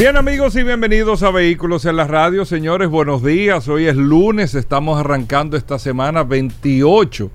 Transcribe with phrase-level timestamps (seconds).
[0.00, 2.46] Bien amigos y bienvenidos a Vehículos en la Radio.
[2.46, 3.68] Señores, buenos días.
[3.68, 7.30] Hoy es lunes, estamos arrancando esta semana 28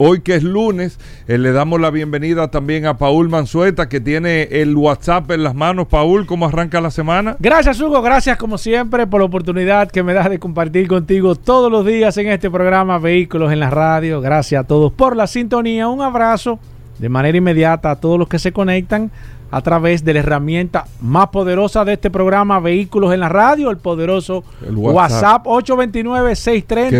[0.02, 0.98] Hoy que es lunes,
[1.28, 5.54] eh, le damos la bienvenida también a Paul Manzueta, que tiene el WhatsApp en las
[5.54, 5.88] manos.
[5.88, 7.36] Paul, ¿cómo arranca la semana?
[7.38, 8.00] Gracias, Hugo.
[8.00, 12.16] Gracias, como siempre, por la oportunidad que me das de compartir contigo todos los días
[12.16, 14.22] en este programa Vehículos en la Radio.
[14.22, 15.86] Gracias a todos por la sintonía.
[15.88, 16.58] Un abrazo
[16.98, 19.10] de manera inmediata a todos los que se conectan
[19.50, 23.78] a través de la herramienta más poderosa de este programa, Vehículos en la Radio, el
[23.78, 25.68] poderoso El WhatsApp, WhatsApp.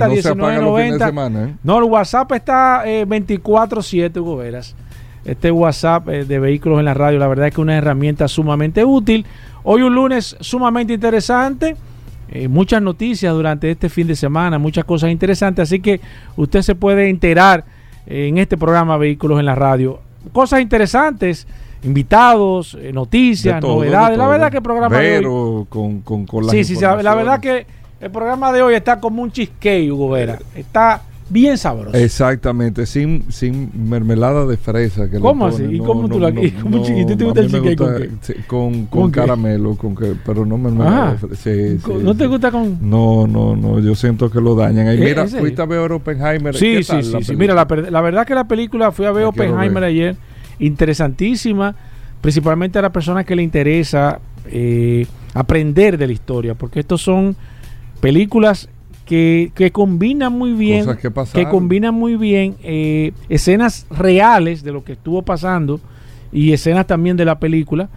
[0.00, 1.48] 829-630-1990.
[1.48, 1.54] ¿eh?
[1.62, 4.74] No, el WhatsApp está eh, 24-7, Hugo Veras.
[5.24, 8.26] Este WhatsApp eh, de Vehículos en la Radio, la verdad es que es una herramienta
[8.28, 9.26] sumamente útil.
[9.62, 11.76] Hoy un lunes sumamente interesante.
[12.30, 15.64] eh, muchas noticias durante este fin de semana, muchas cosas interesantes.
[15.64, 16.00] Así que
[16.36, 17.64] usted se puede enterar
[18.06, 20.00] eh, en este programa Vehículos en la Radio.
[20.32, 21.46] Cosas interesantes,
[21.82, 24.10] invitados, eh, noticias, todo, novedades.
[24.12, 26.82] de La verdad que el programa de hoy con, con, con las Sí, sí, sí,
[26.82, 27.66] la- verdad que
[28.00, 30.38] el programa de hoy está como un cheesecake, Hugo Vera.
[30.54, 31.96] Está bien sabroso.
[31.96, 35.08] Exactamente, sin, sin mermelada de fresa.
[35.08, 35.62] Que ¿Cómo así?
[35.64, 37.76] ¿Y cómo tú la- cómo chiquitito te gusta el cheesecake?
[37.78, 37.92] ¿Con
[38.46, 39.20] Con, con, ¿Con qué?
[39.20, 41.12] caramelo, con que, pero no mermelada Ajá.
[41.12, 41.42] de fresa.
[41.42, 42.78] Sí, sí, ¿No te gusta con...?
[42.80, 44.88] No, no, no, yo siento que lo dañan.
[44.88, 45.04] Ahí, ¿Eh?
[45.04, 46.54] mira, fuiste a ver Oppenheimer.
[46.56, 47.36] Sí, ¿qué sí, tal sí, sí.
[47.36, 49.84] Mira, la, la verdad que la película fui a ver Oppenheimer ver.
[49.84, 50.16] ayer,
[50.60, 51.74] interesantísima,
[52.20, 57.34] principalmente a las personas que le interesa eh, aprender de la historia, porque estos son
[58.00, 58.68] películas
[59.06, 64.84] que, que combinan muy bien, Cosas que combinan muy bien eh, escenas reales de lo
[64.84, 65.80] que estuvo pasando
[66.32, 67.88] y escenas también de la película,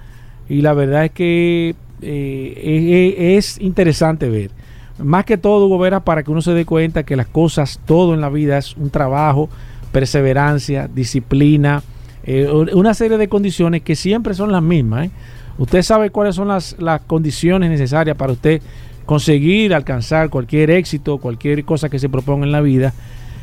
[0.50, 4.52] y la verdad es que eh, es, es interesante ver.
[5.00, 8.14] Más que todo, Hugo Vera, para que uno se dé cuenta que las cosas, todo
[8.14, 9.50] en la vida es un trabajo,
[9.92, 11.82] perseverancia, disciplina,
[12.26, 15.08] eh, una serie de condiciones que siempre son las mismas.
[15.08, 15.12] ¿eh?
[15.58, 18.62] Usted sabe cuáles son las, las condiciones necesarias para usted
[19.06, 22.94] conseguir alcanzar cualquier éxito, cualquier cosa que se proponga en la vida.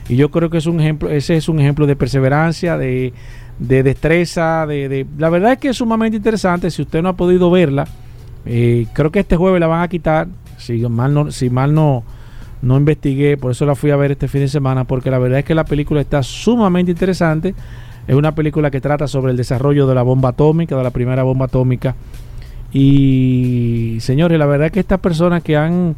[0.08, 3.12] Y yo creo que es un ejemplo, ese es un ejemplo de perseverancia, de,
[3.58, 6.70] de destreza, de, de- la verdad es que es sumamente interesante.
[6.70, 7.86] Si usted no ha podido verla,
[8.46, 10.26] eh, creo que este jueves la van a quitar.
[10.56, 12.02] Si mal no, si mal no,
[12.60, 15.38] no investigué, por eso la fui a ver este fin de semana, porque la verdad
[15.40, 17.54] es que la película está sumamente interesante.
[18.10, 21.22] Es una película que trata sobre el desarrollo de la bomba atómica, de la primera
[21.22, 21.94] bomba atómica.
[22.72, 25.94] Y señores, la verdad es que estas personas que han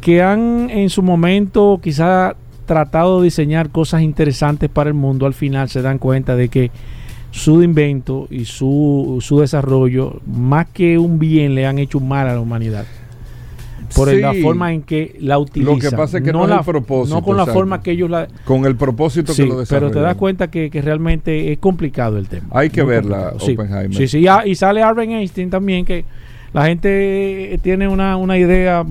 [0.00, 2.36] que han en su momento quizá
[2.66, 6.70] tratado de diseñar cosas interesantes para el mundo, al final se dan cuenta de que
[7.32, 12.28] su invento y su, su desarrollo, más que un bien, le han hecho un mal
[12.28, 12.86] a la humanidad.
[13.94, 14.20] Por Sí.
[14.20, 15.74] la forma en que la utilizan.
[15.74, 17.58] Lo que pasa es que no es la, el propósito, No con la exacto.
[17.60, 18.26] forma que ellos la...
[18.44, 19.92] Con el propósito Sí, que lo pero desarrollan.
[19.92, 22.46] te das cuenta que, que realmente es complicado el tema.
[22.50, 23.62] Hay que Muy verla, complicado.
[23.68, 23.96] Oppenheimer.
[23.96, 26.04] Sí, sí, ah, y sale Albert Einstein también, que
[26.52, 28.84] la gente tiene una, una idea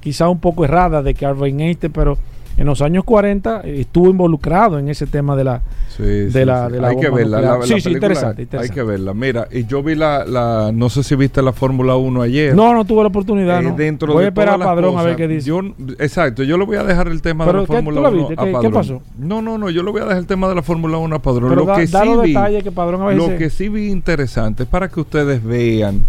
[0.00, 2.16] quizá un poco errada de que Albert Einstein, pero
[2.60, 5.62] en los años 40 estuvo involucrado en ese tema de la...
[5.96, 6.72] Sí, de sí, la- sí.
[6.74, 7.40] de la hay que verla.
[7.40, 9.14] La, Sí, sí, interesante, Hay que verla.
[9.14, 12.54] Mira, y yo vi la, la no sé si viste la Fórmula 1 ayer.
[12.54, 13.74] No, no tuve la oportunidad, Eh, ¿no?
[13.74, 15.48] dentro Voy de a esperar a todas Padrón a ver qué dice.
[15.48, 15.60] Yo,
[15.98, 18.08] exacto, yo le voy a dejar el tema Pero de la ¿qué- tú Fórmula la
[18.10, 18.34] 1 viste?
[18.34, 18.72] a ¿Qué- qué Padrón.
[18.72, 19.02] pasó?
[19.18, 21.18] No, no, no, yo le voy a dejar el tema de la Fórmula 1 a
[21.22, 21.48] Padrón.
[21.48, 23.68] Pero lo da- que da sí los vi, que Padrón a veces- Lo que sí
[23.70, 26.02] vi interesante es para que ustedes vean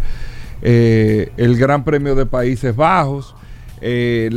[0.62, 3.36] eh, el Gran Premio de Países Bajos.
[3.82, 4.30] Eh,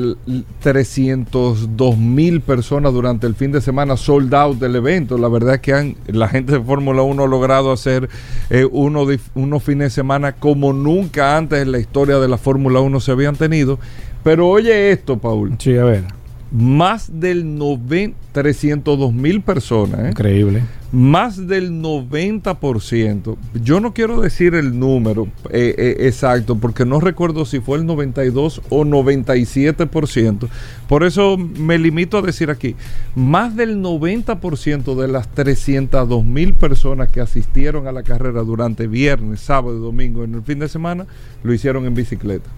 [0.60, 5.18] 302 mil personas durante el fin de semana sold out del evento.
[5.18, 8.08] La verdad es que han, la gente de Fórmula 1 ha logrado hacer
[8.50, 12.38] eh, uno de, unos fines de semana como nunca antes en la historia de la
[12.38, 13.78] Fórmula 1 se habían tenido.
[14.22, 15.54] Pero oye esto, Paul.
[15.58, 16.04] Sí, a ver.
[16.50, 20.00] Más del 90, 302 mil personas.
[20.00, 20.08] ¿eh?
[20.10, 20.62] Increíble.
[20.94, 23.36] Más del 90%.
[23.62, 27.86] Yo no quiero decir el número eh, eh, exacto porque no recuerdo si fue el
[27.86, 30.48] 92 o 97%.
[30.88, 32.76] Por eso me limito a decir aquí,
[33.16, 39.40] más del 90% de las 302 mil personas que asistieron a la carrera durante viernes,
[39.40, 41.06] sábado y domingo en el fin de semana,
[41.42, 42.48] lo hicieron en bicicleta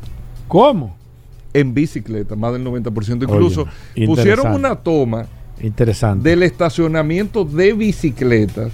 [0.46, 0.94] ¿Cómo?
[1.56, 3.22] en bicicleta, más del 90%.
[3.22, 3.66] Incluso
[3.96, 5.26] Oye, pusieron una toma
[5.60, 6.28] Interesante.
[6.28, 8.72] del estacionamiento de bicicletas.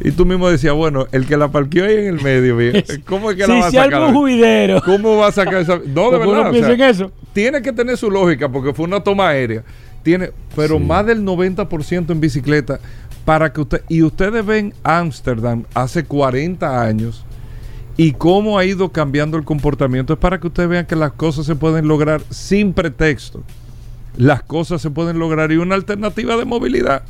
[0.00, 2.56] Y tú mismo decías, bueno, el que la parqueó ahí en el medio,
[3.06, 4.12] ¿cómo es que la va a sacar?
[4.14, 4.80] juidero.
[4.84, 5.80] ¿Cómo va a sacar esa?
[5.86, 6.50] No, de verdad.
[6.50, 7.10] o sea, en eso.
[7.32, 9.64] tiene que tener su lógica porque fue una toma aérea.
[10.04, 10.84] Tiene, pero Sí.
[10.84, 12.78] más del 90% en bicicleta
[13.24, 17.24] para que usted y ustedes ven Ámsterdam hace 40 años
[17.96, 21.44] y cómo ha ido cambiando el comportamiento es para que ustedes vean que las cosas
[21.44, 23.42] se pueden lograr sin pretexto.
[24.18, 27.04] Las cosas se pueden lograr y una alternativa de movilidad.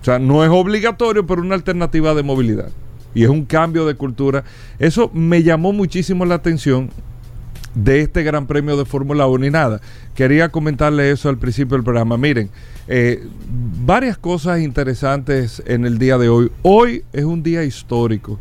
[0.00, 2.68] O sea, no es obligatorio, pero una alternativa de movilidad.
[3.12, 4.44] Y es un cambio de cultura.
[4.78, 6.90] Eso me llamó muchísimo la atención
[7.74, 9.80] de este Gran Premio de Fórmula 1 y nada.
[10.14, 12.16] Quería comentarle eso al principio del programa.
[12.16, 12.50] Miren,
[12.86, 13.26] eh,
[13.84, 16.52] varias cosas interesantes en el día de hoy.
[16.62, 18.38] Hoy es un día histórico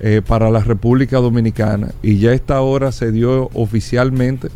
[0.00, 4.48] eh, para la República Dominicana y ya esta hora se dio oficialmente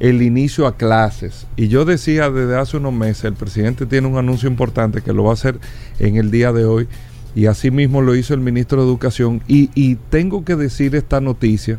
[0.00, 1.46] el inicio a clases.
[1.56, 5.24] Y yo decía desde hace unos meses, el presidente tiene un anuncio importante que lo
[5.24, 5.58] va a hacer
[5.98, 6.88] en el día de hoy
[7.34, 9.42] y así mismo lo hizo el ministro de Educación.
[9.46, 11.78] Y, y tengo que decir esta noticia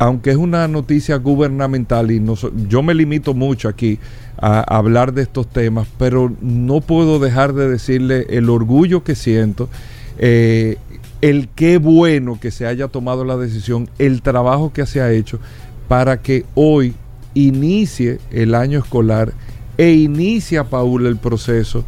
[0.00, 2.34] aunque es una noticia gubernamental y no
[2.66, 3.98] yo me limito mucho aquí
[4.38, 9.14] a, a hablar de estos temas, pero no puedo dejar de decirle el orgullo que
[9.14, 9.68] siento,
[10.16, 10.78] eh,
[11.20, 15.38] el qué bueno que se haya tomado la decisión, el trabajo que se ha hecho
[15.86, 16.94] para que hoy
[17.34, 19.32] inicie el año escolar
[19.78, 21.84] e inicia, Paul, el proceso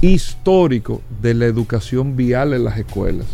[0.00, 3.26] histórico de la educación vial en las escuelas.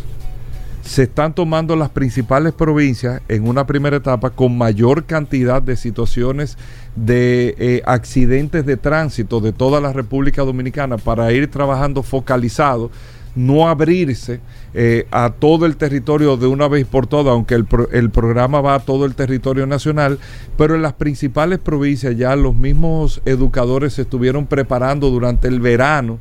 [0.83, 6.57] Se están tomando las principales provincias en una primera etapa con mayor cantidad de situaciones
[6.95, 12.89] de eh, accidentes de tránsito de toda la República Dominicana para ir trabajando focalizado,
[13.35, 14.39] no abrirse
[14.73, 18.75] eh, a todo el territorio de una vez por todas, aunque el, el programa va
[18.75, 20.19] a todo el territorio nacional,
[20.57, 26.19] pero en las principales provincias ya los mismos educadores se estuvieron preparando durante el verano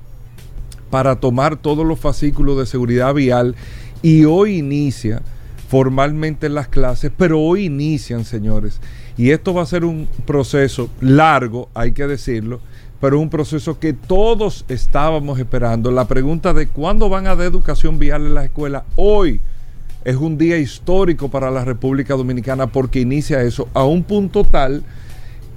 [0.90, 3.54] para tomar todos los fascículos de seguridad vial
[4.02, 5.22] y hoy inicia
[5.68, 8.80] formalmente las clases, pero hoy inician, señores.
[9.16, 12.60] Y esto va a ser un proceso largo, hay que decirlo,
[13.00, 15.90] pero un proceso que todos estábamos esperando.
[15.90, 19.40] La pregunta de cuándo van a dar educación vial en las escuelas, hoy
[20.04, 24.82] es un día histórico para la República Dominicana porque inicia eso a un punto tal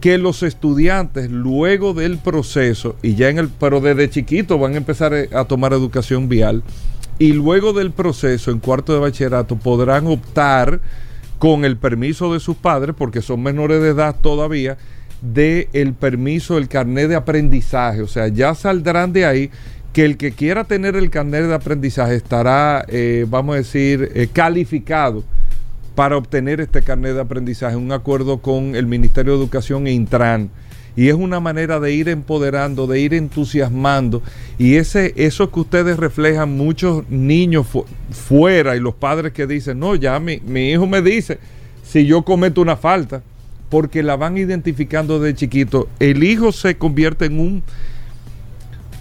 [0.01, 4.77] que los estudiantes luego del proceso y ya en el pero desde chiquito van a
[4.77, 6.61] empezar eh, a tomar educación vial
[7.19, 10.81] y luego del proceso en cuarto de bachillerato podrán optar
[11.39, 14.77] con el permiso de sus padres porque son menores de edad todavía
[15.23, 19.49] de el permiso el carnet de aprendizaje o sea ya saldrán de ahí
[19.93, 24.27] que el que quiera tener el carnet de aprendizaje estará eh, vamos a decir eh,
[24.31, 25.23] calificado
[25.95, 30.49] para obtener este carnet de aprendizaje, un acuerdo con el Ministerio de Educación e Intran.
[30.95, 34.23] Y es una manera de ir empoderando, de ir entusiasmando.
[34.57, 39.77] Y ese, eso que ustedes reflejan, muchos niños fu- fuera y los padres que dicen,
[39.77, 41.37] no, ya mi, mi hijo me dice
[41.83, 43.21] si yo cometo una falta,
[43.73, 45.87] porque la van identificando de chiquito.
[45.99, 47.63] El hijo se convierte en un,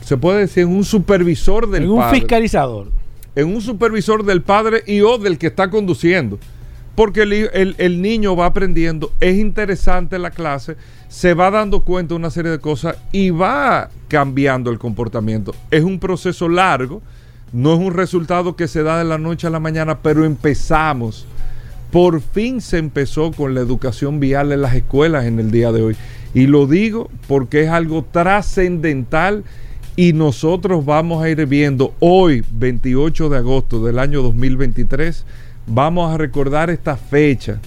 [0.02, 2.86] se puede decir, en un supervisor del En un padre fiscalizador.
[3.36, 6.38] en un supervisor del padre y o del que está conduciendo.
[6.94, 10.76] Porque el, el- el niño va aprendiendo, es interesante la clase,
[11.08, 15.54] se va dando cuenta de una serie de cosas y va cambiando el comportamiento.
[15.70, 17.02] Es un proceso largo,
[17.52, 21.26] no es un resultado que se da de la noche a la mañana, pero empezamos.
[21.92, 25.82] Por fin se empezó con la educación vial en las escuelas en el día de
[25.82, 25.96] hoy.
[26.32, 29.44] Y lo digo porque es algo trascendental
[29.94, 35.26] y nosotros vamos a ir viendo hoy, 28 de agosto del año 2023,
[35.66, 37.60] vamos a recordar esta fecha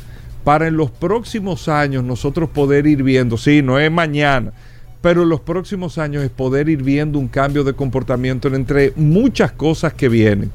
[0.44, 4.53] para en los próximos años nosotros poder ir viendo, sí, no es mañana,
[5.03, 9.51] pero en los próximos años es poder ir viendo un cambio de comportamiento entre muchas
[9.51, 10.51] cosas que vienen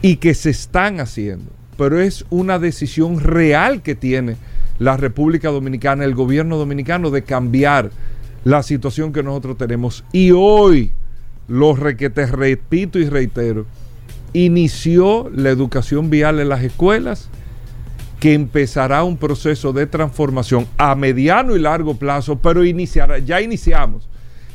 [0.00, 4.36] y que se están haciendo, pero es una decisión real que tiene
[4.78, 7.90] la República Dominicana, el gobierno dominicano, de cambiar
[8.44, 10.04] la situación que nosotros tenemos.
[10.12, 10.92] Y hoy,
[11.48, 13.66] lo que te repito y reitero,
[14.32, 17.28] inició la educación vial en las escuelas,
[18.20, 24.08] que empezará un proceso de transformación a mediano y largo plazo, pero iniciará, ya iniciamos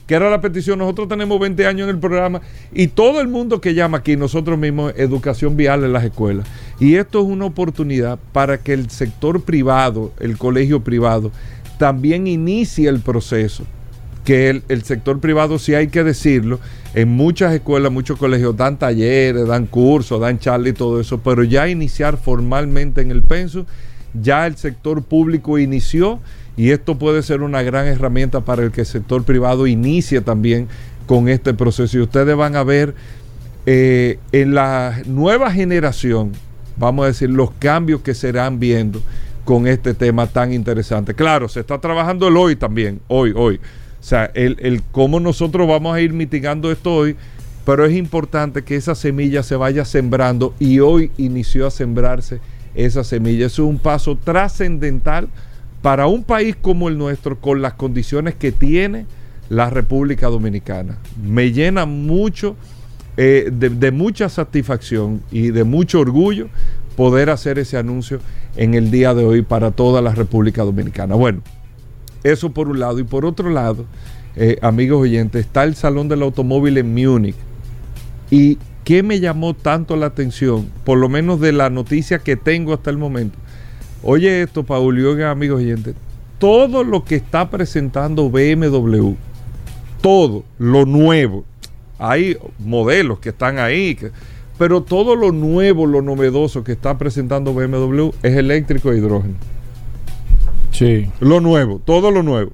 [0.09, 0.79] que era la petición.
[0.79, 2.41] Nosotros tenemos 20 años en el programa
[2.73, 6.47] y todo el mundo que llama aquí, nosotros mismos, educación vial en las escuelas.
[6.79, 11.31] Y esto es una oportunidad para que el sector privado, el colegio privado,
[11.77, 13.65] también inicie el proceso.
[14.25, 16.59] Que el, sector privado, si hay que decirlo,
[16.95, 21.43] en muchas escuelas, muchos colegios dan talleres, dan cursos, dan charlas y todo eso, pero
[21.43, 23.67] ya iniciar formalmente en el penso,
[24.19, 26.19] ya el sector público inició
[26.59, 30.67] y esto puede ser una gran herramienta para el que el sector privado inicie también
[31.05, 31.97] con este proceso.
[31.97, 32.95] Y ustedes van a ver
[33.65, 36.33] eh, en la nueva generación,
[36.75, 39.01] vamos a decir, los cambios que se irán viendo
[39.45, 41.13] con este tema tan interesante.
[41.13, 43.55] Claro, se está trabajando el hoy también, hoy, hoy.
[43.55, 47.15] O sea, el, el cómo nosotros vamos a ir mitigando esto hoy,
[47.65, 52.41] pero es importante que esa semilla se vaya sembrando y hoy inició a sembrarse
[52.75, 53.45] esa semilla.
[53.45, 55.29] Eso es un paso trascendental
[55.81, 59.05] para un país como el nuestro, con las condiciones que tiene
[59.49, 60.97] la República Dominicana.
[61.21, 62.55] Me llena mucho,
[63.17, 66.47] eh, de, mucha satisfacción y de mucho orgullo
[66.95, 68.19] poder hacer ese anuncio
[68.57, 71.15] en el día de hoy para toda la República Dominicana.
[71.15, 71.41] Bueno,
[72.23, 72.99] eso por un lado.
[72.99, 73.85] Y por otro lado,
[74.35, 77.35] eh, amigos oyentes, está el Salón del Automóvil en Múnich.
[78.29, 80.69] ¿Y qué me llamó tanto la atención?
[80.83, 83.37] Por lo menos de la noticia que tengo hasta el momento
[84.03, 85.95] Oye esto, Paul y amigos oyentes.
[86.37, 89.13] Todo lo que está presentando BMW,
[90.01, 91.43] todo lo nuevo,
[91.97, 93.97] hay modelos que están ahí,
[94.57, 99.35] pero todo lo nuevo, lo novedoso que está presentando BMW es eléctrico e hidrógeno.
[100.71, 101.09] Sí.
[101.19, 102.51] Lo nuevo, todo lo nuevo.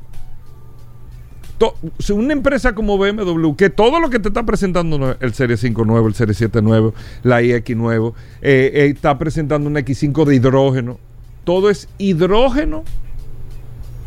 [2.10, 6.08] una empresa como BMW, que todo lo que te está presentando, el Serie 5 nuevo,
[6.08, 10.98] el Serie 7 nuevo, la iX nuevo, eh, eh, está presentando un X5 de hidrógeno,
[11.46, 12.84] todo es hidrógeno,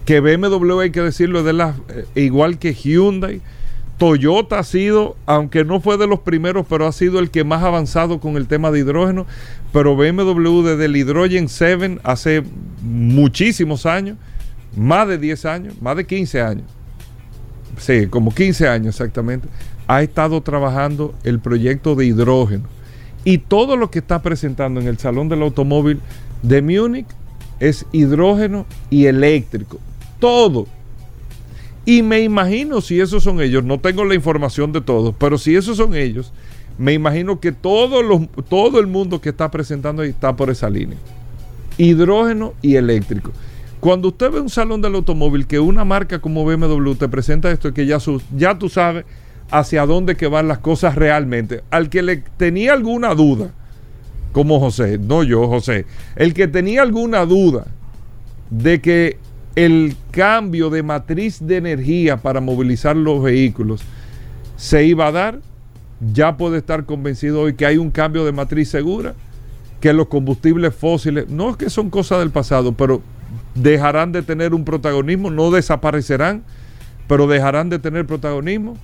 [0.05, 3.41] que BMW hay que decirlo, de la, eh, igual que Hyundai.
[3.99, 7.65] Toyota ha sido, aunque no fue de los primeros, pero ha sido el que más
[7.65, 9.27] avanzado con el tema de hidrógeno.
[9.73, 12.45] Pero BMW desde el Hydrogen 7 hace
[12.81, 14.17] muchísimos años,
[14.77, 16.65] más de 10 años, más de 15 años.
[17.77, 19.49] Sí, como 15 años exactamente,
[19.89, 22.65] ha estado trabajando el proyecto de hidrógeno.
[23.25, 26.01] Y todo lo que está presentando en el Salón del Automóvil
[26.43, 27.07] de Múnich
[27.61, 29.79] es hidrógeno y eléctrico.
[30.19, 30.67] Todo.
[31.85, 35.57] Y me imagino si esos son ellos, no tengo la información de todos, pero si
[35.57, 36.33] esos son ellos,
[36.77, 40.99] me imagino que todo, todo el mundo que está presentando ahí está por esa línea.
[41.79, 43.33] Hidrógeno y eléctrico.
[43.81, 47.73] Cuando usted ve un salón del automóvil que una marca como BMW te presenta esto,
[47.73, 47.99] que ya,
[48.37, 49.05] ya tú sabes
[49.51, 51.63] hacia dónde van las cosas realmente.
[51.71, 53.53] Al que le tenía alguna duda,
[54.33, 57.67] como José, no yo, José, el que tenía alguna duda
[58.51, 59.19] de que
[59.57, 63.83] el cambio de matriz de energía para movilizar los vehículos
[64.57, 65.41] se iba a dar,
[66.13, 69.15] ya puede estar convencido hoy que hay un cambio de matriz segura,
[69.81, 73.03] que los combustibles fósiles, no es que son cosas del pasado, pero
[73.55, 76.43] dejarán de tener un protagonismo, no desaparecerán,
[77.07, 78.77] pero dejarán de tener protagonismo.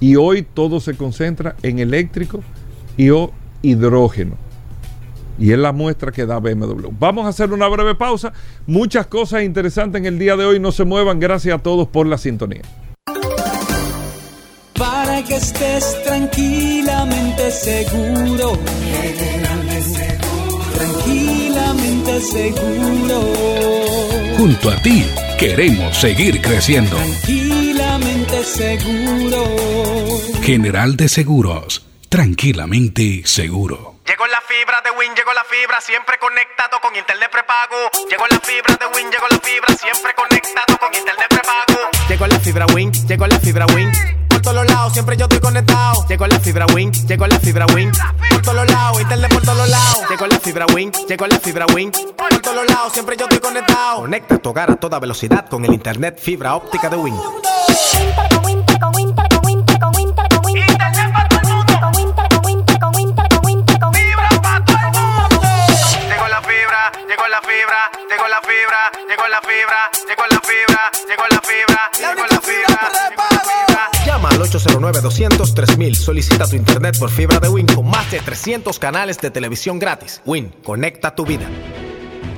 [0.00, 2.40] Y hoy todo se concentra en eléctrico
[2.96, 3.10] y
[3.62, 4.36] hidrógeno.
[5.38, 6.88] Y es la muestra que da BMW.
[6.98, 8.32] Vamos a hacer una breve pausa.
[8.66, 10.60] Muchas cosas interesantes en el día de hoy.
[10.60, 11.18] No se muevan.
[11.18, 12.62] Gracias a todos por la sintonía.
[14.74, 18.58] Para que estés tranquilamente seguro.
[20.76, 23.20] Tranquilamente seguro.
[24.36, 25.04] Junto a ti
[25.38, 26.96] queremos seguir creciendo.
[26.96, 29.44] Tranquilamente seguro.
[30.42, 31.89] General de Seguros.
[32.10, 34.00] Tranquilamente seguro.
[34.04, 37.76] Llegó la fibra de Win, llegó la fibra, siempre conectado con internet prepago.
[38.10, 41.78] Llegó la fibra de Win, llegó la fibra, siempre conectado con internet prepago.
[42.08, 43.92] Llegó la fibra Win, llegó la fibra Win.
[44.28, 46.04] Por todos lados, siempre yo estoy conectado.
[46.08, 47.92] Llegó la fibra Win, llegó la fibra Win.
[48.28, 50.10] Por todos lados, internet por todos lados.
[50.10, 51.92] Llegó la fibra Win, llegó la fibra Win.
[51.92, 54.00] Por todos lados, siempre yo estoy conectado.
[54.00, 57.14] Conecta tu hogar a toda velocidad con el internet fibra óptica de Win.
[68.16, 72.80] La fibra, llegó la fibra, llegó la fibra, llegó la fibra.
[74.06, 75.94] Llama al 809-200-3000.
[75.94, 80.20] Solicita tu internet por fibra de Win con más de 300 canales de televisión gratis.
[80.24, 81.46] Win, conecta tu vida.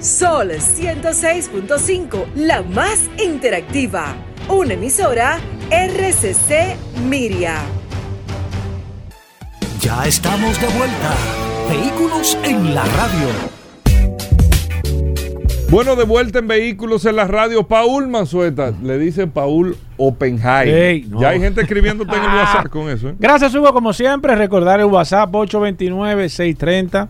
[0.01, 4.15] Sol 106.5, la más interactiva.
[4.49, 5.39] Una emisora
[5.71, 7.63] RCC Miria.
[9.81, 11.15] Ya estamos de vuelta.
[11.69, 13.62] Vehículos en la radio.
[15.73, 18.75] Bueno, de vuelta en Vehículos en la radio, Paul Manzueta.
[18.83, 21.09] Le dicen Paul Oppenheimer.
[21.09, 21.19] No.
[21.19, 23.09] Ya hay gente escribiéndote en el WhatsApp con eso.
[23.09, 23.15] ¿eh?
[23.19, 24.37] Gracias, Hugo, como siempre.
[24.37, 27.09] Recordar el WhatsApp 829-630-1990.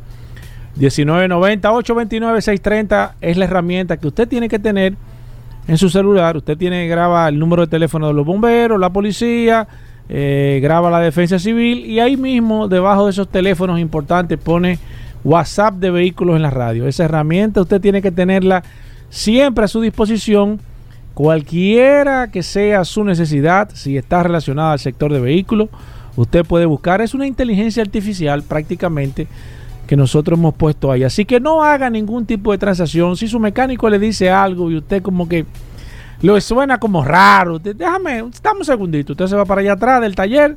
[0.78, 4.94] 829-630 es la herramienta que usted tiene que tener
[5.66, 6.36] en su celular.
[6.36, 9.66] Usted tiene graba el número de teléfono de los bomberos, la policía,
[10.08, 14.78] eh, graba la defensa civil y ahí mismo, debajo de esos teléfonos importantes, pone
[15.24, 16.86] WhatsApp de vehículos en la radio.
[16.86, 18.62] Esa herramienta usted tiene que tenerla
[19.08, 20.60] siempre a su disposición,
[21.14, 25.68] cualquiera que sea su necesidad, si está relacionada al sector de vehículos,
[26.16, 27.00] usted puede buscar.
[27.00, 29.26] Es una inteligencia artificial prácticamente
[29.86, 31.04] que nosotros hemos puesto ahí.
[31.04, 33.16] Así que no haga ningún tipo de transacción.
[33.16, 35.44] Si su mecánico le dice algo y usted como que
[36.22, 39.12] le suena como raro, déjame, dame un segundito.
[39.12, 40.56] Usted se va para allá atrás del taller,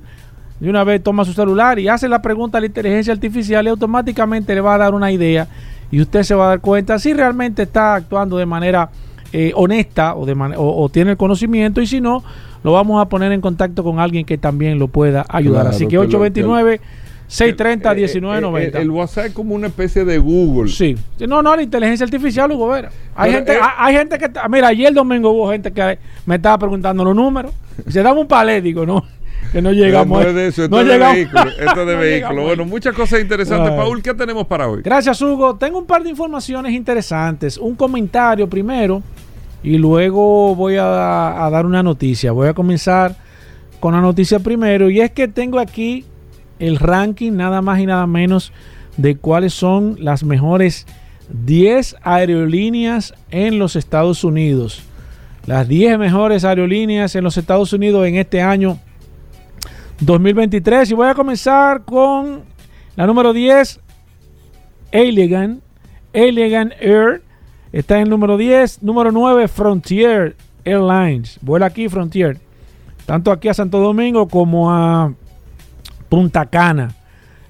[0.60, 3.70] de una vez toma su celular y hace la pregunta a la inteligencia artificial y
[3.70, 5.48] automáticamente le va a dar una idea
[5.92, 8.90] y usted se va a dar cuenta si realmente está actuando de manera
[9.34, 12.24] eh, honesta o, de man- o, o tiene el conocimiento y si no,
[12.64, 15.64] lo vamos a poner en contacto con alguien que también lo pueda ayudar.
[15.64, 16.82] Claro, Así que que lo- 829
[17.28, 18.78] 630 Eh, eh, 1990.
[18.78, 20.70] eh, El WhatsApp es como una especie de Google.
[20.72, 20.96] Sí.
[21.28, 22.92] No, no, la inteligencia artificial, Hugo Vera.
[23.16, 24.30] Hay Pero, gente, eh, hay, hay gente que.
[24.50, 25.98] Mira, ayer domingo hubo gente que
[26.28, 27.52] me estaba preguntando los números.
[27.88, 29.04] Se daba un palé, digo, no,
[29.52, 30.20] que no llegamos.
[30.20, 30.28] no ahí.
[30.30, 31.16] es de eso, esto No es de llegamos.
[31.16, 31.44] vehículo.
[31.50, 33.72] Esto es de No Bueno, muchas cosas interesantes.
[33.72, 33.78] Ay.
[33.78, 34.82] Paul, ¿qué tenemos para hoy?
[34.84, 35.56] Gracias, Hugo.
[35.56, 37.58] Tengo un par de informaciones interesantes.
[37.58, 39.02] Un comentario primero
[39.64, 42.32] y luego voy a, a dar una noticia.
[42.32, 43.16] Voy a comenzar
[43.80, 46.06] con la noticia primero y es que tengo aquí
[46.60, 48.52] el ranking nada más y nada menos
[48.98, 50.86] de cuáles son las mejores
[51.30, 54.84] 10 aerolíneas en los Estados Unidos.
[55.46, 58.80] Las 10 mejores aerolíneas en los Estados Unidos en este año
[60.00, 62.44] 2023 y voy a comenzar con
[62.96, 63.80] la número 10
[64.96, 65.62] Elegant,
[66.14, 67.22] Elegant Air
[67.74, 68.82] está en el número 10.
[68.82, 71.38] Número 9, Frontier Airlines.
[71.42, 72.40] Vuela aquí Frontier.
[73.06, 75.14] Tanto aquí a Santo Domingo como a
[76.08, 76.96] Punta Cana.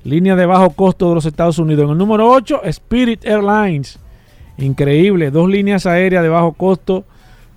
[0.03, 1.86] Línea de bajo costo de los Estados Unidos.
[1.86, 3.99] En el número 8, Spirit Airlines.
[4.58, 5.29] Increíble.
[5.29, 7.05] Dos líneas aéreas de bajo costo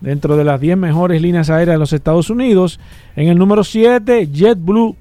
[0.01, 2.79] dentro de las 10 mejores líneas aéreas de los Estados Unidos.
[3.17, 4.97] En el número 7, JetBlue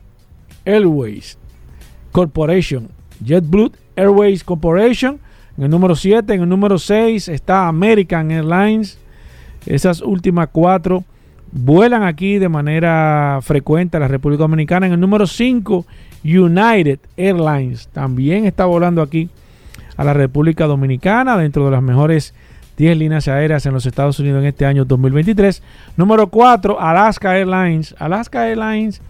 [0.66, 1.38] Airways
[2.12, 2.90] Corporation.
[3.24, 5.20] JetBlue Airways Corporation.
[5.58, 9.00] En el número 7, en el número 6 está American Airlines.
[9.66, 11.04] Esas últimas cuatro
[11.52, 14.88] vuelan aquí de manera frecuente a la República Dominicana.
[14.88, 15.86] En el número 5,
[16.24, 19.30] United Airlines también está volando aquí
[19.96, 22.34] a la República Dominicana dentro de las mejores
[22.78, 25.64] 10 líneas aéreas en los Estados Unidos en este año 2023.
[25.98, 27.96] Número 4, Alaska Airlines.
[27.98, 29.02] Alaska Airlines,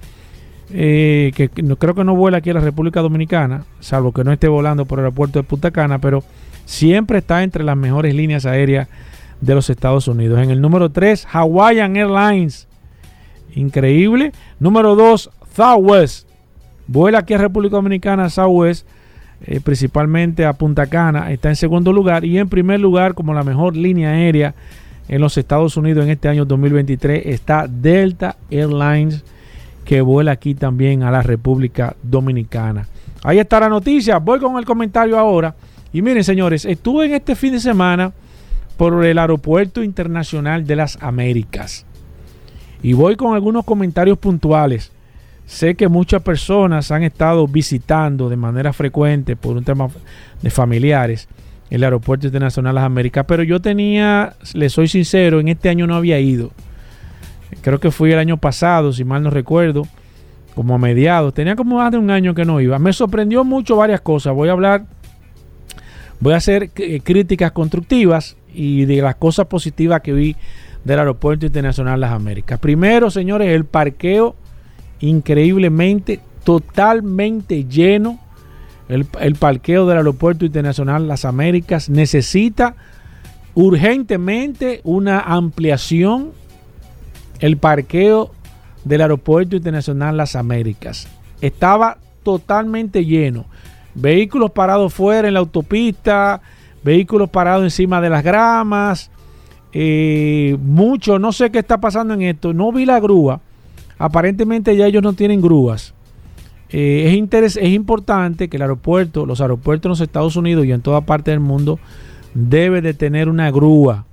[0.74, 4.32] eh, que no, creo que no vuela aquí a la República Dominicana, salvo que no
[4.32, 6.24] esté volando por el aeropuerto de Punta Cana, pero
[6.66, 8.88] siempre está entre las mejores líneas aéreas
[9.42, 10.40] de los Estados Unidos.
[10.42, 12.68] En el número 3, Hawaiian Airlines.
[13.54, 14.32] Increíble.
[14.60, 16.28] Número 2, Southwest.
[16.88, 18.88] Vuela aquí a República Dominicana, Southwest,
[19.46, 21.32] eh, principalmente a Punta Cana.
[21.32, 22.26] Está en segundo lugar.
[22.26, 24.56] Y en primer lugar, como la mejor línea aérea
[25.08, 29.24] en los Estados Unidos en este año 2023, está Delta Airlines,
[29.86, 32.88] que vuela aquí también a la República Dominicana.
[33.24, 34.18] Ahí está la noticia.
[34.18, 35.56] Voy con el comentario ahora.
[35.94, 38.12] Y miren, señores, estuve en este fin de semana
[38.76, 41.86] por el Aeropuerto Internacional de las Américas.
[42.84, 44.92] Y voy con algunos comentarios puntuales.
[45.48, 49.88] Sé que muchas personas han estado visitando de manera frecuente por un tema
[50.42, 51.30] de familiares
[51.70, 55.88] el Aeropuerto Internacional de las Américas, pero yo tenía, les soy sincero, en este año
[55.88, 56.52] no había ido.
[57.62, 59.88] Creo que fui el año pasado, si mal no recuerdo,
[60.54, 61.34] como a mediados.
[61.34, 62.78] Tenía como más de un año que no iba.
[62.78, 64.34] Me sorprendió mucho varias cosas.
[64.34, 64.86] Voy a hablar,
[66.20, 70.36] voy a hacer eh, críticas constructivas y de las cosas positivas que vi
[70.84, 72.60] del Aeropuerto Internacional de las Américas.
[72.60, 74.36] Primero, señores, el parqueo
[75.00, 78.20] increíblemente, totalmente lleno.
[78.90, 82.76] El, el parqueo del Aeropuerto Internacional Las Américas necesita
[83.54, 86.32] urgentemente una ampliación.
[87.40, 88.32] El parqueo
[88.86, 91.08] del Aeropuerto Internacional Las Américas
[91.42, 93.46] estaba totalmente lleno.
[93.96, 96.42] Vehículos parados fuera en la autopista,
[96.84, 99.10] vehículos parados encima de las gramas.
[99.74, 102.54] Eh, mucho, no sé qué está pasando en esto.
[102.54, 103.42] No vi la grúa.
[104.00, 105.94] Aparentemente ya ellos no tienen grúas.
[106.70, 110.72] Eh, es, interes es importante que el aeropuerto, los aeropuertos en los Estados Unidos y
[110.72, 111.80] en toda parte del mundo
[112.34, 114.06] debe de tener una grúa.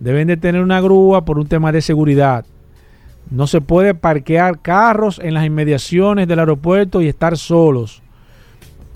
[0.00, 2.46] Deben de tener una grúa por un tema de seguridad.
[3.30, 8.02] No se puede parquear carros en las inmediaciones del aeropuerto y estar solos.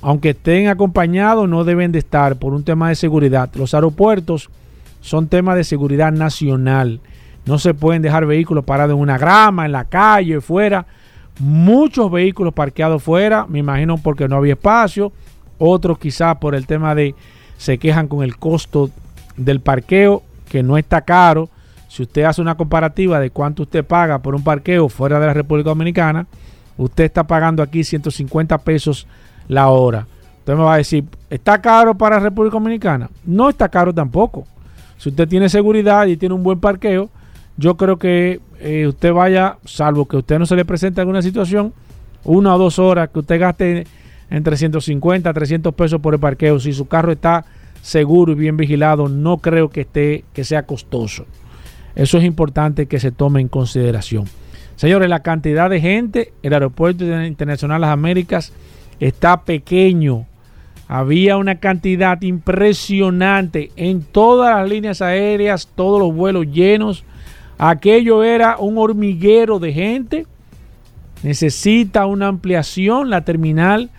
[0.01, 3.51] Aunque estén acompañados, no deben de estar por un tema de seguridad.
[3.55, 4.51] Los aeropuertos
[5.01, 7.01] son temas de seguridad nacional.
[7.46, 10.87] No se pueden dejar vehículos parados en una grama, en la calle, fuera.
[11.38, 15.12] Muchos vehículos parqueados fuera, me imagino porque no había espacio.
[15.59, 17.14] Otros quizás por el tema de
[17.57, 18.90] se quejan con el costo
[19.37, 21.48] del parqueo, que no está caro.
[21.88, 25.35] Si usted hace una comparativa de cuánto usted paga por un parqueo fuera de la
[25.35, 26.26] República Dominicana,
[26.76, 29.07] usted está pagando aquí 150 pesos
[29.48, 30.07] la hora.
[30.38, 33.09] Usted me va a decir, ¿está caro para la República Dominicana?
[33.24, 34.46] No está caro tampoco.
[34.98, 37.11] Si usted tiene seguridad y tiene un buen parqueo,
[37.56, 41.72] yo creo que eh, usted vaya, salvo que usted no se le presente alguna situación,
[42.24, 43.86] una o dos horas que usted gaste
[44.28, 46.58] 150 a 300 pesos por el parqueo.
[46.58, 47.44] Si su carro está
[47.82, 51.26] seguro y bien vigilado, no creo que esté que sea costoso.
[51.94, 54.24] Eso es importante que se tome en consideración.
[54.76, 58.52] Señores, la cantidad de gente, el aeropuerto internacional Las Américas
[58.98, 60.26] está pequeño.
[60.88, 67.04] Había una cantidad impresionante en todas las líneas aéreas, todos los vuelos llenos.
[67.58, 70.26] Aquello era un hormiguero de gente.
[71.22, 73.90] Necesita una ampliación la terminal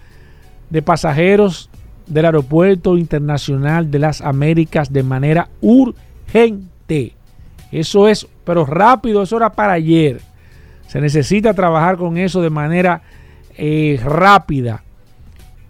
[0.69, 1.69] de pasajeros
[2.07, 7.13] del Aeropuerto Internacional de las Américas de manera urgente.
[7.71, 10.21] Eso es, pero rápido, eso era para ayer.
[10.87, 13.01] Se necesita trabajar con eso de manera
[13.57, 14.83] eh, rápida.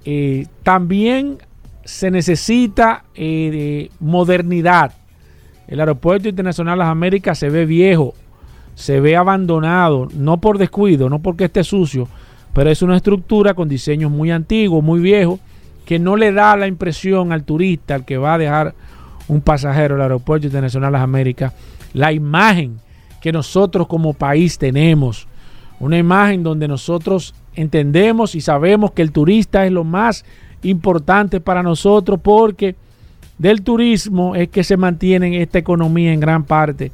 [0.03, 1.37] Eh, también
[1.83, 4.93] se necesita eh, modernidad.
[5.67, 8.13] El Aeropuerto Internacional las Américas se ve viejo,
[8.75, 12.07] se ve abandonado, no por descuido, no porque esté sucio,
[12.53, 15.39] pero es una estructura con diseños muy antiguos, muy viejos,
[15.85, 18.75] que no le da la impresión al turista, al que va a dejar
[19.27, 21.53] un pasajero al Aeropuerto Internacional las Américas,
[21.93, 22.79] la imagen
[23.21, 25.27] que nosotros como país tenemos.
[25.79, 30.25] Una imagen donde nosotros entendemos y sabemos que el turista es lo más
[30.61, 32.75] importante para nosotros porque
[33.37, 36.91] del turismo es que se mantiene esta economía en gran parte.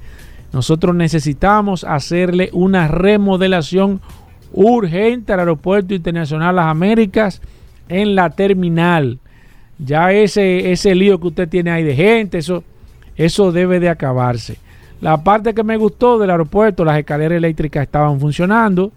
[0.54, 4.02] Nosotros necesitamos hacerle una remodelación
[4.54, 7.42] urgente al Aeropuerto Internacional Las Américas
[7.88, 9.20] en la terminal.
[9.78, 12.64] Ya ese, ese lío que usted tiene ahí de gente, eso,
[13.16, 14.58] eso debe de acabarse.
[15.00, 18.92] La parte que me gustó del aeropuerto, las escaleras eléctricas estaban funcionando,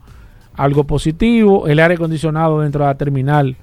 [0.54, 1.66] algo positivo.
[1.66, 3.56] El aire acondicionado dentro de la terminal,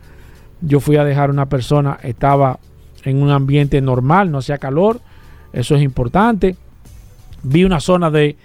[0.61, 2.57] yo fui a dejar una persona, estaba
[3.03, 5.01] en un ambiente normal, no hacía calor,
[5.53, 6.55] eso es importante.
[7.43, 8.35] Vi una zona de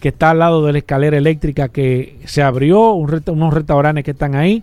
[0.00, 4.34] que está al lado de la escalera eléctrica que se abrió, unos restaurantes que están
[4.34, 4.62] ahí,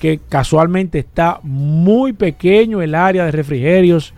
[0.00, 4.14] que casualmente está muy pequeño el área de refrigerios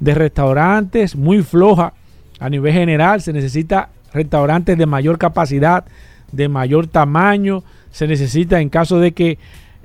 [0.00, 1.92] de restaurantes, muy floja
[2.38, 3.20] a nivel general.
[3.20, 5.84] Se necesita restaurantes de mayor capacidad,
[6.32, 7.62] de mayor tamaño.
[7.90, 9.38] Se necesita en caso de que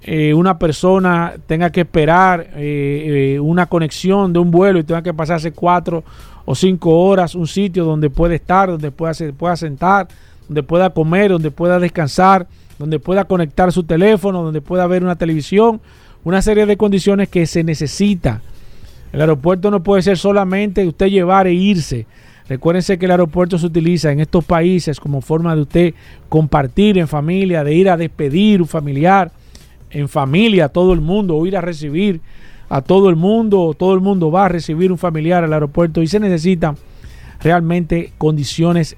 [0.04, 5.04] eh, una persona tenga que esperar eh, eh, una conexión de un vuelo y tenga
[5.04, 6.04] que pasarse cuatro
[6.44, 10.08] o cinco horas, un sitio donde puede estar, donde pueda, se pueda sentar,
[10.48, 12.48] donde pueda comer, donde pueda descansar,
[12.80, 15.80] donde pueda conectar su teléfono, donde pueda ver una televisión,
[16.24, 18.42] una serie de condiciones que se necesita.
[19.14, 22.08] El aeropuerto no puede ser solamente usted llevar e irse.
[22.50, 25.94] Recuérdense que el aeropuerto se utiliza en estos países como forma de usted
[26.28, 29.32] compartir en familia, de ir a despedir un familiar
[29.92, 32.22] en familia todo el mundo o ir a recibir
[32.70, 36.08] a todo el mundo, todo el mundo va a recibir un familiar al aeropuerto y
[36.08, 36.78] se necesitan
[37.42, 38.96] realmente condiciones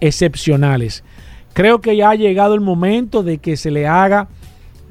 [0.00, 1.04] excepcionales.
[1.52, 4.28] Creo que ya ha llegado el momento de que se le haga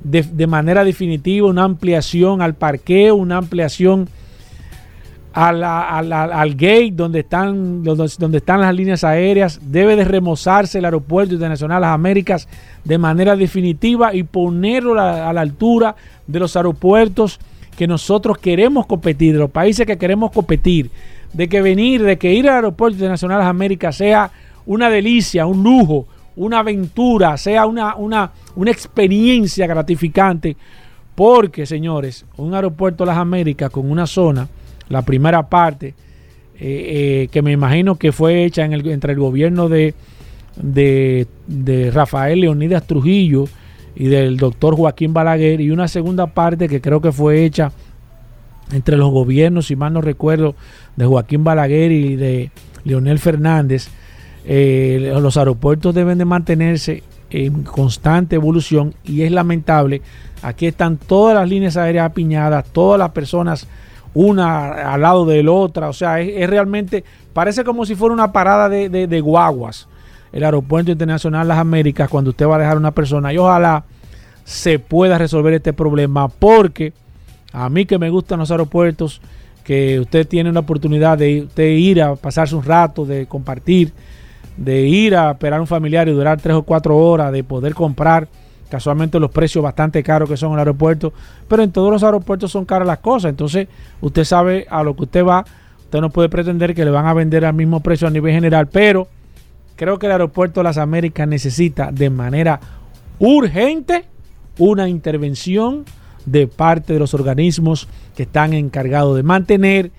[0.04, 4.10] de, manera definitiva una ampliación al parqueo, una ampliación
[5.34, 9.60] al gate donde están, donde están las líneas aéreas.
[9.64, 12.48] Debe de remozarse el aeropuerto internacional Las Américas
[12.84, 15.96] de manera definitiva y ponerlo a la altura
[16.28, 17.40] de los aeropuertos
[17.78, 20.92] que nosotros queremos competir, de los países que queremos competir,
[21.34, 24.30] de que venir, de que ir al Aeropuerto Internacional las Américas sea
[24.66, 30.56] una delicia, un lujo, una aventura, sea una, una, una experiencia gratificante.
[31.16, 34.48] Porque, señores, un aeropuerto de las Américas con una zona,
[34.92, 35.96] la primera parte,
[36.60, 39.96] eh, eh, que me imagino que fue hecha entre el gobierno de,
[40.58, 43.46] de, de Rafael Leonidas Trujillo
[43.96, 47.72] y del doctor Joaquín Balaguer, y una segunda parte que creo que fue hecha
[48.72, 50.56] entre los gobiernos, si mal no recuerdo,
[50.96, 52.52] de Joaquín Balaguer y de
[52.84, 53.90] Leonel Fernández.
[54.46, 60.02] Eh, los aeropuertos deben de mantenerse en constante evolución y es lamentable.
[60.42, 63.68] Aquí están todas las líneas aéreas apiñadas, todas las personas
[64.14, 65.90] una al lado de la otra.
[65.90, 69.88] O sea, es, realmente, parece como si fuera una parada de, de- guaguas.
[70.32, 73.34] El Aeropuerto Internacional Las Américas, cuando usted va a dejar a una persona.
[73.34, 73.84] Y ojalá
[74.44, 76.94] se pueda resolver este problema porque
[77.54, 79.22] a mí que me gustan los aeropuertos,
[79.64, 83.92] que usted tiene una oportunidad de ir a pasarse un rato, de compartir,
[84.58, 87.74] de ir a esperar a un familiar y durar tres o cuatro horas, de poder
[87.74, 88.28] comprar
[88.72, 91.14] casualmente los precios bastante caros que son en el aeropuerto,
[91.48, 93.68] pero en todos los aeropuertos son caras las cosas, entonces
[94.00, 95.46] usted sabe a lo que usted va,
[95.82, 98.68] usted no puede pretender que le van a vender al mismo precio a nivel general,
[98.68, 99.10] pero
[99.76, 102.62] creo que el aeropuerto de las Américas necesita de manera
[103.20, 104.06] urgente
[104.58, 105.84] una intervención
[106.26, 109.92] de parte de los organismos que están encargados de mantener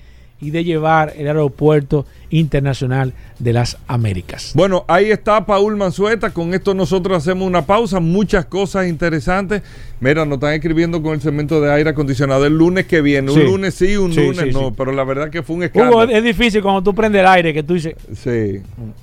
[0.42, 4.52] y de llevar el aeropuerto internacional de las Américas.
[4.56, 6.30] Bueno, ahí está Paul Manzueta.
[6.30, 8.00] Con esto nosotros hacemos una pausa.
[8.00, 9.62] Muchas cosas interesantes.
[10.00, 13.32] Mira, nos están escribiendo con el segmento de aire acondicionado el lunes que viene.
[13.32, 13.38] Sí.
[13.38, 14.74] Un lunes sí, un Sí, lunes sí, no.
[14.74, 15.98] Pero la verdad que fue un escándalo.
[16.04, 18.60] Hugo, es difícil cuando tú prendes el aire que tú dices, Sí.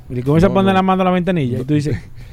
[0.09, 0.73] y comienzas No, a poner no.
[0.73, 1.97] la mano a la ventanilla y tú dices,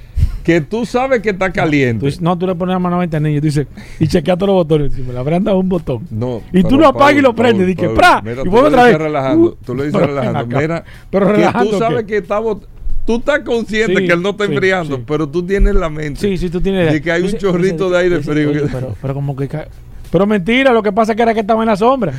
[0.46, 2.08] Que tú sabes que está caliente.
[2.20, 3.66] no, tú le pones la mano a la y tú dices,
[3.98, 6.06] y chequea todos los botones, me le habrán dado un botón.
[6.08, 8.22] No, Y tú lo apagas y lo prendes, y ¡pra!
[8.22, 9.06] mira, y tú vuelve lo otra dices vez.
[9.08, 9.44] relajando.
[9.44, 10.56] Uh, tú lo dices relajando.
[10.60, 12.06] Mira, Pero que relajando, tú sabes ¿qué?
[12.06, 12.58] que estamos.
[13.04, 15.02] Tú estás consciente Sí, que él no está sí, enfriando, sí.
[15.04, 16.20] pero tú tienes la mente.
[16.20, 16.92] Sí, sí, tú tienes.
[16.92, 18.50] De que hay un chorrito dice- de aire dice, frío.
[18.50, 19.48] oye, pero, pero como que.
[19.48, 19.66] ca-
[20.12, 22.12] Pero mentira, lo que pasa es que era que estaba en la sombra.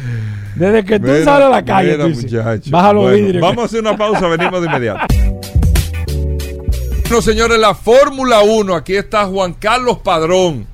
[0.56, 3.42] Desde que tú Mira, sales a la calle, mira, tú dices, baja los Bueno, vidrios.
[3.42, 5.00] Vamos a hacer una pausa, venimos de inmediato.
[7.10, 8.76] Bueno, señores, la Fórmula 1.
[8.76, 10.68] Aquí está Juan Carlos Padrón,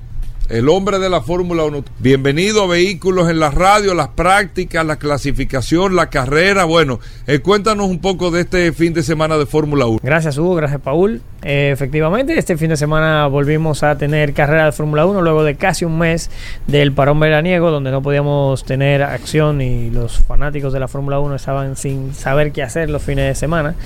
[0.48, 1.84] el hombre de la Fórmula 1.
[2.00, 6.64] Bienvenido a Vehículos en la Radio, las prácticas, la clasificación, la carrera.
[6.64, 10.00] Bueno, eh, cuéntanos un poco de este fin de semana de Fórmula 1.
[10.02, 11.22] Gracias Hugo, gracias Paul.
[11.44, 15.54] Eh, efectivamente, este fin de semana volvimos a tener carrera de Fórmula 1 luego de
[15.54, 16.32] casi un mes
[16.66, 21.36] del parón veraniego donde no podíamos tener acción y los fanáticos de la Fórmula 1
[21.36, 23.76] estaban sin saber qué hacer los fines de semana.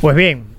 [0.00, 0.53] Pues bien,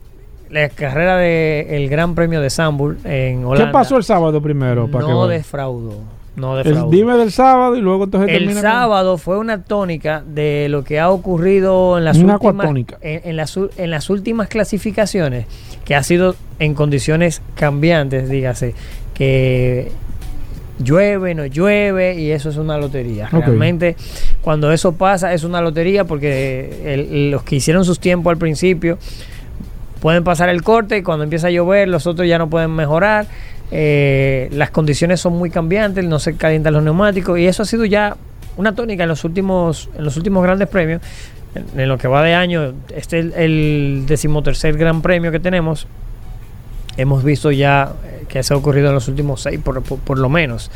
[0.49, 4.87] la carrera del Gran Premio de Zandvoort en ¿Qué Holanda pasó el sábado primero?
[4.89, 5.99] para no defraudó.
[6.35, 6.91] No El- defraudó.
[6.91, 10.83] dime del sábado y luego entonces El termina con- sábado fue una tónica de lo
[10.83, 12.67] que ha ocurrido en las, Una últimas,
[13.01, 15.45] en, en las, u- en las últimas clasificaciones,
[15.85, 18.75] que ha sido en condiciones cambiantes, dígase,
[19.13, 19.91] que
[20.77, 23.29] llueve, no llueve, y eso es una lotería.
[23.31, 23.95] Realmente,
[24.41, 28.97] cuando eso pasa, es una lotería porque el- los que hicieron sus tiempos al principio
[30.01, 33.27] pueden pasar el corte y cuando empieza a llover los otros ya no pueden mejorar.
[33.71, 37.85] Eh, las condiciones son muy cambiantes, no se calientan los neumáticos y eso ha sido
[37.85, 38.15] ya
[38.57, 41.01] una tónica en los últimos, en los últimos grandes premios.
[41.75, 45.87] En, lo que va de año, este es el, decimotercer gran premio que tenemos.
[46.97, 50.17] Hemos visto ya eh, que eso ha ocurrido en los últimos seis, por, por- por
[50.19, 50.69] lo menos.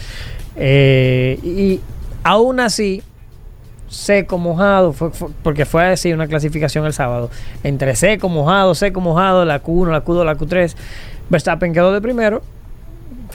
[0.55, 1.79] Eh, y
[2.23, 3.01] aún así,
[3.89, 7.29] seco, mojado, fue- fue- porque fue así una clasificación el sábado.
[7.63, 10.75] Entre seco, mojado, seco, mojado, la Q1, la Q2, la Q3.
[11.29, 12.41] Verstappen quedó de primero,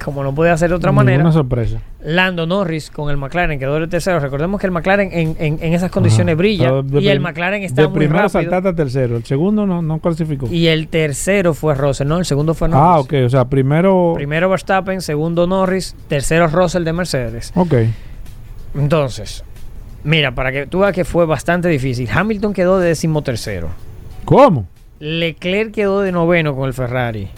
[0.04, 1.32] como no podía ser de otra Ninguna manera.
[1.32, 1.78] sorpresa.
[2.04, 4.18] Lando Norris con el McLaren quedó de tercero.
[4.20, 6.38] Recordemos que el McLaren en, en- en esas condiciones Ajá.
[6.38, 8.42] brilla de y el McLaren está De muy primero rápido.
[8.42, 9.16] saltaste al tercero.
[9.16, 10.46] El segundo no, no clasificó.
[10.50, 12.84] Y el tercero fue Russell, no, el segundo fue Norris.
[12.84, 13.14] ah, ok.
[13.24, 14.12] O sea, primero.
[14.16, 17.52] Primero Verstappen, segundo Norris, tercero Russell de Mercedes.
[17.54, 17.74] Ok.
[18.74, 19.44] Entonces,
[20.04, 22.08] mira, para que tú veas que fue bastante difícil.
[22.12, 23.68] Hamilton quedó de decimotercero.
[24.24, 24.66] ¿Cómo?
[25.00, 27.28] Leclerc quedó de noveno con el Ferrari.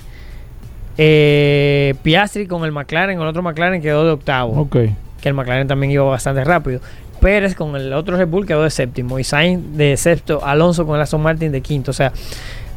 [0.98, 4.61] Eh, Piastri con el McLaren, el otro McLaren quedó de octavo.
[4.61, 4.76] Ok.
[5.20, 6.81] Que el McLaren también iba bastante rápido.
[7.20, 9.18] Pérez con el otro Red Bull quedó de séptimo.
[9.18, 10.44] Y Sainz de sexto.
[10.44, 11.90] Alonso con el Aston Martin de quinto.
[11.90, 12.12] O sea,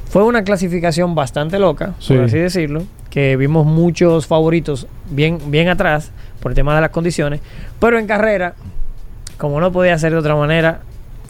[0.10, 2.14] fue una clasificación bastante loca, Sí.
[2.16, 2.84] por así decirlo.
[3.10, 7.42] Que vimos muchos favoritos bien, bien atrás por el tema de las condiciones.
[7.80, 8.54] Pero en carrera,
[9.40, 10.82] como no podía ser de otra manera,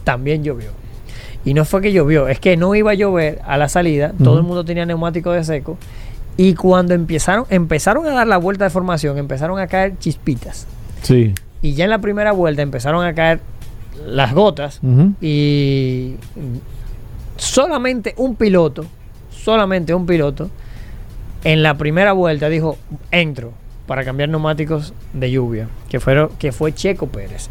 [0.04, 0.72] también llovió.
[1.44, 4.36] Y no fue que llovió, es que no iba a llover a la salida, todo
[4.36, 5.78] el mundo tenía neumático de seco.
[6.36, 10.66] Y cuando empezaron, empezaron a dar la vuelta de formación, empezaron a caer chispitas.
[11.02, 11.34] Sí.
[11.62, 13.40] Y ya en la primera vuelta empezaron a caer
[14.06, 14.80] las gotas.
[15.20, 16.16] Y
[17.36, 18.84] solamente un piloto,
[19.30, 20.50] solamente un piloto,
[21.44, 22.76] en la primera vuelta dijo,
[23.10, 23.52] entro
[23.86, 27.50] para cambiar neumáticos de lluvia, que, fueron, que fue Checo Pérez.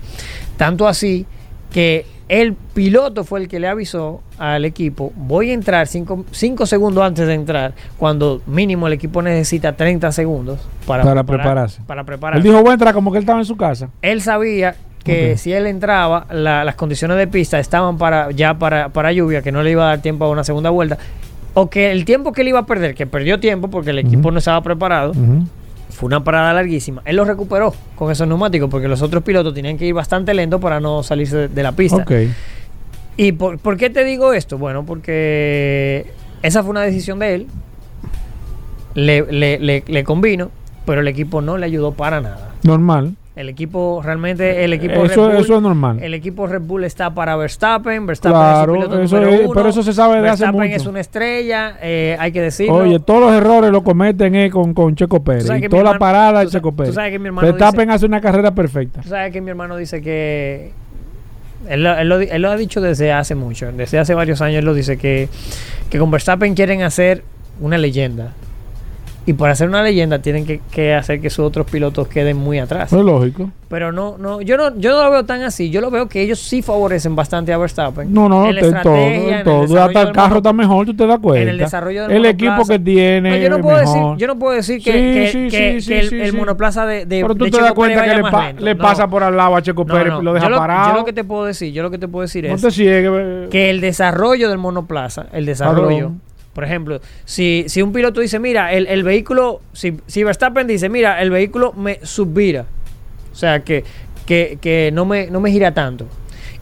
[0.59, 1.25] Tanto así
[1.71, 7.01] que el piloto fue el que le avisó al equipo, voy a entrar 5 segundos
[7.01, 11.81] antes de entrar, cuando mínimo el equipo necesita 30 segundos para, Para preparar- prepararse.
[11.87, 13.89] Para Él prepararse dijo, voy a entrar como que él estaba en su casa.
[14.01, 18.89] él sabía que si él entraba, la- las condiciones de pista estaban para ya para,
[18.89, 20.97] para lluvia, que no le iba a dar tiempo a una segunda vuelta,
[21.53, 24.29] o que el tiempo que él iba a perder, que perdió tiempo porque el equipo
[24.29, 25.13] no estaba preparado.
[25.89, 27.01] Fue una parada larguísima.
[27.05, 30.59] Él lo recuperó con esos neumáticos porque los otros pilotos tenían que ir bastante lento
[30.59, 32.05] para no salirse de, de la pista.
[33.17, 34.57] ¿Y por, por qué te digo esto?
[34.57, 37.47] Bueno, porque esa fue una decisión de él.
[38.93, 40.51] Le, le, le, le convino,
[40.85, 42.51] pero el equipo no le ayudó para nada.
[42.63, 43.15] Normal.
[43.39, 45.99] El equipo realmente, el equipo Eso- Red Bull, eso es normal.
[46.03, 48.05] El equipo Red Bull está para Verstappen.
[48.05, 49.53] Verstappen Claro, es su piloto eso número es- uno.
[49.53, 52.75] pero eso se sabe de hace Verstappen es una estrella, eh, hay que decirlo.
[52.75, 55.45] Oye, todos los errores los cometen eh, con, con Checo Pérez.
[55.45, 56.93] Y toda la hermano- parada de Checo Pérez.
[56.95, 58.99] Verstappen dice- hace una carrera perfecta.
[59.01, 60.71] Tú sabes que mi hermano dice que.
[61.69, 64.59] Él, lo- lo, él lo ha dicho desde hace mucho, desde hace varios años.
[64.59, 65.29] Él lo dice que,
[65.89, 67.23] que con Verstappen quieren hacer
[67.61, 68.33] una leyenda.
[69.25, 72.57] Y para hacer una leyenda tienen que, que hacer que sus otros pilotos queden muy
[72.57, 72.91] atrás.
[72.91, 73.51] Es lógico.
[73.67, 75.69] Pero no, no, yo no, yo no lo veo tan así.
[75.69, 78.11] Yo lo veo que ellos sí favorecen bastante a Verstappen.
[78.11, 79.83] No, no, En te- todo, en el todo.
[79.83, 81.43] Hasta el carro está mejor, tú te das cuenta.
[81.43, 83.29] en el desarrollo del El equipo que tiene.
[83.29, 86.09] No, yo, no puedo decir, yo no puedo decir que, Sí, que- sí, que- sí,
[86.09, 88.31] que el, monoplaza de, de Pero tú de te Checo das cuenta que le, más
[88.31, 88.63] pa- lento.
[88.65, 88.81] le No.
[88.81, 90.89] pasa por al lado a Checo Pérez y lo deja yo, lo, parado.
[90.93, 93.47] yo lo que te puedo decir, yo lo que te puedo decir no es te
[93.51, 96.13] que el desarrollo del monoplaza, el desarrollo.
[96.53, 100.89] Por ejemplo, si, si un piloto dice, mira, el, el vehículo, si, si Verstappen dice,
[100.89, 102.65] mira, el vehículo me subvira,
[103.31, 103.83] o sea, que,
[104.25, 106.05] que, que no, me, no me gira tanto,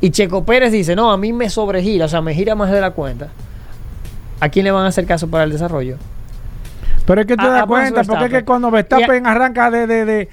[0.02, 2.82] y Checo Pérez dice, no, a mí me sobregira, o sea, me gira más de
[2.82, 3.30] la cuenta,
[4.39, 5.97] ¿a quién le van a hacer caso para el desarrollo?
[7.06, 10.30] Pero es que te das cuenta, porque es que cuando Verstappen arranca de, de, de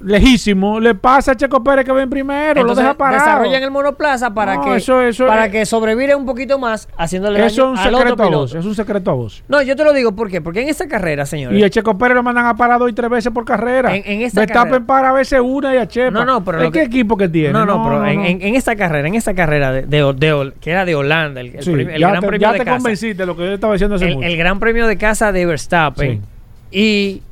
[0.00, 3.24] lejísimo, le pasa a Checo Pérez que ven primero, lo Entonces, deja parado.
[3.24, 6.88] desarrollan el monoplaza para No, que eso- eso para es- que sobrevire un poquito más
[6.96, 8.54] haciéndole Eso es un secreto a voz.
[8.54, 9.42] Es un secreto a voz.
[9.48, 10.40] No, yo te lo digo ¿por qué?
[10.40, 11.58] porque en esta carrera, señores.
[11.58, 13.94] Y a Checo Pérez lo mandan a parar dos y tres veces por carrera.
[13.94, 16.10] En- en esta Verstappen para a veces una y a Chepa.
[16.12, 17.52] No, no, pero ¿Es lo qué que- equipo que tiene?
[17.52, 18.24] No, no, pero en, no.
[18.26, 21.60] en- en esta carrera, en esta carrera de, de- de- que era de Holanda, el,
[21.62, 23.52] Sí, el ya gran te, premio ya de te casa, convenciste de lo que yo
[23.54, 24.26] estaba diciendo hace el, mucho.
[24.28, 26.22] el gran premio de casa de Verstappen
[26.70, 27.22] y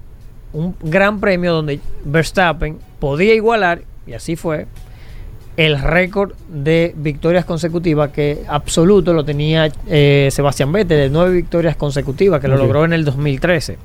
[0.56, 4.66] un gran premio donde Verstappen podía igualar y así fue
[5.56, 11.76] el récord de victorias consecutivas que absoluto lo tenía eh, Sebastián Vettel de nueve victorias
[11.76, 13.78] consecutivas que lo logró en el 2013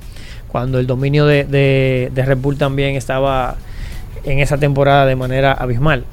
[0.47, 3.55] cuando el dominio de, de, de Red Bull también estaba
[4.25, 6.03] en esa temporada de manera abismal.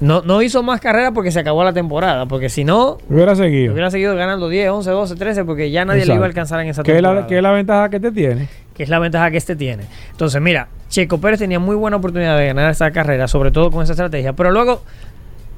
[0.00, 3.72] No, no hizo más carreras porque se acabó la temporada, porque si no, Hubiera seguido.
[3.72, 6.16] hubiera seguido ganando 10, 11, 12, 13, porque ya nadie le Exacto.
[6.18, 7.20] iba a alcanzar en esa ¿Qué es, temporada.
[7.22, 8.48] la, qué es la ventaja que te tiene?
[8.80, 9.84] Que es la ventaja que este tiene.
[10.10, 13.82] Entonces, mira, Checo Pérez tenía muy buena oportunidad de ganar esta carrera, sobre todo con
[13.82, 14.80] esa estrategia, pero luego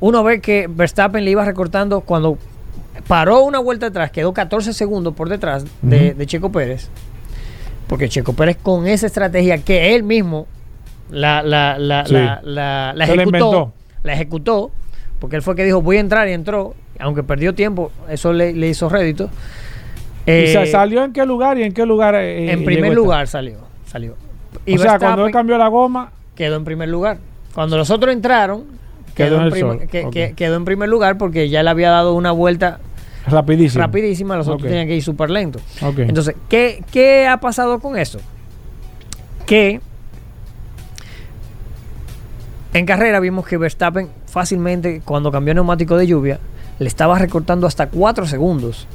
[0.01, 2.37] uno ve que Verstappen le iba recortando cuando
[3.07, 6.89] paró una vuelta atrás, quedó 14 segundos por detrás de, Checo Pérez,
[7.87, 10.49] porque Checo Pérez con esa estrategia que él mismo
[11.09, 12.15] la, la, la, Sí.
[12.43, 14.73] la, ejecutó, la ejecutó,
[15.21, 18.53] porque él fue que dijo voy a entrar y entró, aunque perdió tiempo, eso le,
[18.53, 19.31] le hizo rédito.
[20.27, 22.15] ¿Y sa- Eh, salió en qué lugar y en qué lugar?
[22.15, 22.95] eh, en llegó primer esta?
[22.95, 24.15] lugar salió, salió.
[24.67, 27.19] Y o sea, cuando él cambió la goma, quedó en primer lugar.
[27.55, 28.65] Cuando los otros entraron,
[29.15, 30.11] Quedó quedó, en en, el prim- sol.
[30.13, 32.79] que- quedó en primer lugar porque ya le había dado una vuelta
[33.27, 33.83] rapidísimo.
[33.85, 35.59] rapidísima, los otros tenían que ir súper lento.
[35.99, 38.21] Entonces, ¿qué, ¿qué ha pasado con eso?
[39.47, 39.81] Que
[42.75, 46.39] en carrera vimos que Verstappen fácilmente, cuando cambió neumático de lluvia,
[46.79, 48.87] le estaba recortando hasta 4 segundos.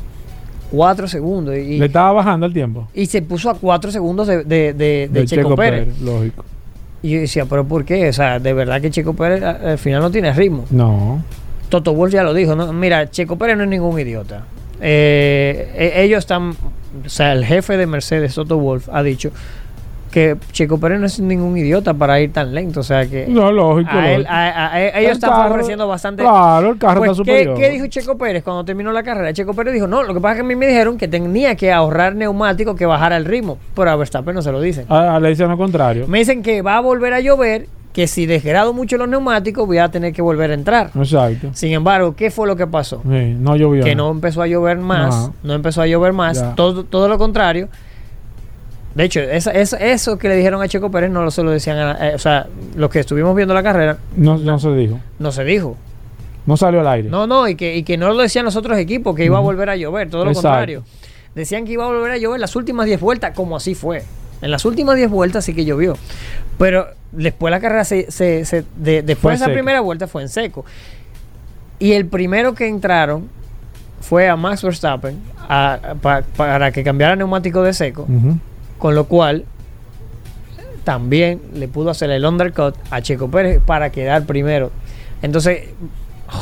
[0.71, 1.55] 4 segundos.
[1.57, 2.87] Y, le estaba bajando el tiempo.
[2.93, 5.99] y se puso a 4 segundos de, de- de- de Checo, Pérez.
[6.01, 6.43] Lógico.
[7.03, 8.09] Y yo decía, ¿pero por qué?
[8.09, 10.65] O sea, de verdad que Checo Pérez al final no tiene ritmo.
[10.71, 11.23] No.
[11.69, 12.71] Toto Wolff ya lo dijo, ¿no?
[12.73, 14.45] Mira, Checo Pérez no es ningún idiota.
[14.81, 16.51] Eh, e- ellos están,
[17.05, 19.31] o sea, el jefe de Mercedes, Toto Wolff, ha dicho
[20.17, 22.79] que Checo Pérez no es ningún idiota para ir tan lento.
[22.79, 23.91] O sea que No, lógico.
[23.91, 26.23] a él- a- a- ellos El están carro- favoreciendo bastante.
[26.23, 27.57] Claro, el carro Pues, está ¿qué, superior.
[27.57, 29.31] qué dijo Checo Pérez cuando terminó la carrera?
[29.33, 31.55] Checo Pérez dijo, no, lo que pasa es que a mí me dijeron que tenía
[31.55, 33.59] que ahorrar neumáticos, que bajara el ritmo.
[33.75, 34.85] Pero a Verstappen no se lo dicen.
[34.89, 36.07] Ah, le dicen lo contrario.
[36.07, 39.77] Me dicen que va a volver a llover, que si desgrado mucho los neumáticos voy
[39.79, 40.89] a tener que volver a entrar.
[40.95, 41.49] Exacto.
[41.53, 43.01] Sin embargo, ¿qué fue lo que pasó?
[43.03, 43.83] Sí, no llovió.
[43.83, 46.55] Que no empezó a llover más, no empezó a llover más, Ya.
[46.55, 47.69] todo, todo lo contrario.
[48.97, 51.51] De hecho, esa- esa- eso que le dijeron a Checo Pérez no lo se lo
[51.51, 54.99] decían, a- eh, o sea, los que estuvimos viendo la carrera, No, no se dijo.
[55.19, 55.77] no se dijo.
[56.47, 57.09] No salió al aire.
[57.09, 59.41] No, no, y que, y que no lo decían los otros equipos, que iba a
[59.41, 60.47] volver a llover, todo lo Exacto.
[60.49, 60.83] contrario.
[61.35, 64.03] Decían que iba a volver a llover las últimas 10 vueltas, como así fue.
[64.41, 65.95] En las últimas 10 vueltas sí que llovió.
[66.57, 69.53] Pero después la carrera se, se- se- de- después de esa seco.
[69.53, 70.65] primera vuelta fue en seco.
[71.79, 73.29] Y el primero que entraron
[74.01, 78.37] fue a Max Verstappen a- pa- para que cambiara el neumático de seco, Ujú.
[78.77, 79.45] Con lo cual
[80.83, 84.71] también le pudo hacer el undercut a Checo Pérez para quedar primero.
[85.21, 85.69] Entonces,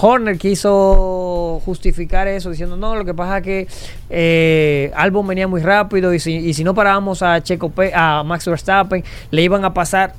[0.02, 3.68] Horner quiso justificar eso diciendo, no, lo que pasa es que
[4.10, 8.24] eh, Albon venía muy rápido y si, y si no parábamos a Checo Pe- a
[8.24, 10.14] Max Verstappen, le iban a pasar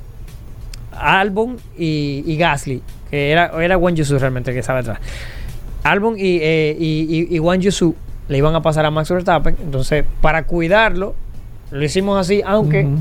[0.91, 4.99] Albon y, Gasly, que era, era Juan Yusu realmente que estaba atrás.
[5.83, 7.95] Albon y, eh, y, Yusu
[8.27, 11.13] le iban a pasar a Max Verstappen, entonces para cuidarlo,
[11.71, 12.97] lo hicimos así, aunque Ujú.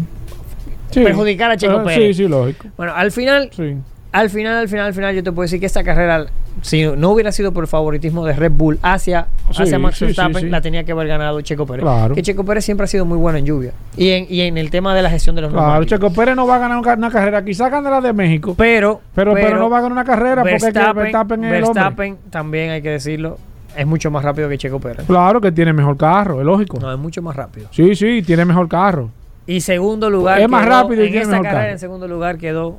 [0.90, 1.02] Sí.
[1.02, 2.16] perjudicar a Checo Ah, Pérez.
[2.16, 2.66] Sí, sí, lógico.
[2.76, 3.76] Bueno, al final, Sí.
[4.12, 6.26] al final, al final, al final, yo te puedo decir que esta carrera,
[6.62, 10.50] si no hubiera sido por el favoritismo de Red Bull hacia, Sí, hacia Max Verstappen,
[10.50, 11.82] la tenía que haber ganado Checo Pérez.
[11.82, 12.14] Claro.
[12.14, 13.72] Que Checo Pérez siempre ha sido muy bueno en lluvia.
[13.96, 15.98] Y en, y en el tema de la gestión de los Claro, neumáticos.
[15.98, 17.44] Checo Pérez no va a ganar una, carrera.
[17.44, 18.54] Quizá gane la de México.
[18.56, 21.60] Pero, Pero, pero, no va a ganar una carrera porque es que Verstappen es el.
[21.62, 23.38] Verstappen, también hay que decirlo,
[23.76, 25.06] es mucho más rápido que Checo Pérez.
[25.06, 26.78] Claro que tiene mejor carro, es lógico.
[26.80, 27.68] No, es mucho más rápido.
[27.70, 29.10] Sí, sí, tiene mejor carro.
[29.46, 31.72] Y segundo lugar, Es más quedó- rápido y en tiene mejor carrera, carro.
[31.72, 32.76] en segundo lugar quedó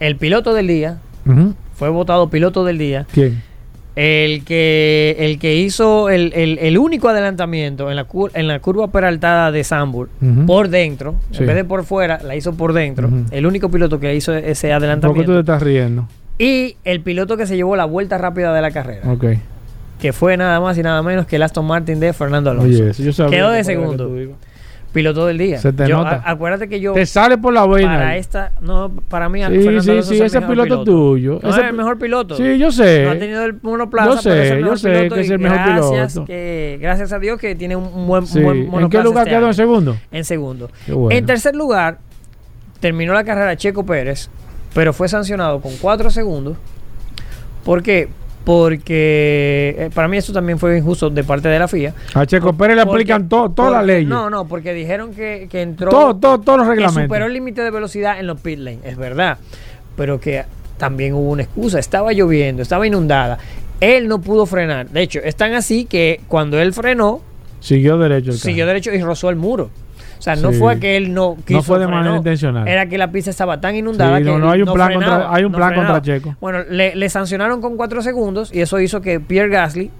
[0.00, 0.98] el piloto del día,
[1.74, 3.42] fue votado piloto del día, ¿Quién?
[3.96, 8.60] el que, el que hizo el, el- el único adelantamiento en la, cur- en la
[8.60, 10.08] curva peraltada de Sambur
[10.46, 11.38] por dentro, Sí.
[11.40, 13.08] en vez de por fuera, la hizo por dentro.
[13.30, 15.40] El único piloto que hizo ese ¿Por qué tú te adelantamiento.
[15.40, 16.06] estás riendo?
[16.38, 19.24] Y el piloto que se llevó la vuelta rápida de la carrera, Ok.
[19.98, 22.68] Que fue nada más y nada menos que el Aston Martin de Fernando Alonso.
[22.82, 24.10] Oye, eso yo sabía Quedó que de segundo.
[24.92, 25.58] Piloto del día.
[25.58, 26.22] Se te Yo- nota.
[26.24, 27.94] a- acuérdate que yo Te sale por la vaina.
[27.98, 28.20] para ahí.
[28.20, 31.40] esta, no, para mí Sí, Fernando sí, Alonso sí, es el ese mejor piloto tuyo.
[31.42, 32.36] No Ese es el mejor piloto.
[32.36, 33.04] Sí, yo sé.
[33.04, 35.30] No ha tenido el monoplaza, Yo sé, pero es el yo sé piloto que es
[35.30, 36.24] el mejor gracias piloto.
[36.26, 39.36] Que, gracias a Dios que tiene un, buen, un buen ¿En qué monoplaza lugar este
[39.38, 39.96] quedó en segundo?
[40.10, 40.70] En segundo.
[40.86, 41.10] Bueno.
[41.10, 41.98] En tercer lugar,
[42.80, 44.30] terminó la carrera Checo Pérez,
[44.74, 46.56] pero fue sancionado con cuatro segundos.
[47.62, 48.08] ¿Por qué?
[48.44, 51.92] Porque eh, para mí esto también fue injusto de parte de la FIA.
[52.14, 54.08] A Checo Pérez le aplican to- todas las porque- leyes.
[54.08, 55.90] No, no, porque dijeron que, que entró.
[55.90, 57.04] Todo, todo, todos los que reglamentos.
[57.04, 59.38] superó el límite de velocidad en los pit lane, es verdad.
[59.96, 60.44] Pero que
[60.78, 61.78] también hubo una excusa.
[61.78, 63.38] Estaba lloviendo, estaba inundada.
[63.80, 64.88] Él no pudo frenar.
[64.88, 67.20] De hecho, es tan así que cuando él frenó,
[67.60, 69.70] Siguió derecho el siguió derecho y rozó el muro.
[70.18, 70.58] O sea, no Sí.
[70.58, 72.66] fue que él no quiso No fue de manera intencional.
[72.66, 75.12] Era que la pista estaba tan inundada Sí, que no, no, hay un plan frenaba,
[75.16, 75.94] contra- hay un no plan frenaba.
[75.94, 76.36] contra Checo.
[76.40, 79.90] Bueno, le, le sancionaron con cuatro segundos y eso hizo que Pierre Gasly,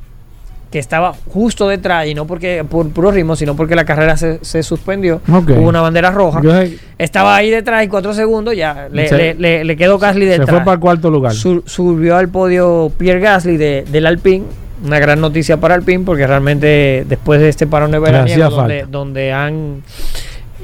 [0.71, 4.45] que estaba justo detrás y no porque por puro ritmo, sino porque la carrera se,
[4.45, 6.43] se suspendió, hubo una bandera roja.
[6.43, 6.53] Yo
[6.99, 10.31] Estaba ahí detrás y cuatro segundos ya le, Se- le- le- le quedó Gasly se
[10.33, 10.51] detrás.
[10.51, 11.33] fue para el cuarto lugar.
[11.33, 14.45] Su- subió al podio Pierre Gasly de, del Alpine.
[14.85, 19.33] Una gran noticia para Alpine porque realmente después de este parón de verano donde, donde
[19.33, 19.83] han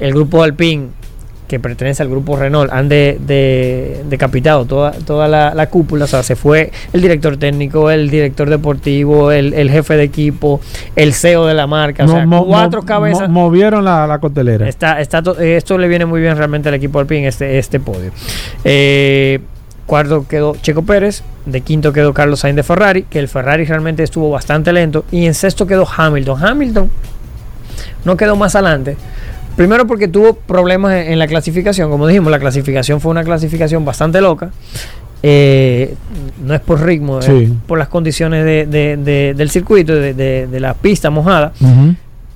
[0.00, 0.88] el grupo Alpine
[1.48, 6.08] que pertenece al grupo Renault han de, de- decapitado toda, toda la, la cúpula, o
[6.08, 10.60] sea, se fue el director técnico, el director deportivo, el, el jefe de equipo,
[10.96, 13.28] el CEO de la marca, o sea, Mo- cuatro mo- cabezas.
[13.28, 14.66] mo- movieron la, la costelera.
[14.66, 17.78] Está, está to- eh, esto le viene muy bien realmente al equipo Alpine, este, este
[17.78, 18.10] podio.
[18.64, 19.40] Eh,
[19.86, 24.02] cuarto quedó Checo Pérez, de quinto quedó Carlos Sainz de Ferrari, que el Ferrari realmente
[24.02, 26.42] estuvo bastante lento, y en sexto quedó Hamilton.
[26.44, 26.90] Hamilton
[28.04, 28.96] no quedó más adelante.
[29.56, 34.20] Primero porque tuvo problemas en, la clasificación, como dijimos, la clasificación fue una clasificación bastante
[34.20, 34.50] loca.
[35.22, 35.94] Eh,
[36.44, 37.26] no es por ritmo, es
[37.66, 41.52] por las condiciones de- de- de- del circuito, de, la pista mojada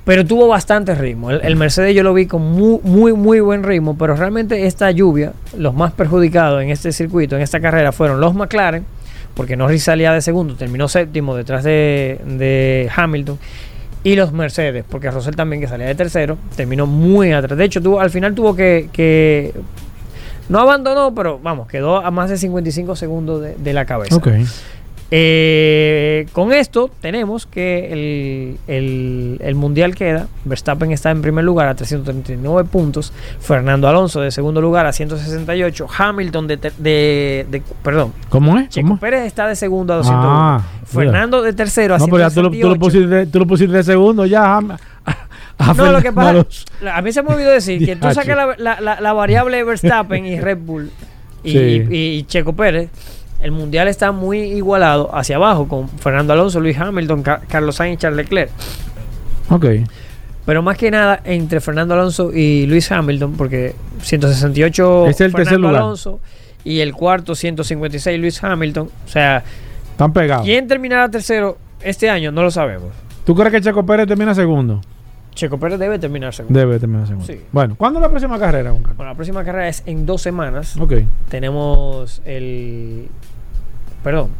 [0.05, 1.31] pero tuvo bastante ritmo.
[1.31, 4.91] El, el Mercedes yo lo vi con muy, muy, muy buen ritmo, pero realmente esta
[4.91, 8.87] lluvia, los más perjudicados en este circuito, en esta carrera, fueron los McLaren,
[9.39, 13.39] porque Norris salía de segundo, terminó séptimo detrás de, Hamilton,
[14.03, 17.57] y los Mercedes, porque Russell también, que salía de tercero, terminó muy atrás.
[17.57, 19.55] De hecho, tuvo, al final tuvo que, que-
[20.49, 24.17] no abandonó, pero vamos, quedó a más de 55 segundos de, la cabeza.
[24.17, 24.27] Ok.
[25.11, 30.27] Eh, con esto tenemos que el, el- el mundial queda.
[30.45, 33.13] Verstappen está en primer lugar a 339 puntos.
[33.41, 35.87] Fernando Alonso de segundo lugar a 168.
[35.99, 38.13] Hamilton de, de- de- perdón.
[38.29, 38.69] ¿Cómo es?
[38.69, 39.01] Checo ¿Cómo?
[39.01, 40.29] Pérez está de segundo a 201.
[40.31, 42.79] Ah, Fernando de tercero a No, pero ya tú lo, tú, lo 168.
[42.81, 44.59] pusiste, tú lo pusiste de segundo ya.
[45.61, 46.47] A, No, lo que pasa,
[46.95, 50.25] a mí se me olvidó decir que tú sacas la, la- la- la variable Verstappen
[50.25, 50.89] y Red Bull
[51.43, 51.85] y, Sí.
[51.91, 52.91] y Checo Pérez,
[53.41, 57.95] el mundial está muy igualado hacia abajo con Fernando Alonso, Luis Hamilton, Ca- Carlos Sainz
[57.95, 58.51] y Charles Leclerc.
[59.51, 59.67] Ok.
[60.45, 65.45] Pero más que nada entre Fernando Alonso y Luis Hamilton, porque 168 Es el tercer
[65.55, 65.83] Fernando lugar.
[65.83, 66.21] Alonso
[66.65, 68.89] y el cuarto 156 Luis Hamilton.
[69.05, 69.43] O sea,
[69.91, 70.45] Están pegados.
[70.45, 72.33] ¿quién terminará tercero este año?
[72.33, 72.91] No lo sabemos.
[73.25, 74.81] ¿Tú crees que Checo Pérez termina segundo?
[75.39, 76.59] Checo Pérez debe terminar segundo.
[76.59, 77.27] Debe terminar segundo.
[77.27, 77.41] Sí.
[77.53, 78.97] Bueno, ¿cuándo es la próxima carrera, Juan Carlos?
[78.97, 80.77] Bueno, la próxima carrera es en dos semanas.
[80.77, 80.95] Ok.
[81.29, 83.07] Tenemos el.
[84.03, 84.31] Perdón.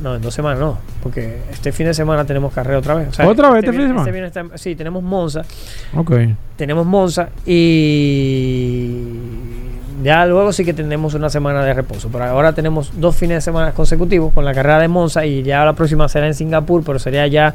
[0.00, 0.78] No, en dos semanas no.
[1.02, 3.08] Porque este fin de semana tenemos carrera otra vez.
[3.08, 4.56] O sea, ¿Otra vez este fin de viene- semana?
[4.58, 5.42] sí, tenemos Monza.
[5.96, 6.12] Ok.
[6.56, 8.96] Tenemos Monza y.
[10.04, 12.08] Ya luego sí que tenemos una semana de reposo.
[12.12, 15.64] Pero ahora tenemos dos fines de semana consecutivos con la carrera de Monza y ya
[15.64, 17.54] la próxima será en Singapur, pero sería ya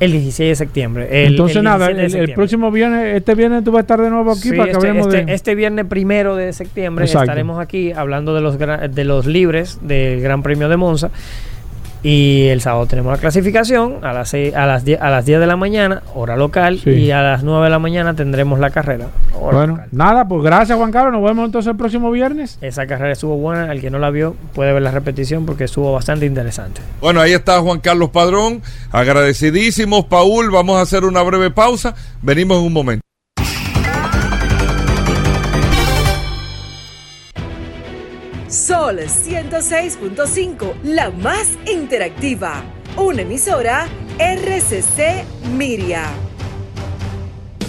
[0.00, 1.08] el 16 de septiembre.
[1.10, 4.00] El- Entonces, el nada, 17 de el, próximo viernes, este viernes tú vas a estar
[4.00, 5.34] de nuevo aquí Sí, para que este, hablemos este- de.
[5.34, 7.24] este viernes primero de septiembre Exacto.
[7.24, 11.10] estaremos aquí hablando de los, de los libres del Gran Premio de Monza.
[12.02, 15.46] Y el sábado tenemos la clasificación a las, a las, 10, a las 10 de
[15.46, 16.90] la mañana, hora local, Sí.
[16.90, 19.06] y a las 9 de la mañana tendremos la carrera.
[19.34, 19.88] hora Bueno, local.
[19.92, 21.12] nada, pues gracias Juan Carlos.
[21.12, 22.58] Nos vemos entonces el próximo viernes.
[22.60, 23.72] Esa carrera estuvo buena.
[23.72, 26.80] El que no la vio puede ver la repetición porque estuvo bastante interesante.
[27.00, 28.62] Bueno, ahí está Juan Carlos Padrón.
[28.92, 30.50] Agradecidísimos, Paul.
[30.50, 31.94] Vamos a hacer una breve pausa.
[32.22, 33.07] Venimos en un momento.
[38.48, 42.64] Sol 106.5, la más interactiva.
[42.96, 43.86] Una emisora
[44.18, 45.22] RCC
[45.54, 46.04] Miria.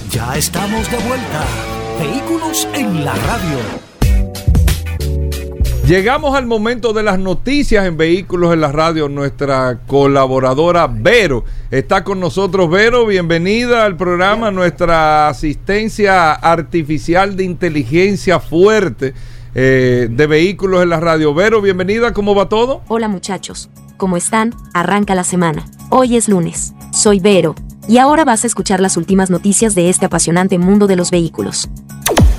[0.10, 1.46] Ya estamos de vuelta.
[2.00, 3.90] Vehículos en la radio.
[5.86, 9.10] Llegamos al momento de las noticias en Vehículos en la Radio.
[9.10, 12.70] Nuestra colaboradora Vero está con nosotros.
[12.70, 14.50] Vero, bienvenida al programa.
[14.50, 19.14] Nuestra asistencia artificial de inteligencia fuerte
[19.56, 21.34] eh, de Vehículos en la Radio.
[21.34, 22.14] Vero, bienvenida.
[22.14, 22.82] ¿Cómo va todo?
[22.88, 24.54] Hola muchachos, ¿cómo están?
[24.74, 25.66] Arranca la semana.
[25.90, 26.74] Hoy es lunes.
[26.92, 27.56] Soy Vero.
[27.88, 31.70] Y ahora vas a escuchar las últimas noticias de este apasionante mundo de los vehículos.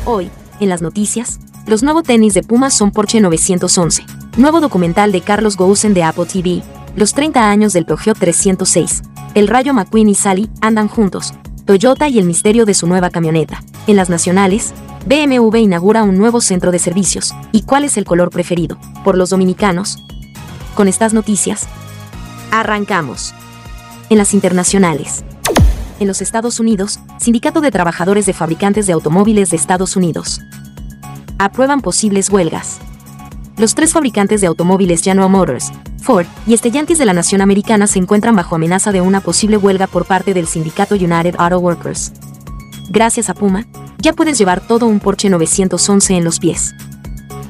[0.04, 0.30] Hoy,
[0.60, 4.04] en las noticias, los nuevos tenis de Puma son Porsche 911.
[4.36, 6.62] Nuevo documental de Carlos Gousen de Apple TV.
[6.96, 9.02] Los 30 años del Peugeot 306.
[9.34, 11.34] El Rayo McQueen y Sally andan juntos.
[11.64, 13.62] Toyota y el misterio de su nueva camioneta.
[13.86, 14.72] En las nacionales,
[15.06, 17.34] BMW inaugura un nuevo centro de servicios.
[17.52, 18.78] ¿Y cuál es el color preferido?
[19.02, 19.98] Por los dominicanos,
[20.74, 21.66] con estas noticias,
[22.50, 23.34] arrancamos.
[24.10, 25.24] En las internacionales.
[26.00, 30.40] En los Estados Unidos, Sindicato de Trabajadores de Fabricantes de Automóviles de Estados Unidos.
[31.38, 32.78] Aprueban posibles huelgas.
[33.56, 35.70] Los tres fabricantes de automóviles General Motors,
[36.02, 39.86] Ford y Stellantis de la nación americana se encuentran bajo amenaza de una posible huelga
[39.86, 42.12] por parte del sindicato United Auto Workers.
[42.88, 43.66] Gracias a Puma,
[44.00, 46.74] ya puedes llevar todo un Porsche 911 en los pies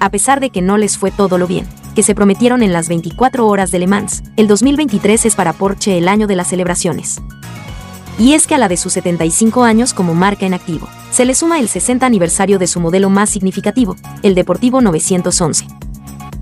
[0.00, 2.88] a pesar de que no les fue todo lo bien que se prometieron en las
[2.88, 7.20] 24 horas de Le Mans, el 2023 es para Porsche el año de las celebraciones.
[8.16, 11.34] Y es que a la de sus 75 años como marca en activo, se le
[11.34, 15.66] suma el 60 aniversario de su modelo más significativo, el Deportivo 911.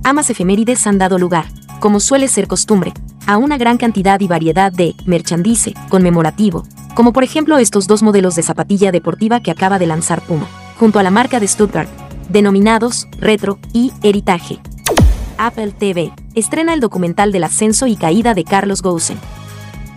[0.05, 1.47] Amas efemérides han dado lugar,
[1.81, 2.93] como suele ser costumbre,
[3.27, 6.65] a una gran cantidad y variedad de merchandise conmemorativo,
[6.99, 10.49] como por ejemplo estos dos modelos de zapatilla deportiva que acaba de lanzar Puma,
[10.81, 11.89] junto a la marca de Stuttgart,
[12.29, 14.59] denominados Retro y Heritage.
[15.39, 19.17] Apple TV estrena el documental del ascenso y caída de Carlos Gousen.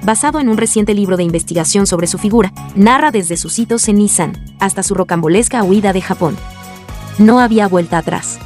[0.03, 3.97] Basado en un reciente libro de investigación sobre su figura, narra desde sus hitos en
[3.97, 6.37] Nissan hasta su rocambolesca huida de Japón.
[7.17, 8.37] No había vuelta atrás.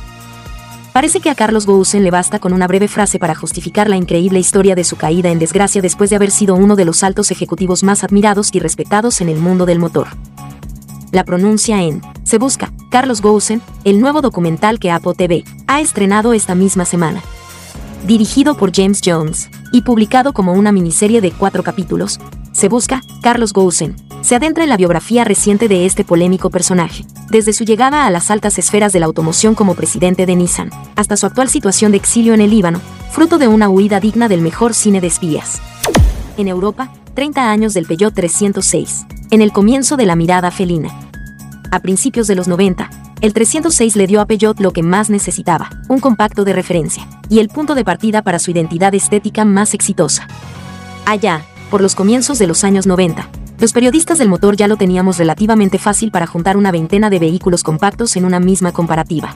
[0.95, 4.39] Parece que a Carlos Gousen le basta con una breve frase para justificar la increíble
[4.39, 7.83] historia de su caída en desgracia después de haber sido uno de los altos ejecutivos
[7.83, 10.07] más admirados y respetados en el mundo del motor.
[11.11, 16.31] La pronuncia en Se Busca, Carlos Gousen, el nuevo documental que Apple TV ha estrenado
[16.31, 17.21] esta misma semana.
[18.05, 22.19] Dirigido por James Jones y publicado como una miniserie de cuatro capítulos,
[22.51, 27.51] Se Busca, Carlos Gousen, se adentra en la biografía reciente de este polémico personaje, desde
[27.51, 31.25] su llegada a las altas esferas de la automoción como presidente de Nissan, hasta su
[31.25, 32.79] actual situación de exilio en el Líbano,
[33.09, 35.59] fruto de una huida digna del mejor cine de espías.
[36.37, 40.91] En Europa, 30 años del Peugeot 306, en el comienzo de la mirada felina.
[41.71, 42.87] A principios de los 90,
[43.25, 47.39] el 306 le dio a Peugeot lo que más necesitaba, un compacto de referencia, y
[47.39, 50.27] el punto de partida para su identidad estética más exitosa.
[51.07, 55.17] Allá, por los comienzos de los años 90, los periodistas del motor ya lo teníamos
[55.17, 59.35] relativamente fácil para juntar una veintena de vehículos compactos en una misma comparativa.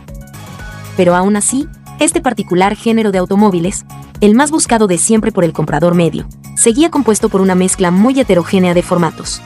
[0.95, 1.67] Pero aún así,
[1.99, 3.85] este particular género de automóviles,
[4.21, 8.19] el más buscado de siempre por el comprador medio, seguía compuesto por una mezcla muy
[8.19, 9.41] heterogénea de formatos.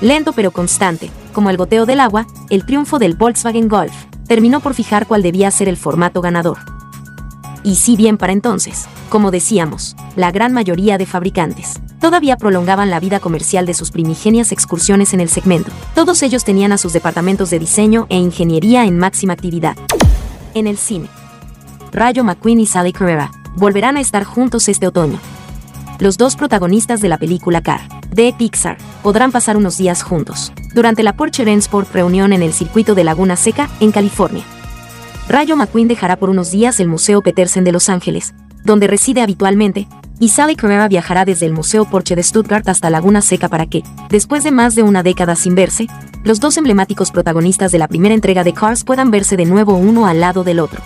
[0.00, 3.92] Lento pero constante, como el goteo del agua, el triunfo del Volkswagen Golf
[4.26, 6.58] terminó por fijar cuál debía ser el formato ganador.
[7.62, 13.00] Y si bien para entonces, como decíamos, la gran mayoría de fabricantes todavía prolongaban la
[13.00, 17.50] vida comercial de sus primigenias excursiones en el segmento, todos ellos tenían a sus departamentos
[17.50, 19.76] de diseño e ingeniería en máxima actividad.
[20.54, 21.08] En el cine,
[21.92, 25.18] Rayo McQueen y Sally Carrera volverán a estar juntos este otoño.
[26.00, 31.02] Los dos protagonistas de la película Car, de Pixar, podrán pasar unos días juntos, durante
[31.02, 34.42] la Porsche Rennsport reunión en el circuito de Laguna Seca, en California.
[35.28, 38.32] Rayo McQueen dejará por unos días el Museo Petersen de Los Ángeles,
[38.64, 39.88] donde reside habitualmente,
[40.18, 43.82] y Sally Carrera viajará desde el Museo Porsche de Stuttgart hasta Laguna Seca para que,
[44.08, 45.86] después de más de una década sin verse,
[46.24, 50.06] los dos emblemáticos protagonistas de la primera entrega de Cars puedan verse de nuevo uno
[50.06, 50.80] al lado del otro.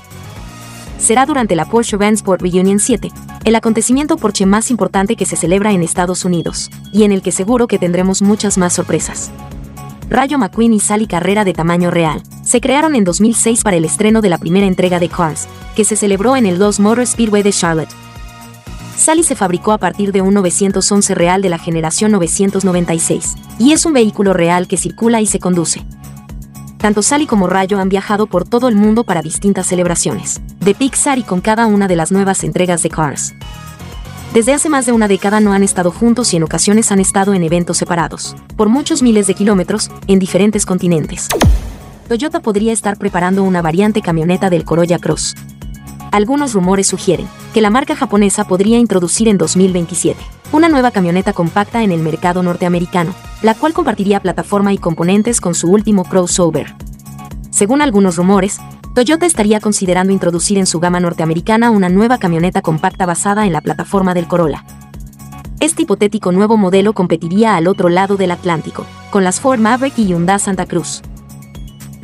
[0.98, 3.10] Será durante la Porsche Sport Reunion 7,
[3.44, 7.32] el acontecimiento Porsche más importante que se celebra en Estados Unidos, y en el que
[7.32, 9.30] seguro que tendremos muchas más sorpresas.
[10.08, 14.20] Rayo McQueen y Sally Carrera de tamaño real, se crearon en 2006 para el estreno
[14.20, 17.52] de la primera entrega de Cars, que se celebró en el 2 Motor Speedway de
[17.52, 17.90] Charlotte.
[18.96, 23.84] Sally se fabricó a partir de un 911 real de la generación 996, y es
[23.84, 25.84] un vehículo real que circula y se conduce.
[26.84, 31.16] Tanto Sally como Rayo han viajado por todo el mundo para distintas celebraciones, de Pixar
[31.18, 33.32] y con cada una de las nuevas entregas de Cars.
[34.34, 37.32] Desde hace más de una década no han estado juntos y en ocasiones han estado
[37.32, 41.28] en eventos separados, por muchos miles de kilómetros, en diferentes continentes.
[42.06, 45.36] Toyota podría estar preparando una variante camioneta del Corolla Cross.
[46.14, 51.82] Algunos rumores sugieren que la marca japonesa podría introducir en 2027 una nueva camioneta compacta
[51.82, 53.12] en el mercado norteamericano,
[53.42, 56.72] la cual compartiría plataforma y componentes con su último crossover.
[57.50, 58.60] Según algunos rumores,
[58.94, 63.60] Toyota estaría considerando introducir en su gama norteamericana una nueva camioneta compacta basada en la
[63.60, 64.64] plataforma del Corolla.
[65.58, 70.06] Este hipotético nuevo modelo competiría al otro lado del Atlántico, con las Ford Maverick y
[70.06, 71.02] Hyundai Santa Cruz.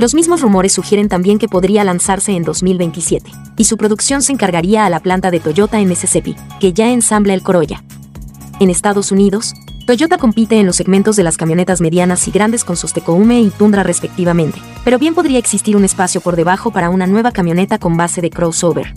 [0.01, 4.87] Los mismos rumores sugieren también que podría lanzarse en 2027, y su producción se encargaría
[4.87, 7.85] a la planta de Toyota en Mississippi, que ya ensambla el Corolla.
[8.61, 9.53] En Estados Unidos,
[9.87, 13.51] Toyota compite en los segmentos de las camionetas medianas y grandes con sus Tecoume y
[13.51, 17.99] Tundra respectivamente, pero bien podría existir un espacio por debajo para una nueva camioneta con
[17.99, 18.95] base de crossover.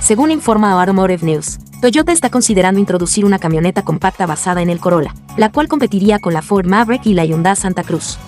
[0.00, 5.14] Según informa Automotive News, Toyota está considerando introducir una camioneta compacta basada en el Corolla,
[5.36, 8.18] la cual competiría con la Ford Maverick y la Hyundai Santa Cruz.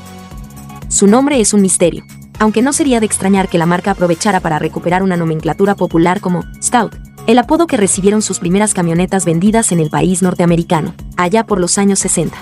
[0.92, 2.04] Su nombre es un misterio,
[2.38, 6.44] aunque no sería de extrañar que la marca aprovechara para recuperar una nomenclatura popular como
[6.62, 6.94] Stout,
[7.26, 11.78] el apodo que recibieron sus primeras camionetas vendidas en el país norteamericano, allá por los
[11.78, 12.36] años 60.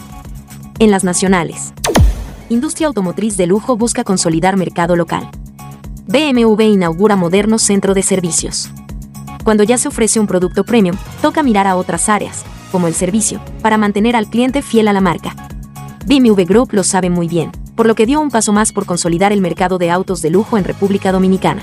[0.80, 1.72] En las nacionales.
[2.48, 5.30] Industria automotriz de lujo busca consolidar mercado local.
[6.08, 8.68] BMW inaugura moderno centro de servicios.
[9.44, 12.42] Cuando ya se ofrece un producto premium, toca mirar a otras áreas,
[12.72, 15.36] como el servicio, para mantener al cliente fiel a la marca.
[16.04, 19.32] BMW Group lo sabe muy bien, por lo que dio un paso más por consolidar
[19.32, 21.62] el mercado de autos de lujo en República Dominicana.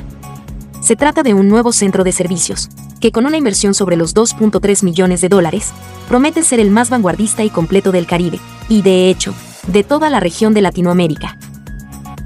[0.82, 4.84] Se trata de un nuevo centro de servicios, que con una inversión sobre los 2.3
[4.84, 5.70] millones de dólares,
[6.08, 9.36] promete ser el más vanguardista y completo del Caribe, y de hecho,
[9.68, 11.38] de toda la región de Latinoamérica.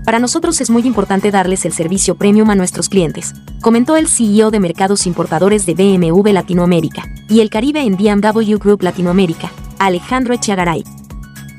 [0.05, 4.51] Para nosotros es muy importante darles el servicio premium a nuestros clientes, comentó el CEO
[4.51, 10.85] de mercados importadores de BMW Latinoamérica y el Caribe en BMW Group Latinoamérica, Alejandro Echeagaray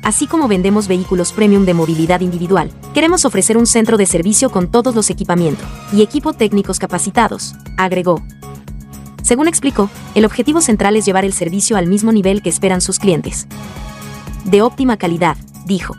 [0.03, 4.69] así como vendemos vehículos premium de movilidad individual, queremos ofrecer un centro de servicio con
[4.69, 8.21] todos los equipamientos y equipo técnicos capacitados, agregó.
[9.23, 12.99] Según explicó, el objetivo central es llevar el servicio al mismo nivel que esperan sus
[12.99, 13.47] clientes.
[14.43, 15.95] De óptima calidad, dijo.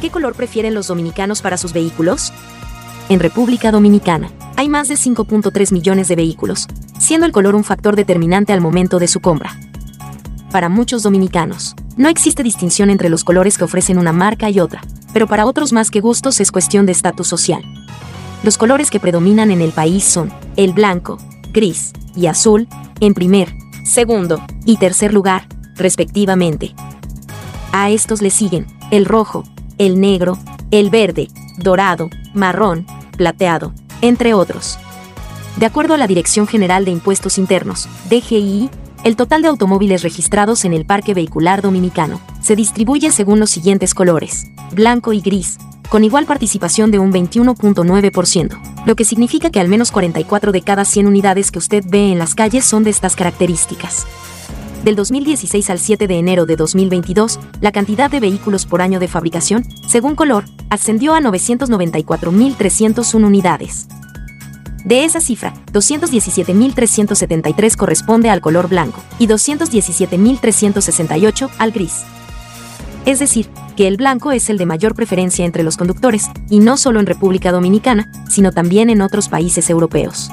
[0.00, 2.32] ¿Qué color prefieren los dominicanos para sus vehículos?
[3.08, 6.66] En República Dominicana, hay más de 5.3 millones de vehículos,
[6.98, 9.56] siendo el color un factor determinante al momento de su compra.
[10.50, 14.80] Para muchos dominicanos, no existe distinción entre los colores que ofrecen una marca y otra,
[15.12, 17.62] pero para otros más que gustos es cuestión de estatus social.
[18.42, 21.18] Los colores que predominan en el país son el blanco,
[21.52, 22.66] gris y azul,
[22.98, 25.46] en primer, segundo y tercer lugar,
[25.76, 26.74] respectivamente.
[27.70, 29.44] A estos le siguen el rojo,
[29.78, 30.36] el negro,
[30.72, 31.28] el verde,
[31.58, 32.86] dorado, marrón,
[33.16, 34.80] plateado, entre otros.
[35.58, 38.68] De acuerdo a la Dirección General de Impuestos Internos, DGI,
[39.04, 43.94] el total de automóviles registrados en el parque vehicular dominicano se distribuye según los siguientes
[43.94, 49.68] colores, blanco y gris, con igual participación de un 21.9%, lo que significa que al
[49.68, 53.16] menos 44 de cada 100 unidades que usted ve en las calles son de estas
[53.16, 54.06] características.
[54.84, 59.08] Del 2016 al 7 de enero de 2022, la cantidad de vehículos por año de
[59.08, 63.88] fabricación, según color, ascendió a 994.301 unidades.
[64.84, 72.04] De esa cifra, 217.373 corresponde al color blanco y 217.368 al gris.
[73.04, 76.76] Es decir, que el blanco es el de mayor preferencia entre los conductores, y no
[76.76, 80.30] solo en República Dominicana, sino también en otros países europeos.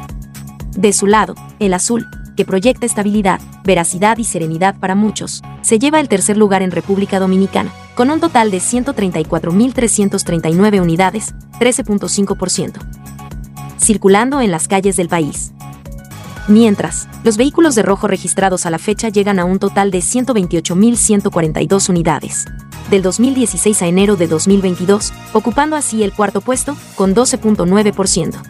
[0.75, 6.01] De su lado, el azul, que proyecta estabilidad, veracidad y serenidad para muchos, se lleva
[6.01, 13.16] el tercer lugar en República Dominicana, con un total de 134.339 unidades, 13.5%
[13.80, 15.53] circulando en las calles del país.
[16.47, 21.89] Mientras, los vehículos de rojo registrados a la fecha llegan a un total de 128.142
[21.89, 22.45] unidades.
[22.89, 28.41] Del 2016 a enero de 2022, ocupando así el cuarto puesto, con 12.9%.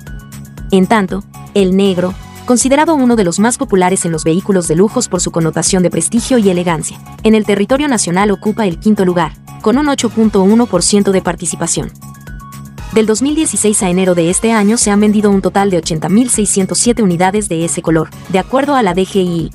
[0.70, 1.24] En tanto,
[1.56, 2.14] el negro,
[2.46, 5.90] considerado uno de los más populares en los vehículos de lujos por su connotación de
[5.90, 11.22] prestigio y elegancia, en el territorio nacional ocupa el quinto lugar, con un 8.1% de
[11.24, 11.92] participación.
[12.98, 17.48] Del 2016 a enero de este año se han vendido un total de 80.607 unidades
[17.48, 19.52] de ese color, de acuerdo a la DGI.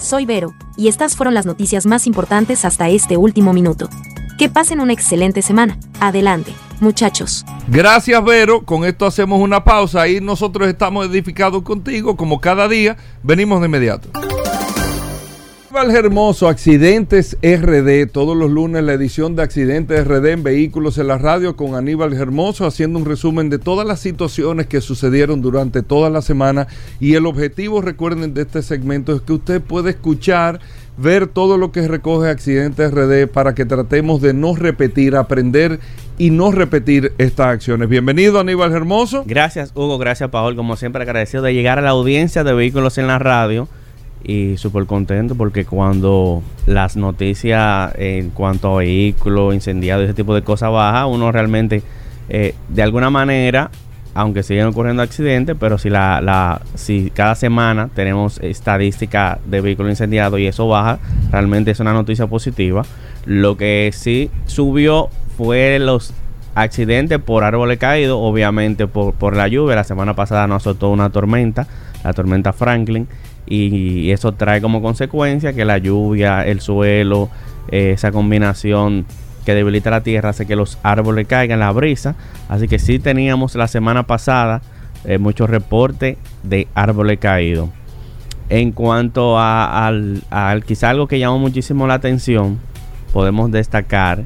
[0.00, 3.88] Soy Vero, y estas fueron las noticias más importantes hasta este último minuto.
[4.36, 5.78] Que pasen una excelente semana.
[6.00, 7.44] Adelante, muchachos.
[7.68, 8.64] Gracias, Vero.
[8.64, 12.96] Con esto hacemos una pausa y nosotros estamos edificados contigo, como cada día.
[13.22, 14.10] Venimos de inmediato.
[15.76, 21.08] Aníbal Hermoso, Accidentes RD, todos los lunes la edición de Accidentes RD en Vehículos en
[21.08, 25.82] la Radio con Aníbal Hermoso haciendo un resumen de todas las situaciones que sucedieron durante
[25.82, 26.66] toda la semana.
[26.98, 30.60] Y el objetivo, recuerden, de este segmento es que usted puede escuchar,
[30.96, 35.78] ver todo lo que recoge Accidentes RD para que tratemos de no repetir, aprender
[36.16, 37.90] y no repetir estas acciones.
[37.90, 39.24] Bienvenido Aníbal Hermoso.
[39.26, 43.08] Gracias Hugo, gracias Paul, como siempre agradecido de llegar a la audiencia de Vehículos en
[43.08, 43.68] la Radio
[44.26, 50.42] y súper contento porque cuando las noticias en cuanto a vehículos, incendiados, ese tipo de
[50.42, 51.82] cosas baja, uno realmente
[52.28, 53.70] eh, de alguna manera,
[54.14, 59.90] aunque siguen ocurriendo accidentes, pero si la, la si cada semana tenemos estadística de vehículos
[59.90, 60.98] incendiados y eso baja,
[61.30, 62.82] realmente es una noticia positiva.
[63.26, 66.12] Lo que sí subió fue los
[66.56, 69.76] accidentes por árboles caídos, obviamente por, por la lluvia.
[69.76, 71.68] La semana pasada nos azotó una tormenta,
[72.02, 73.06] la tormenta Franklin
[73.46, 77.30] y eso trae como consecuencia que la lluvia, el suelo,
[77.68, 79.06] eh, esa combinación
[79.44, 82.16] que debilita la tierra hace que los árboles caigan, la brisa.
[82.48, 84.62] Así que sí teníamos la semana pasada
[85.04, 87.70] eh, muchos reportes de árboles caídos.
[88.48, 90.22] En cuanto a, al,
[90.66, 92.58] quizá algo que llamó muchísimo la atención,
[93.12, 94.24] podemos destacar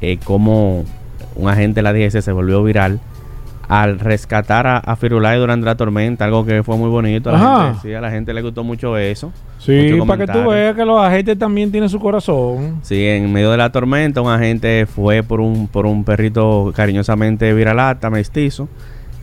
[0.00, 0.84] eh, cómo
[1.34, 3.00] un agente de la DGC se volvió viral
[3.72, 7.30] al rescatar a, a Firulai durante la tormenta, algo que fue muy bonito.
[7.30, 9.32] A la, gente, sí, a la gente le gustó mucho eso.
[9.56, 12.80] Sí, para que tú veas que los agentes también tienen su corazón.
[12.82, 17.54] Sí, en medio de la tormenta, un agente fue por un, por un perrito cariñosamente
[17.54, 18.68] viralata, mestizo,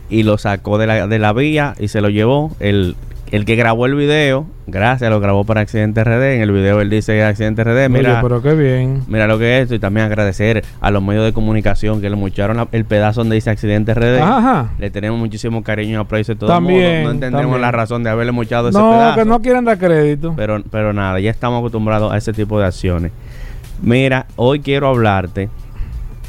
[0.08, 2.50] y lo sacó de la, de la vía y se lo llevó.
[2.58, 2.96] El,
[3.30, 6.34] el que grabó el video, gracias, lo grabó para Accidente RD.
[6.36, 9.02] En el video él dice Accidente RD, mira, Oye, pero qué bien.
[9.08, 9.74] mira lo que es esto.
[9.74, 13.36] Y también agradecer a los medios de comunicación que le mucharon la- el pedazo donde
[13.36, 14.20] dice Accidente RD.
[14.20, 14.70] Ajá.
[14.78, 17.60] Le tenemos muchísimo cariño y aprecio de todo También, No entendemos también.
[17.62, 19.18] la razón de haberle muchado ese No, pedazo.
[19.20, 20.34] que no quieren dar crédito.
[20.36, 23.12] Pero, pero nada, ya estamos acostumbrados a ese tipo de acciones.
[23.82, 25.48] Mira, hoy quiero hablarte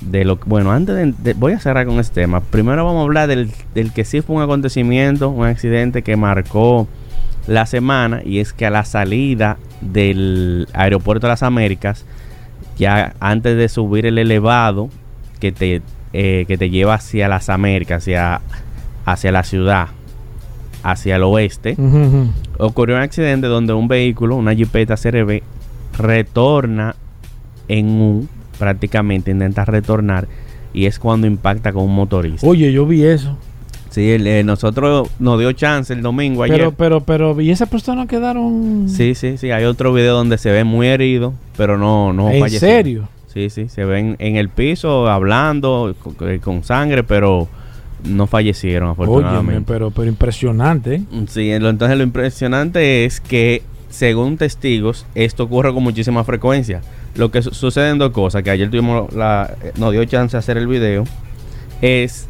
[0.01, 2.41] de lo bueno, antes de, de- voy a cerrar con este tema.
[2.41, 6.87] Primero vamos a hablar del, del que sí fue un acontecimiento, un accidente que marcó
[7.47, 12.05] la semana y es que a la salida del aeropuerto de las Américas,
[12.77, 14.89] ya antes de subir el elevado
[15.39, 15.81] que te,
[16.13, 18.41] eh, que te lleva hacia las Américas, hacia,
[19.05, 19.87] hacia la ciudad,
[20.83, 21.75] hacia el oeste,
[22.57, 25.41] ocurrió un accidente donde un vehículo, una Jeepeta CRV,
[25.97, 26.95] retorna
[27.67, 28.29] en un,
[28.61, 30.27] prácticamente intenta retornar
[30.71, 32.45] y es cuando impacta con un motorista.
[32.47, 33.35] Oye, yo vi eso.
[33.89, 36.55] Sí, el, eh, nosotros nos dio chance el domingo ayer.
[36.57, 38.87] Pero, pero, pero, ¿y esas personas quedaron?
[38.87, 42.39] sí, sí, sí, hay otro video donde se ve muy herido, pero no, no ¿En
[42.39, 42.77] fallecieron.
[42.77, 43.09] serio?
[43.33, 47.47] Sí, sí, se ven en el piso hablando con, con sangre, pero
[48.05, 49.63] no fallecieron Oye, afortunadamente.
[49.67, 50.95] pero, pero impresionante.
[50.95, 51.01] ¿eh?
[51.27, 56.81] Sí, lo- entonces lo impresionante es que, según testigos, esto ocurre con muchísima frecuencia.
[57.15, 60.39] Lo que su- sucede en dos cosas, que ayer tuvimos eh, nos dio chance de
[60.39, 61.03] hacer el video,
[61.81, 62.27] es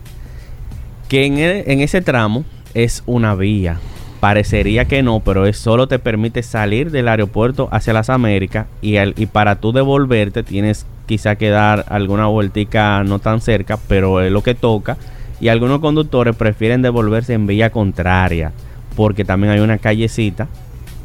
[1.08, 2.44] que en, ese tramo
[2.74, 3.78] es una vía.
[4.20, 8.98] Parecería que no, pero es solo te permite salir del aeropuerto hacia las Américas y,
[9.00, 14.32] y para tú devolverte tienes quizá que dar alguna vueltica no tan cerca, pero es
[14.32, 14.98] lo que toca.
[15.40, 18.52] Y algunos conductores prefieren devolverse en vía contraria,
[18.96, 20.48] porque también hay una callecita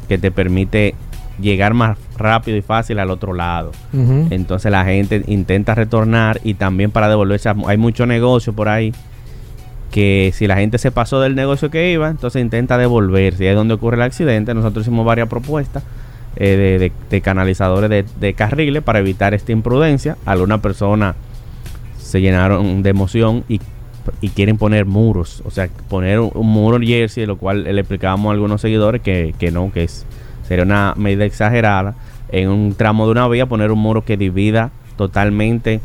[0.07, 0.95] que te permite
[1.39, 3.71] llegar más rápido y fácil al otro lado.
[4.31, 7.49] Entonces la gente intenta retornar y también para devolverse.
[7.67, 8.91] Hay mucho negocio por ahí
[9.91, 13.43] que si la gente se pasó del negocio que iba, entonces intenta devolverse.
[13.43, 14.53] Y ahí es donde ocurre el accidente.
[14.53, 15.83] Nosotros hicimos varias propuestas
[16.35, 20.17] eh, de, de- de canalizadores de, de carriles para evitar esta imprudencia.
[20.25, 21.15] Algunas personas
[21.99, 23.61] se llenaron de emoción y,
[24.21, 25.41] y quieren poner muros.
[25.45, 29.33] O sea, poner un, un muro jersey, lo cual le explicábamos a algunos seguidores que,
[29.39, 30.05] que no, que es,
[30.47, 31.95] sería una medida exagerada.
[32.29, 35.79] En un tramo de una vía poner un muro que divida totalmente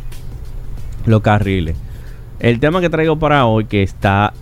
[1.07, 1.77] los carriles.
[2.41, 4.33] El tema que traigo para hoy, que está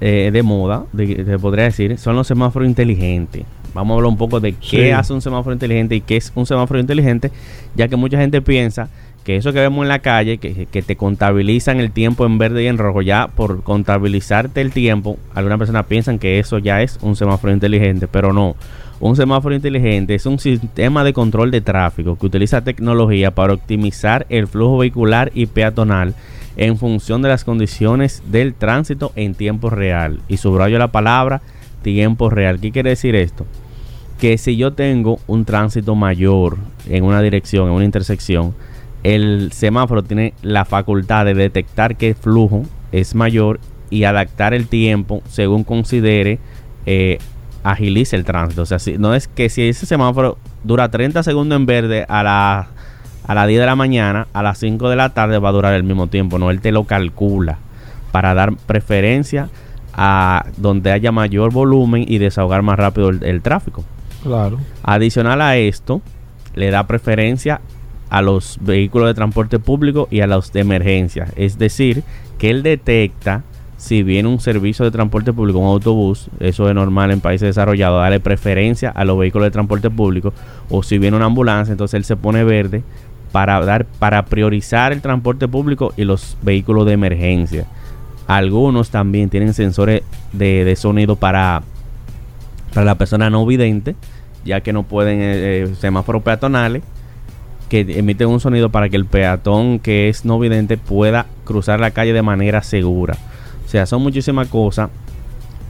[0.00, 3.44] eh, de moda, te podría decir, son los semáforos inteligentes.
[3.74, 4.90] Vamos a hablar un poco de qué Sí.
[4.90, 7.30] hace un semáforo inteligente y qué es un semáforo inteligente,
[7.76, 8.88] ya que mucha gente piensa
[9.30, 12.64] que eso que vemos en la calle, que, que te contabilizan el tiempo en verde
[12.64, 16.98] y en rojo, ya por contabilizarte el tiempo, algunas personas piensan que eso ya es
[17.00, 18.56] un semáforo inteligente, pero no.
[18.98, 24.26] Un semáforo inteligente es un sistema de control de tráfico que utiliza tecnología para optimizar
[24.30, 26.16] el flujo vehicular y peatonal
[26.56, 30.18] en función de las condiciones del tránsito en tiempo real.
[30.26, 31.40] Y subrayo la palabra
[31.82, 32.58] tiempo real.
[32.58, 33.46] ¿Qué quiere decir esto?
[34.20, 36.58] Que si yo tengo un tránsito mayor
[36.88, 38.54] en una dirección, en una intersección,
[39.02, 45.22] el semáforo tiene la facultad de detectar qué flujo es mayor y adaptar el tiempo
[45.28, 46.38] según considere
[46.86, 47.18] eh,
[47.62, 48.62] agilice el tránsito.
[48.62, 52.22] O sea, si, no es que si ese semáforo dura 30 segundos en verde a
[52.22, 52.68] la
[53.26, 55.74] a las 10 de la mañana, a las 5 de la tarde va a durar
[55.74, 56.38] el mismo tiempo.
[56.38, 57.58] No, él te lo calcula
[58.10, 59.50] para dar preferencia
[59.92, 63.84] a donde haya mayor volumen y desahogar más rápido el, el tráfico.
[64.22, 64.58] Claro.
[64.82, 66.02] Adicional a esto,
[66.54, 67.60] le da preferencia
[68.10, 71.28] a los vehículos de transporte público y a los de emergencia.
[71.36, 72.02] Es decir,
[72.38, 73.44] que él detecta
[73.76, 78.02] si viene un servicio de transporte público, un autobús, eso es normal en países desarrollados,
[78.02, 80.34] darle preferencia a los vehículos de transporte público,
[80.68, 82.82] o si viene una ambulancia, entonces él se pone verde
[83.32, 87.64] para dar para priorizar el transporte público y los vehículos de emergencia.
[88.26, 90.02] Algunos también tienen sensores
[90.32, 91.62] de, sonido para,
[92.74, 93.96] para la persona no vidente,
[94.44, 96.82] ya que no pueden eh, eh, semáforos peatonales
[97.70, 101.92] que emiten un sonido para que el peatón que es no vidente pueda cruzar la
[101.92, 103.16] calle de manera segura.
[103.64, 104.90] O sea, son muchísimas cosas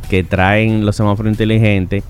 [0.09, 2.03] que traen los semáforos inteligentes.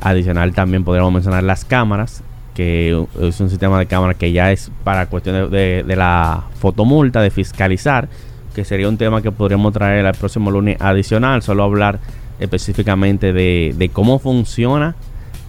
[0.00, 2.24] Adicional también podríamos mencionar las cámaras,
[2.54, 7.30] que es un sistema de cámara que ya es para cuestión de, la fotomulta, de
[7.30, 8.08] fiscalizar,
[8.56, 12.00] que sería un tema que podríamos traer el próximo lunes adicional, solo hablar
[12.40, 14.96] específicamente de cómo funciona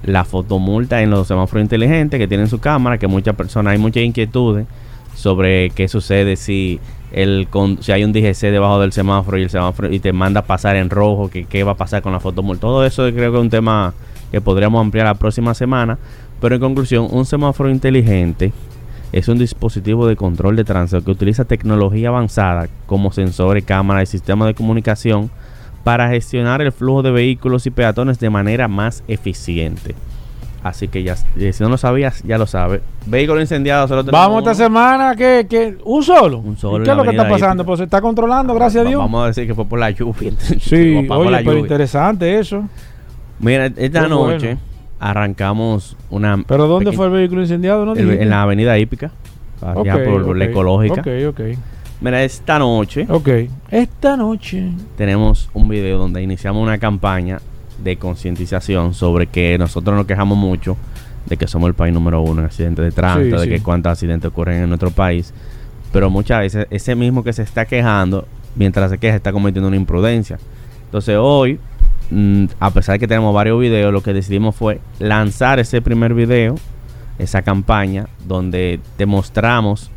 [0.03, 4.03] la fotomulta en los semáforos inteligentes que tienen su cámara, que muchas personas, hay muchas
[4.03, 4.65] inquietudes
[5.15, 6.79] sobre qué sucede si
[7.11, 10.41] el con, si hay un DGC debajo del semáforo y el semáforo y te manda
[10.41, 12.61] a pasar en rojo, que qué va a pasar con la fotomulta.
[12.61, 13.93] Todo eso creo que es un tema
[14.31, 15.97] que podríamos ampliar la próxima semana,
[16.39, 18.53] pero en conclusión, un semáforo inteligente
[19.11, 24.11] es un dispositivo de control de tránsito que utiliza tecnología avanzada como sensores, cámaras y
[24.11, 25.31] sistemas de comunicación
[25.83, 29.95] para gestionar el flujo de vehículos y peatones de manera más eficiente.
[30.61, 32.81] Así que ya, eh, si no lo sabías, ya lo sabes.
[33.05, 35.77] Vehículo incendiado, solo Vamos esta semana, que ¿qué?
[35.85, 36.39] ¿Un solo?
[36.39, 37.65] Un solo ¿Y en ¿Qué es lo que está pasando?
[37.65, 38.99] Pues se está controlando, gracias a Dios.
[38.99, 40.31] Vamos a decir que fue por la lluvia.
[40.59, 41.59] Sí, oye, la pero lluvia.
[41.61, 42.65] interesante eso.
[43.39, 44.59] Mira, esta noche bueno.
[44.99, 46.43] arrancamos una.
[46.45, 47.85] ¿Pero dónde fue el vehículo incendiado?
[47.85, 49.11] ¿No el- en la avenida hípica.
[49.61, 51.01] Allá Ok, por la ecológica.
[51.01, 51.39] Ok, ok.
[52.01, 53.27] Mira, esta noche Ok.
[53.71, 54.69] Esta noche.
[54.97, 57.39] tenemos un video donde iniciamos una campaña
[57.83, 60.77] de concientización sobre que nosotros nos quejamos mucho
[61.25, 63.57] de que somos el país número uno en accidentes de tránsito, Sí, de sí.
[63.59, 65.33] que cuántos accidentes ocurren en nuestro país.
[65.91, 69.77] Pero muchas veces ese mismo que se está quejando, mientras se queja, está cometiendo una
[69.77, 70.39] imprudencia.
[70.85, 71.59] Entonces hoy,
[72.11, 76.13] mm, a pesar de que tenemos varios videos, lo que decidimos fue lanzar ese primer
[76.13, 76.55] video,
[77.17, 79.91] esa campaña, donde demostramos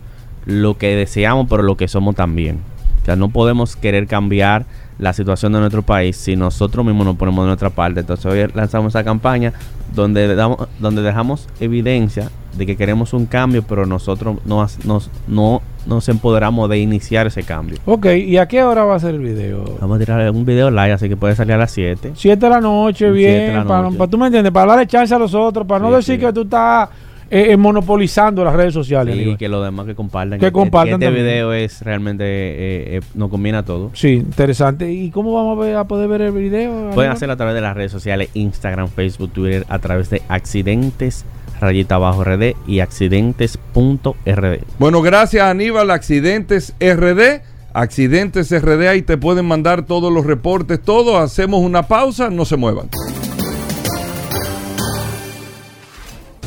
[0.47, 2.61] lo que deseamos, pero lo que somos también.
[3.03, 4.65] O sea, no podemos querer cambiar
[4.99, 8.01] la situación de nuestro país si nosotros mismos nos ponemos de nuestra parte.
[8.01, 9.53] Entonces hoy lanzamos esa campaña
[9.93, 15.63] donde, damos, donde dejamos evidencia de que queremos un cambio, pero nosotros no, nos, no
[15.87, 17.79] nos empoderamos de iniciar ese cambio.
[17.87, 19.65] Ok, ¿y a qué hora va a ser el video?
[19.81, 22.13] Vamos a tirar un video live, así que puede salir a las 7.
[22.15, 23.49] 7 de la noche, bien.
[23.49, 23.99] de la para, noche.
[23.99, 26.21] para- tú me entiendes, para darle chance a los otros, para no decir sí.
[26.25, 26.89] que tú estás
[27.35, 29.17] eh, eh, monopolizando las redes sociales.
[29.17, 30.39] Y que los demás que compartan.
[30.39, 31.25] Que compartan este también.
[31.25, 33.91] video es realmente, eh, eh, nos combina todo.
[33.95, 34.93] Sí, interesante.
[34.93, 36.91] ¿Y cómo vamos a, ver- a poder ver el video?
[36.91, 41.25] Pueden hacerlo a través de las redes sociales, Instagram, Facebook, Twitter, a través de accidentes,
[41.59, 44.59] rayita abajo RD y accidentes.rd.
[44.79, 47.41] Bueno, gracias Aníbal, Accidentes RD.
[47.75, 51.17] Accidentes RD, ahí te pueden mandar todos los reportes, todo.
[51.17, 52.89] Hacemos una pausa, no se muevan.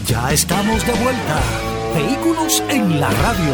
[0.07, 1.41] Ya estamos de vuelta.
[1.95, 3.53] Vehículos en la radio.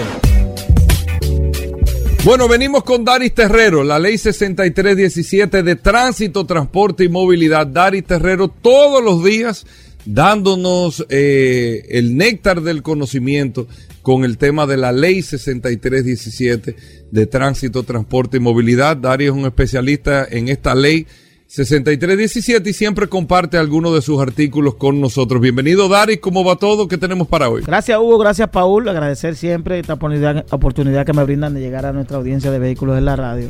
[2.26, 7.68] Bueno, venimos con Daris Terrero, la ley 6317 de tránsito, transporte y movilidad.
[7.68, 9.66] Daris Terrero todos los días
[10.04, 13.68] dándonos eh, el néctar del conocimiento
[14.02, 16.76] con el tema de la ley 6317
[17.12, 18.98] de tránsito, transporte y movilidad.
[18.98, 21.08] Daris es un especialista en esta ley
[21.54, 25.42] 6317 y siempre comparte algunos de sus artículos con nosotros.
[25.42, 26.88] Bienvenido Daris, ¿cómo va todo?
[26.88, 27.62] ¿Qué tenemos para hoy?
[27.68, 32.16] Gracias Hugo, gracias Paul, agradecer siempre esta oportunidad, que me brindan de llegar a nuestra
[32.16, 33.50] audiencia de vehículos en la radio.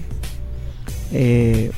[1.14, 1.70] Eh,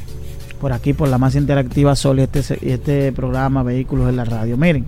[0.61, 2.39] por aquí, por la más interactiva Sol y este,
[2.73, 4.55] este programa Vehículos en la radio.
[4.55, 4.85] Miren,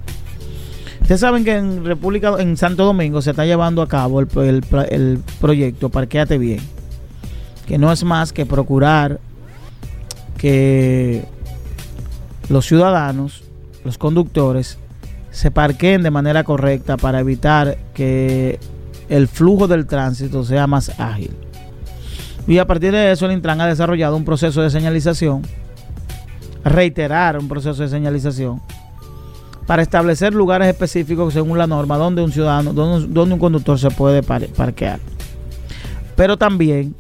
[1.02, 4.64] ustedes saben que en República, en Santo Domingo se está llevando a cabo el, el-
[4.90, 6.62] el proyecto Parquéate Bien,
[7.68, 9.20] que no es más que procurar
[10.38, 11.26] que
[12.50, 13.44] los ciudadanos,
[13.84, 14.78] los conductores,
[15.32, 18.60] se parqueen de manera correcta para evitar que
[19.10, 21.32] el flujo del tránsito sea más ágil.
[22.48, 25.42] Y a partir de eso, el Intran ha desarrollado un proceso de señalización,
[26.64, 28.62] reiterar un proceso de señalización,
[29.66, 34.22] para establecer lugares específicos según la norma donde un ciudadano, donde, un conductor se puede
[34.22, 35.00] par- parquear.
[36.16, 36.96] Pero también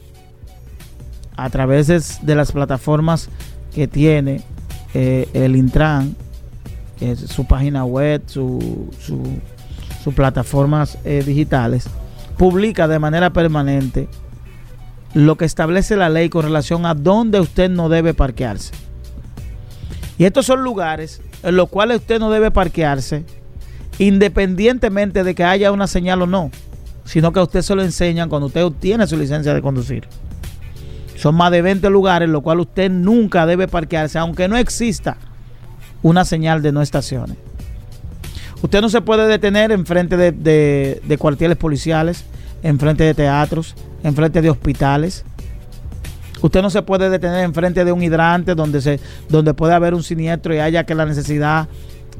[1.37, 1.87] a través
[2.21, 3.29] de, las plataformas
[3.73, 4.41] que tiene
[4.93, 6.15] eh, el Intran,
[7.27, 9.21] su página web, su, su,
[10.03, 11.87] sus plataformas eh, digitales,
[12.37, 14.07] publica de manera permanente
[15.13, 18.73] lo que establece la ley con relación a dónde usted no debe parquearse.
[20.17, 23.25] Y estos son lugares en los cuales usted no debe parquearse
[23.97, 26.51] independientemente de que haya una señal o no,
[27.05, 30.07] sino que a usted se lo enseñan cuando usted obtiene su licencia de conducir.
[31.25, 35.17] Son más de 20 lugares en los cuales usted nunca debe parquearse, aunque no exista
[36.03, 37.35] una señal de no estaciones.
[38.61, 42.25] Usted no se puede detener en frente de cuarteles policiales,
[42.61, 43.73] en frente de teatros,
[44.03, 45.25] en frente de hospitales.
[46.43, 49.95] Usted no se puede detener en frente de un hidrante donde, se, donde puede haber
[49.95, 51.67] un siniestro y haya que la necesidad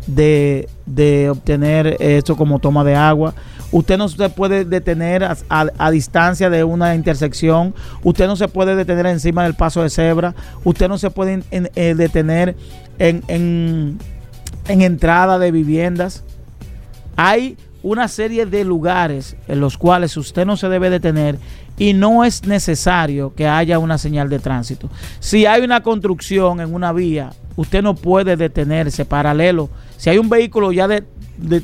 [0.08, 3.36] de, de obtener esto como toma de agua.
[3.72, 7.74] Usted no se puede detener a, distancia de una intersección.
[8.03, 10.34] Usted no se puede detener encima del paso de cebra.
[10.63, 12.55] Usted no se puede en- en- eh, detener
[12.99, 13.97] en, en-
[14.68, 16.24] en entrada de viviendas.
[17.16, 21.38] Hay una serie de lugares en los cuales usted no se debe detener
[21.78, 24.89] y no es necesario que haya una señal de tránsito.
[25.20, 29.70] Si hay una construcción en una vía, usted no puede detenerse paralelo.
[29.97, 31.03] Si hay un vehículo ya de,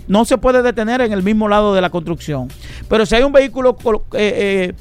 [0.08, 2.48] no se puede detener en el mismo lado de la construcción.
[2.90, 3.78] Pero si hay un vehículo
[4.14, 4.74] eh,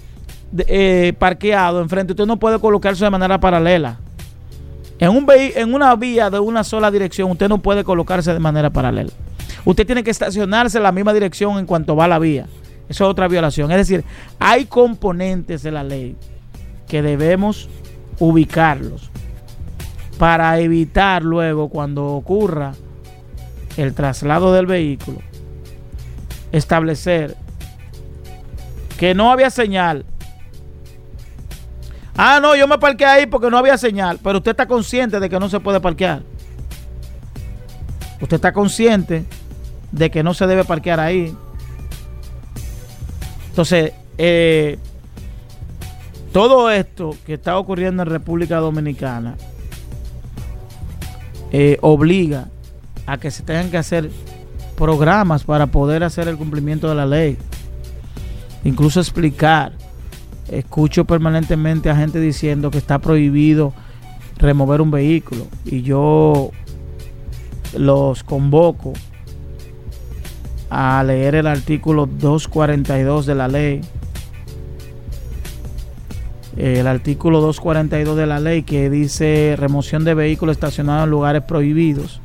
[0.53, 3.99] eh, eh, parqueado enfrente, usted no puede colocarse de manera paralela.
[4.99, 8.71] En, un en una vía de una sola dirección, usted no puede colocarse de manera
[8.71, 9.11] paralela.
[9.65, 12.47] Usted tiene que estacionarse en la misma dirección en cuanto va la vía.
[12.89, 13.71] Eso es otra violación.
[13.71, 14.05] Es decir,
[14.39, 16.17] hay componentes de la ley
[16.89, 17.69] que debemos
[18.19, 19.11] ubicarlos
[20.19, 22.75] para evitar luego cuando ocurra
[23.83, 25.19] el traslado del vehículo,
[26.53, 27.37] establecer
[28.99, 30.05] que no había señal.
[32.17, 35.29] Ah, no, yo me parqué ahí porque no había señal, pero usted está consciente de
[35.31, 36.23] que no se puede parquear.
[38.21, 39.25] Usted está consciente
[39.91, 41.35] de que no se debe parquear ahí.
[43.49, 44.79] Entonces, eh,
[46.33, 49.37] todo esto que está ocurriendo en República Dominicana
[51.53, 52.49] eh, obliga
[53.11, 54.09] a que se tengan que hacer
[54.77, 57.37] programas para poder hacer el cumplimiento de la ley.
[58.63, 59.73] Incluso explicar.
[60.49, 63.73] Escucho permanentemente a gente diciendo que está prohibido
[64.39, 65.49] remover un vehículo.
[65.65, 66.51] Y yo
[67.77, 68.93] los convoco
[70.71, 73.81] a leer el artículo 242 de la ley.
[76.57, 82.21] El artículo 242 de la ley que dice remoción de vehículos estacionados en lugares prohibidos.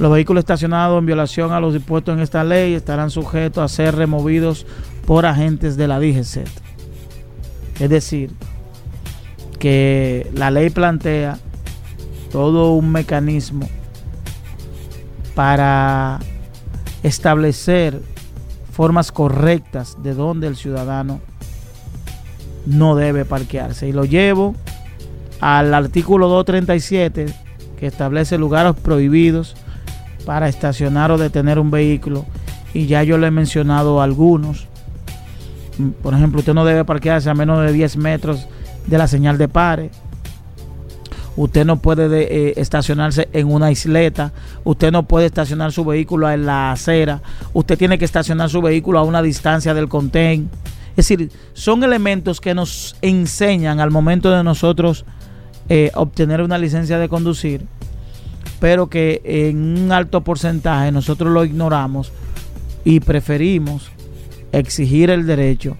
[0.00, 3.94] Los vehículos estacionados en violación a los dispuestos en esta ley estarán sujetos a ser
[3.94, 4.66] removidos
[5.06, 6.48] por agentes de la DGCET.
[7.78, 8.30] Es decir,
[9.58, 11.36] que la ley plantea
[12.32, 13.68] todo un mecanismo
[15.34, 16.18] para
[17.02, 18.00] establecer
[18.72, 21.20] formas correctas de donde el ciudadano
[22.64, 23.86] no debe parquearse.
[23.86, 24.54] Y lo llevo
[25.40, 27.26] al artículo 237
[27.78, 29.56] que establece lugares prohibidos
[30.24, 32.24] para estacionar o detener un vehículo.
[32.74, 34.66] Y ya yo le he mencionado algunos.
[36.02, 38.46] Por ejemplo, usted no debe parquearse a menos de 10 metros
[38.86, 39.90] de la señal de pare.
[41.36, 44.32] Usted no puede de- eh, estacionarse en una isleta.
[44.64, 47.22] Usted no puede estacionar su vehículo en la acera.
[47.54, 50.50] Usted tiene que estacionar su vehículo a una distancia del contén.
[50.96, 55.04] Es decir, son elementos que nos enseñan al momento de nosotros
[55.68, 57.64] eh, obtener una licencia de conducir,
[58.60, 62.12] pero que en un alto porcentaje nosotros lo ignoramos
[62.84, 63.90] y preferimos
[64.52, 65.76] exigir el derecho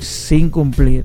[0.00, 1.04] sin cumplir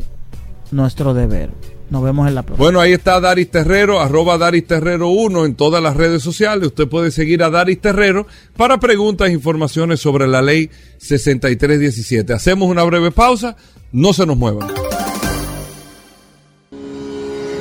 [0.71, 1.49] nuestro deber.
[1.89, 2.63] Nos vemos en la próxima.
[2.63, 6.67] Bueno, ahí está Daris Terrero, arroba Daris Terrero 1 en todas las redes sociales.
[6.67, 10.69] Usted puede seguir a Daris Terrero para preguntas e informaciones sobre la ley
[10.99, 12.31] 6317.
[12.31, 13.57] Hacemos una breve pausa,
[13.91, 14.69] no se nos muevan.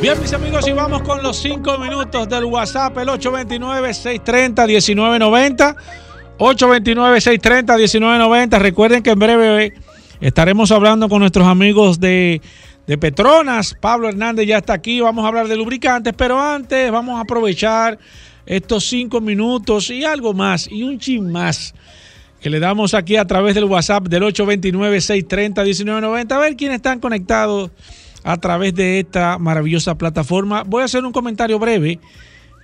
[0.01, 5.77] Bien, mis amigos, y vamos con los cinco minutos del WhatsApp, el 829-630-1990.
[6.39, 8.59] 829-630-1990.
[8.59, 9.75] Recuerden que en breve
[10.23, 12.41] estaremos hablando con nuestros amigos de,
[12.87, 13.77] de Petronas.
[13.79, 15.03] Pablo Hernández ya está aquí.
[15.03, 17.99] Vamos a hablar de lubricantes, pero antes vamos a aprovechar
[18.47, 21.75] estos cinco minutos y algo más, y un chin más,
[22.41, 26.33] que le damos aquí a través del WhatsApp del 829-630-1990.
[26.33, 27.71] A ver quiénes están conectados
[28.23, 30.63] a través de esta maravillosa plataforma.
[30.65, 31.99] Voy a hacer un comentario breve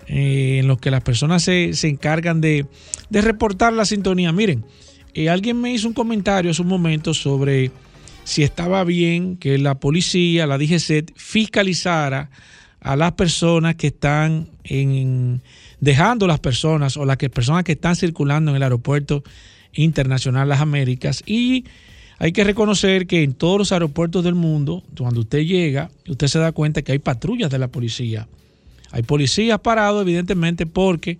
[0.06, 2.66] eh, en lo que las personas se, se encargan de,
[3.10, 4.32] de reportar la sintonía.
[4.32, 4.64] Miren,
[5.14, 7.70] eh, alguien me hizo un comentario hace un momento sobre
[8.24, 12.30] si estaba bien que la policía, la DGCET, fiscalizara
[12.80, 15.42] a las personas que están en,
[15.80, 19.22] dejando las personas o las personas que están circulando en el aeropuerto
[19.72, 21.64] internacional Las Américas y
[22.18, 26.38] hay que reconocer que en todos los aeropuertos del mundo, cuando usted llega, usted se
[26.38, 28.26] da cuenta que hay patrullas de la policía.
[28.90, 31.18] Hay policías parados, evidentemente, porque,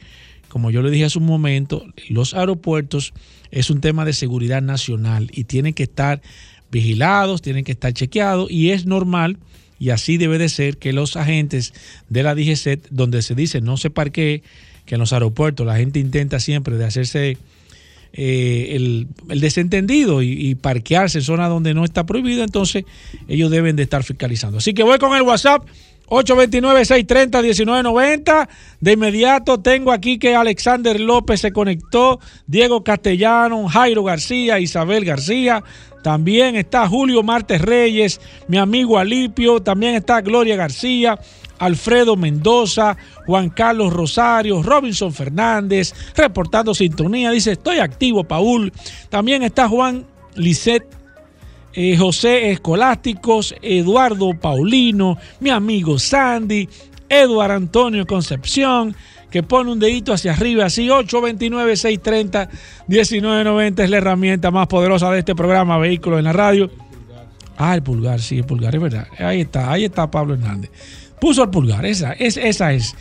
[0.49, 3.12] como yo le dije hace un momento, los aeropuertos
[3.51, 6.22] es un tema de seguridad nacional y tienen que estar
[6.70, 9.38] vigilados, tienen que estar chequeados y es normal
[9.78, 11.74] y así debe de ser que los agentes
[12.09, 14.42] de la DGCET, donde se dice no se parquee,
[14.86, 17.38] que en los aeropuertos la gente intenta siempre de hacerse
[18.16, 19.08] eh, el,
[19.40, 22.84] desentendido y, y, parquearse en zonas donde no está prohibido, entonces
[23.28, 24.58] ellos deben de estar fiscalizando.
[24.58, 25.66] Así que voy con el WhatsApp
[26.08, 28.48] 829-630-1990.
[28.80, 35.62] De inmediato tengo aquí que Alexander López se conectó, Diego Castellano, Jairo García, Isabel García.
[36.02, 39.60] También está Julio Martes Reyes, mi amigo Alipio.
[39.60, 41.18] También está Gloria García.
[41.59, 42.96] Alfredo Mendoza,
[43.26, 47.30] Juan Carlos Rosario, Robinson Fernández, reportando sintonía.
[47.30, 48.72] Dice, estoy activo, Paul.
[49.09, 50.96] También está Juan Lisset
[51.78, 56.66] eh, José Escolásticos, Eduardo Paulino, mi amigo Sandy,
[57.07, 58.96] Eduardo Antonio Concepción,
[59.30, 65.34] que pone un dedito hacia arriba, así 829-630-1990 es la herramienta más poderosa de este
[65.34, 66.70] programa Vehículos en la Radio.
[67.57, 69.09] Ah, el pulgar, sí, el pulgar, es verdad.
[69.18, 70.70] Ahí está, ahí está Pablo Hernández.
[71.20, 72.36] Puso el pulgar, esa es.
[72.36, 72.94] Esa es.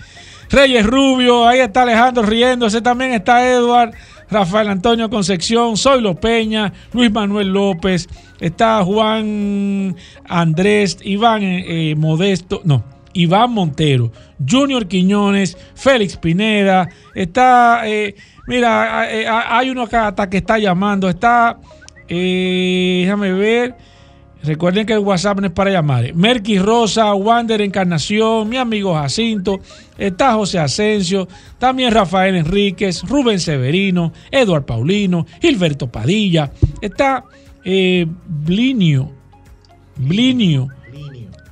[0.49, 3.93] Reyes Rubio, ahí está Alejandro riéndose, también está Eduard.
[4.29, 8.07] Rafael Antonio Concepción, Zoilo Peña, Luis Manuel López,
[8.39, 9.95] está Juan
[10.27, 12.83] Andrés, Iván eh, Modesto, no,
[13.13, 14.11] Iván Montero,
[14.47, 18.15] Junior Quiñones, Félix Pineda, está, eh,
[18.47, 21.59] mira, eh, hay uno hasta que está llamando, está,
[22.07, 23.75] déjame ver.
[24.45, 26.13] Recuerden que el WhatsApp no es para llamar.
[26.13, 29.59] Merky Rosa, Wander Encarnación, mi amigo Jacinto,
[29.97, 31.27] está José Asensio,
[31.57, 37.23] también Rafael Enríquez, Rubén Severino, Eduard Paulino, Gilberto Padilla, está
[37.63, 39.11] eh, Blinio,
[39.95, 40.69] Blinio,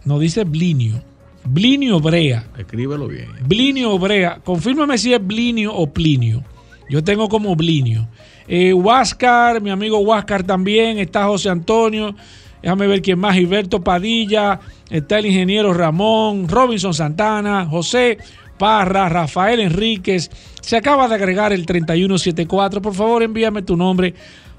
[0.06, 1.02] no dice Blinio,
[1.46, 2.46] Blinio Brea.
[2.58, 3.30] Escríbelo bien.
[3.48, 6.44] Blinio Brea, confírmame si es Blinio o Plinio.
[6.90, 8.08] Yo tengo como Blinio.
[8.48, 12.16] Eh, Huáscar, mi amigo Huáscar también, está José Antonio.
[12.64, 13.36] Déjame ver quién más.
[13.36, 14.60] Gilberto Padilla,
[14.90, 18.18] está el ingeniero Ramón, Robinson Santana, José
[18.58, 20.32] Parra, Rafael Enríquez.
[20.62, 22.82] Se acaba de agregar el 3174.
[22.82, 24.14] Por favor, envíame tu nombre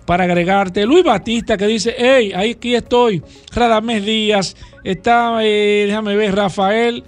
[0.04, 0.84] para agregarte.
[0.84, 3.22] Luis Batista que dice, hey, aquí estoy.
[3.54, 4.54] Radamés Díaz.
[4.84, 7.04] Está, eh, déjame ver, Rafael.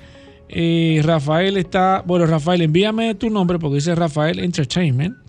[0.48, 5.25] Eh, Rafael está, bueno, Rafael, envíame tu nombre porque dice Rafael Entertainment.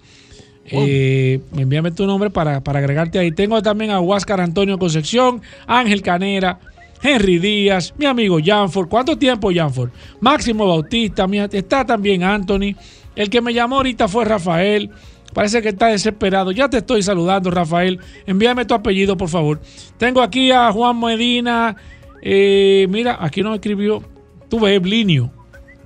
[0.70, 3.32] Envíame tu nombre para, para, agregarte ahí.
[3.32, 6.60] Tengo también a Huáscar Antonio Concepción, Ángel Canera,
[7.02, 8.88] Henry Díaz, mi amigo Janford.
[8.88, 9.90] ¿Cuánto tiempo, Janford?
[10.20, 12.76] Máximo Bautista, está también Anthony.
[13.16, 14.92] El que me llamó ahorita fue Rafael.
[15.34, 16.52] Parece que está desesperado.
[16.52, 18.00] Ya te estoy saludando, Rafael.
[18.26, 19.60] Envíame tu apellido, por favor.
[19.98, 21.76] Tengo aquí a Juan Medina.
[22.22, 24.02] Eh, mira, aquí nos escribió.
[24.50, 25.32] Tú ves, Blinio.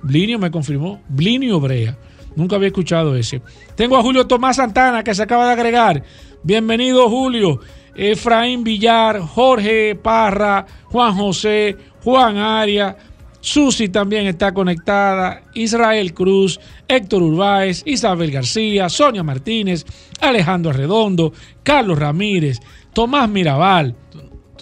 [0.02, 1.00] Blinio me confirmó.
[1.08, 1.96] Blinio Brea.
[2.36, 3.42] Nunca había escuchado ese.
[3.74, 6.02] Tengo a Julio Tomás Santana que se acaba de agregar.
[6.42, 7.60] Bienvenido, Julio.
[7.94, 12.96] Efraín Villar, Jorge Parra, Juan José, Juan Aria.
[13.40, 15.42] Susi también está conectada.
[15.54, 19.84] Israel Cruz, Héctor Urbáez, Isabel García, Sonia Martínez,
[20.20, 22.60] Alejandro Redondo, Carlos Ramírez,
[22.94, 23.96] Tomás Mirabal.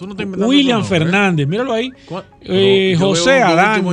[0.07, 0.15] No
[0.47, 1.91] William Fernández, míralo ahí.
[2.41, 3.85] Eh, José Adán.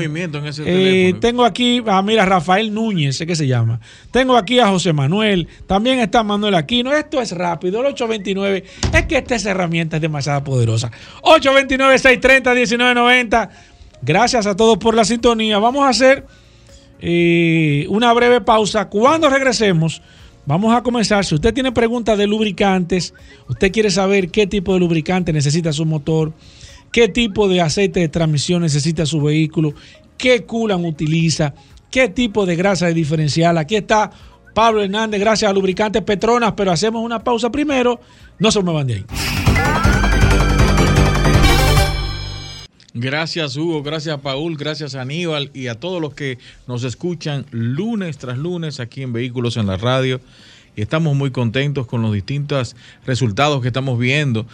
[0.65, 3.79] Eh, tengo aquí, ah, mira, Rafael Núñez, sé que se llama.
[4.11, 5.49] Tengo aquí a José Manuel.
[5.67, 6.95] También está Manuel Aquino.
[6.95, 7.81] Esto es rápido.
[7.81, 8.65] El 829.
[8.95, 10.91] Es que esta herramienta es demasiado poderosa.
[11.23, 13.51] 829-630-1990.
[14.01, 15.59] Gracias a todos por la sintonía.
[15.59, 16.25] Vamos a hacer
[17.01, 18.89] eh, una breve pausa.
[18.89, 20.01] Cuando regresemos.
[20.49, 21.27] Vamos a comenzar.
[21.27, 23.13] Si usted tiene preguntas de lubricantes,
[23.51, 26.33] usted quiere saber qué tipo de lubricante necesita su motor,
[26.91, 29.75] qué tipo de aceite de transmisión necesita su vehículo,
[30.17, 31.53] qué culan utiliza,
[31.91, 33.59] qué tipo de grasa de diferencial.
[33.59, 34.11] Aquí está
[34.55, 38.01] Pablo Hernández, gracias a Lubricantes Petronas, pero hacemos una pausa primero.
[38.39, 39.05] No se me van de ahí.
[43.01, 45.53] Gracias Hugo, gracias Paul, gracias Aníbal.
[45.55, 49.77] Y a todos los que nos escuchan lunes tras lunes aquí en Vehículos en la
[49.77, 50.21] Radio.
[50.75, 52.75] Y estamos muy contentos con los distintos
[53.07, 54.47] resultados que estamos viendo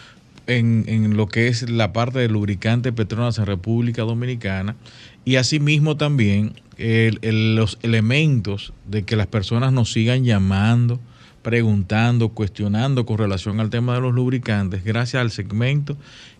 [0.46, 4.76] en, lo que es la parte de lubricante Petronas en República Dominicana.
[5.24, 11.00] Y asimismo también los elementos de que las personas nos sigan llamando,
[11.40, 15.96] preguntando, cuestionando con relación al tema de los lubricantes, gracias al segmento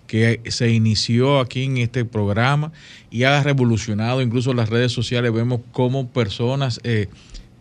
[0.07, 2.73] que se inició aquí en este programa
[3.11, 5.33] y ha revolucionado incluso las redes sociales.
[5.33, 7.09] Vemos cómo personas eh,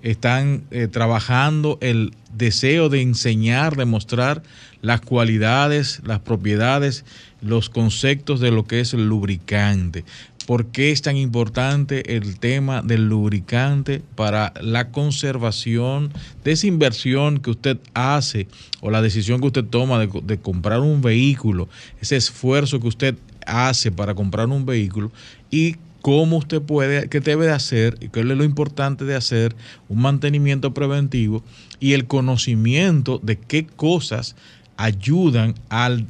[0.03, 4.43] están eh, trabajando el deseo de enseñar, de mostrar
[4.81, 7.05] las cualidades, las propiedades,
[7.41, 10.03] los conceptos de lo que es el lubricante.
[10.45, 16.11] ¿Por qué es tan importante el tema del lubricante para la conservación
[16.43, 18.47] de esa inversión que usted hace
[18.81, 21.69] o la decisión que usted toma de, comprar un vehículo,
[22.01, 23.15] ese esfuerzo que usted
[23.45, 25.11] hace para comprar un vehículo
[25.49, 29.55] y cómo usted puede, qué debe de hacer y qué es lo importante de hacer
[29.87, 31.41] un mantenimiento preventivo
[31.79, 34.35] y el conocimiento de qué cosas
[34.75, 36.05] ayudan al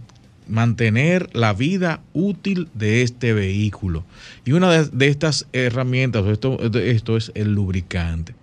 [0.48, 4.04] mantener la vida útil de este vehículo.
[4.46, 8.36] Y una de, estas herramientas, esto, esto es el lubricante.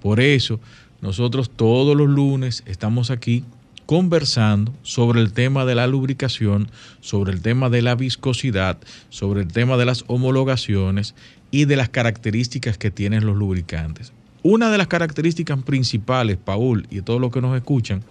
[0.00, 0.60] Por eso,
[1.00, 3.44] nosotros todos los lunes estamos aquí
[3.86, 6.70] conversando sobre el tema de la lubricación,
[7.00, 8.76] sobre el tema de la viscosidad,
[9.08, 11.14] sobre el tema de las homologaciones
[11.50, 14.12] y de las características que tienen los lubricantes.
[14.42, 18.04] Una de las características principales, Paul, y todos los que nos escuchan,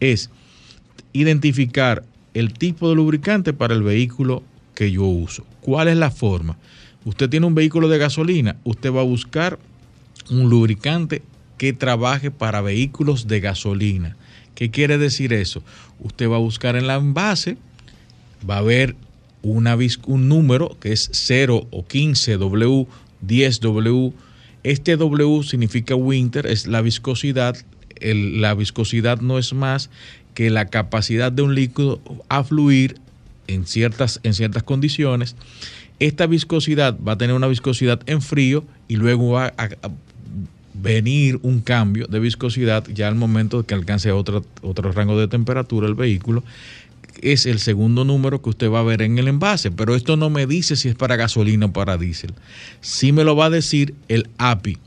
[0.00, 0.30] es
[1.12, 2.02] identificar
[2.34, 4.42] el tipo de lubricante para el vehículo
[4.74, 5.44] que yo uso.
[5.60, 6.56] ¿Cuál es la forma?
[7.04, 9.58] Usted tiene un vehículo de gasolina, usted va a buscar
[10.30, 11.22] un lubricante
[11.58, 14.16] que trabaje para vehículos de gasolina.
[14.54, 15.62] ¿Qué quiere decir eso?
[15.98, 17.56] Usted va a buscar en la envase,
[18.48, 18.96] va a ver
[19.42, 22.86] un número que es 0 o 15W,
[23.26, 24.12] 10W.
[24.62, 27.56] Este W significa winter, es la viscosidad.
[28.02, 29.90] La viscosidad no es más
[30.34, 32.96] que la capacidad de un líquido a fluir
[33.46, 35.36] en ciertas, en ciertas condiciones.
[35.98, 39.68] Esta viscosidad va a tener una viscosidad en frío y luego va a,
[40.72, 45.86] venir un cambio de viscosidad ya al momento que alcance otro, otro rango de temperatura
[45.86, 46.42] el vehículo.
[47.20, 50.30] Es el segundo número que usted va a ver en el envase, pero esto no
[50.30, 52.32] me dice si es para gasolina o para diésel.
[52.80, 54.78] Sí me lo va a decir el API,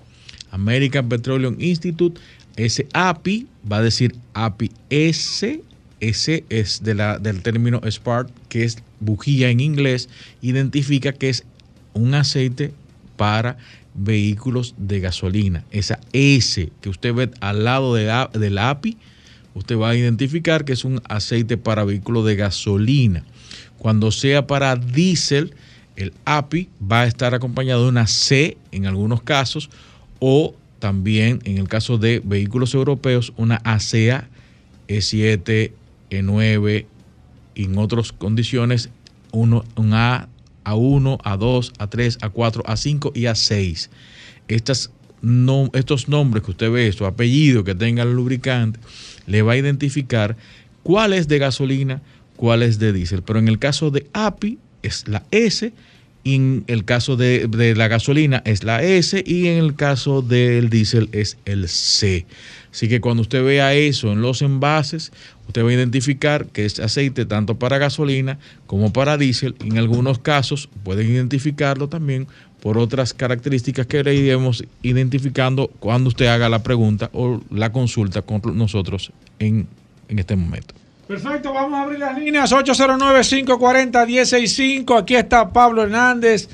[0.50, 2.20] American Petroleum Institute.
[2.56, 5.62] Ese API va a decir API S,
[6.00, 10.10] S es de la, del término spark, que es bujía en inglés,
[10.42, 11.44] identifica que es
[11.94, 12.74] un aceite
[13.18, 13.58] para
[13.96, 15.64] vehículos de gasolina.
[15.72, 18.98] Esa S que usted ve al lado de la- del API,
[19.54, 23.24] usted va a identificar que es un aceite para vehículos de gasolina.
[23.78, 25.54] Cuando sea para diésel,
[25.96, 29.70] el API va a estar acompañado de una C en algunos casos
[30.20, 34.28] o también en el caso de vehículos europeos una ASEA
[34.90, 35.72] E7,
[36.10, 36.86] E9
[37.56, 38.90] y en otras condiciones
[39.32, 40.28] un A,
[40.66, 43.88] A1, A2, A3, A4, A5 y A6.
[44.50, 44.92] Estas
[45.72, 48.78] estos nombres que usted ve, estos apellidos que tenga el lubricante,
[49.26, 50.36] le va a identificar
[50.84, 52.02] cuál es de gasolina,
[52.36, 53.24] cuál es de diésel.
[53.24, 55.72] Pero en el caso de API es la S,
[56.24, 61.10] en el caso de, la gasolina es la S y en el caso del diésel
[61.12, 62.26] es el C.
[62.72, 65.12] Así que cuando usted vea eso en los envases,
[65.48, 69.56] usted va a identificar que es aceite tanto para gasolina como para diésel.
[69.64, 72.28] En algunos casos pueden identificarlo también
[72.62, 78.22] por otras características que le iremos identificando cuando usted haga la pregunta o la consulta
[78.22, 79.68] con nosotros en
[80.08, 80.74] este momento.
[81.08, 84.98] Perfecto, vamos a abrir las líneas 809-540-165.
[84.98, 86.48] Aquí está Pablo Hernández.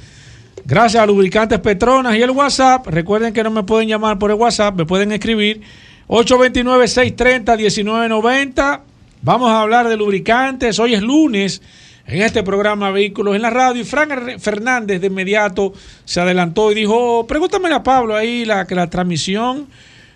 [0.65, 2.87] Gracias a Lubricantes Petronas y el WhatsApp.
[2.87, 5.61] Recuerden que no me pueden llamar por el WhatsApp, me pueden escribir
[6.07, 8.81] 829-630-1990.
[9.21, 10.79] Vamos a hablar de lubricantes.
[10.79, 11.61] Hoy es lunes
[12.07, 13.83] en este programa Vehículos en la Radio.
[13.83, 15.73] Y Frank Fernández de inmediato
[16.05, 19.67] se adelantó y dijo, pregúntame a Pablo ahí la, que la transmisión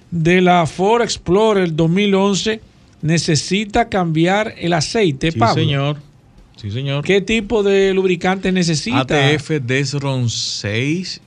[0.09, 2.72] de la Ford Explorer 2011
[3.03, 5.55] necesita cambiar el aceite, Sí, Pablo.
[5.61, 5.97] señor.
[6.55, 7.03] Sí, señor.
[7.03, 9.01] ¿Qué tipo de lubricante necesita?
[9.01, 11.21] ATF Desron 6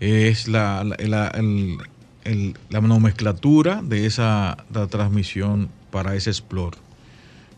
[0.00, 1.76] es la, la, la- el-
[2.24, 6.78] el- la nomenclatura de esa la transmisión para ese Explorer.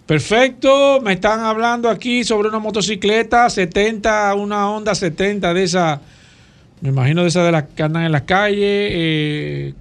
[0.06, 6.00] Perfecto, me están hablando aquí sobre una motocicleta 70, una Honda 70 de esa,
[6.80, 8.58] me imagino de esa de las que andan en las calles.
[8.60, 9.74] Eh,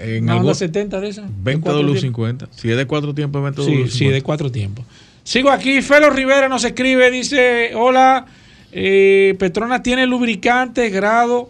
[0.00, 1.22] En algo- Honda 70 de esa.
[1.22, 2.00] de 20 cuatro tiempos.
[2.00, 4.84] 50 Si es de cuatro tiempos, 20 Sí, sí, de cuatro tiempos.
[5.24, 8.26] Sigo aquí, Felo Rivera nos escribe, dice, hola,
[8.70, 11.48] Eh, Petronas tiene lubricante grado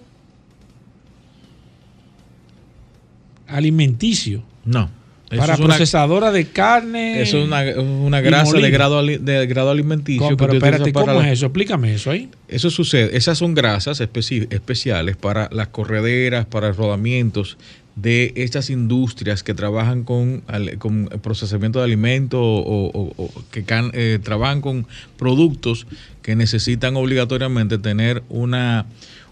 [3.48, 4.42] alimenticio.
[4.64, 4.90] No.
[5.28, 7.20] Para es una- procesadora de carne.
[7.20, 10.36] Eso es una, una grasa de grado, de grado alimenticio.
[10.38, 11.46] Pero espérate, ¿cómo la- es eso?
[11.46, 12.30] Explícame eso ahí.
[12.48, 13.14] Eso sucede.
[13.16, 17.58] Esas son grasas especi- especiales para las correderas, para rodamientos
[18.00, 20.42] de estas industrias que trabajan con,
[20.78, 25.86] con procesamiento de alimentos o, o- o que can- eh, trabajan con productos
[26.22, 28.86] que necesitan obligatoriamente tener una,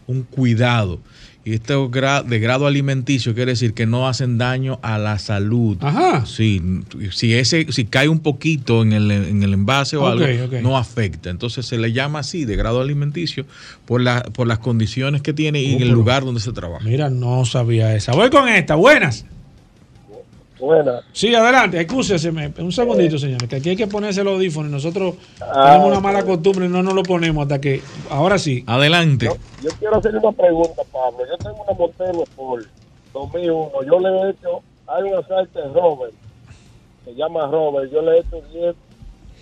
[0.06, 0.98] un cuidado.
[1.46, 5.76] Y esto de grado alimenticio quiere decir que no hacen daño a la salud.
[5.80, 6.26] Ajá.
[6.26, 6.60] Sí,
[7.12, 10.26] si ese, si cae un poquito en el, en el envase o algo,
[10.60, 11.30] no afecta.
[11.30, 13.46] Entonces se le llama así, de grado alimenticio,
[13.84, 16.84] por, la, por las condiciones que tiene y Oh, en el lugar donde se trabaja.
[16.84, 18.10] Mira, no sabía esa.
[18.10, 18.74] Voy con esta.
[18.74, 19.24] Buenas.
[20.58, 21.04] Buenas.
[21.12, 21.80] Sí, adelante.
[21.80, 22.52] Excúseme.
[22.58, 23.48] Un segundito, señores.
[23.48, 26.68] Que aquí hay que ponerse el audífono y nosotros Ah, tenemos una mala costumbre y
[26.68, 27.82] no nos lo ponemos hasta que.
[28.10, 28.64] Ahora sí.
[28.66, 29.30] Adelante.
[29.62, 31.18] Yo quiero hacerle una pregunta, Pablo.
[31.28, 32.66] Yo tengo una Montero Sport
[33.12, 33.70] 2001.
[33.86, 36.14] Yo le he hecho, hay un aceite Robert,
[37.04, 37.92] se llama Robert.
[37.92, 38.74] Yo le he hecho 10,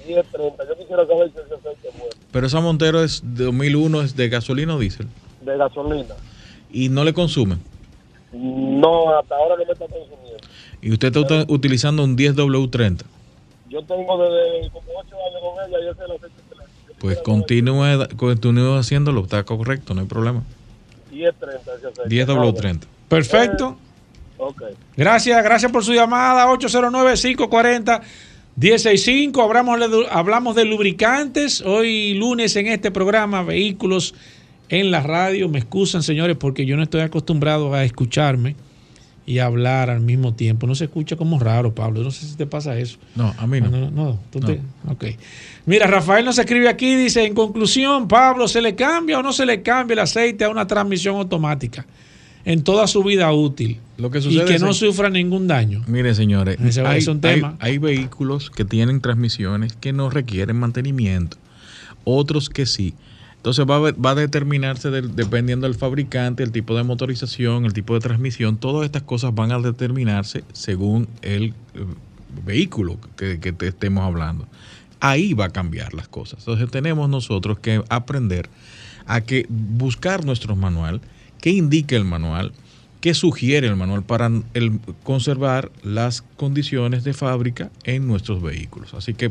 [0.06, 0.64] 10, 30.
[0.68, 2.12] Yo quisiera saber si ese aceite es bueno.
[2.32, 5.06] Pero esa Montero es de 2001, es de gasolina o diésel.
[5.42, 6.14] De gasolina.
[6.72, 7.56] Y no le consume.
[8.34, 10.38] No, hasta ahora no me está consumiendo.
[10.82, 13.02] Y usted está uta- utilizando un 10W30.
[13.70, 18.06] Yo tengo desde como 8 años con ella y ese es que le Pues continúe,
[18.16, 20.42] continúe haciéndolo, está correcto, no hay problema.
[21.10, 22.08] 10, 30 ese aceite.
[22.08, 22.80] 10W30.
[23.08, 23.76] Perfecto.
[24.36, 24.62] Ok.
[24.96, 26.46] Gracias, gracias por su llamada.
[28.58, 29.42] 809-540-165.
[29.42, 31.60] Hablamos, de- hablamos de lubricantes.
[31.62, 34.14] Hoy lunes en este programa, vehículos
[34.68, 35.48] en la radio.
[35.48, 38.56] Me excusan, señores, porque yo no estoy acostumbrado a escucharme
[39.26, 40.66] y hablar al mismo tiempo.
[40.66, 42.02] No se escucha como raro, Pablo.
[42.02, 42.98] No sé si te pasa eso.
[43.16, 43.70] No, a mí no.
[43.70, 45.04] No, no, no, tú te- ok.
[45.66, 49.46] Mira, Rafael nos escribe aquí, dice, en conclusión, Pablo, ¿se le cambia o no se
[49.46, 51.86] le cambia el aceite a una transmisión automática
[52.44, 53.78] en toda su vida útil?
[53.96, 55.82] Lo que y sucede que es- no sufra ningún daño.
[55.86, 57.56] Mire, señores, Ese hay, es un hay- tema.
[57.60, 61.38] hay vehículos que tienen transmisiones que no requieren mantenimiento,
[62.04, 62.92] otros que sí.
[63.44, 67.92] Entonces va a, va a determinarse dependiendo del fabricante, el tipo de motorización, el tipo
[67.92, 71.84] de transmisión, todas estas cosas van a determinarse según el eh,
[72.42, 74.48] vehículo que, te estemos hablando.
[74.98, 76.38] Ahí va a cambiar las cosas.
[76.38, 78.48] Entonces tenemos nosotros que aprender
[79.04, 81.02] a que buscar nuestro manual,
[81.42, 82.52] qué indica el manual,
[83.02, 84.30] qué sugiere el manual para
[85.02, 88.94] conservar las condiciones de fábrica en nuestros vehículos.
[88.94, 89.30] Así que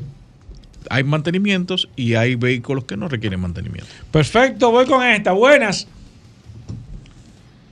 [0.89, 3.89] hay mantenimientos y hay vehículos que no requieren mantenimiento.
[4.11, 5.31] Perfecto, voy con esta.
[5.31, 5.87] Buenas.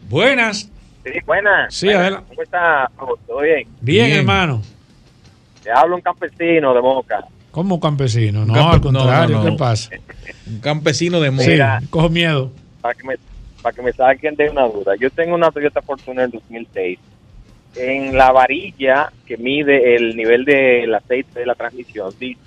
[0.10, 0.70] Buenas.
[1.04, 1.74] Sí, buenas.
[1.74, 2.02] Sí, Buenas.
[2.02, 2.28] adelante.
[2.30, 2.92] ¿Cómo está?
[3.28, 3.68] ¿Todo bien?
[3.82, 4.62] Bien, hermano.
[5.64, 7.26] Te hablo un campesino de Moca.
[7.52, 8.46] Como campesino.
[8.46, 9.90] No, campe- al contrario, no, no, ¿qué pasa?
[10.48, 11.82] Un campesino de Sí, Mira.
[11.90, 12.52] cojo miedo.
[12.82, 13.16] Para que me,
[13.62, 14.94] para que me saquen de una duda.
[15.00, 17.00] Yo tengo una Toyota Fortuner 2006.
[17.76, 22.40] En la varilla que mide el nivel del aceite de la transmisión, dice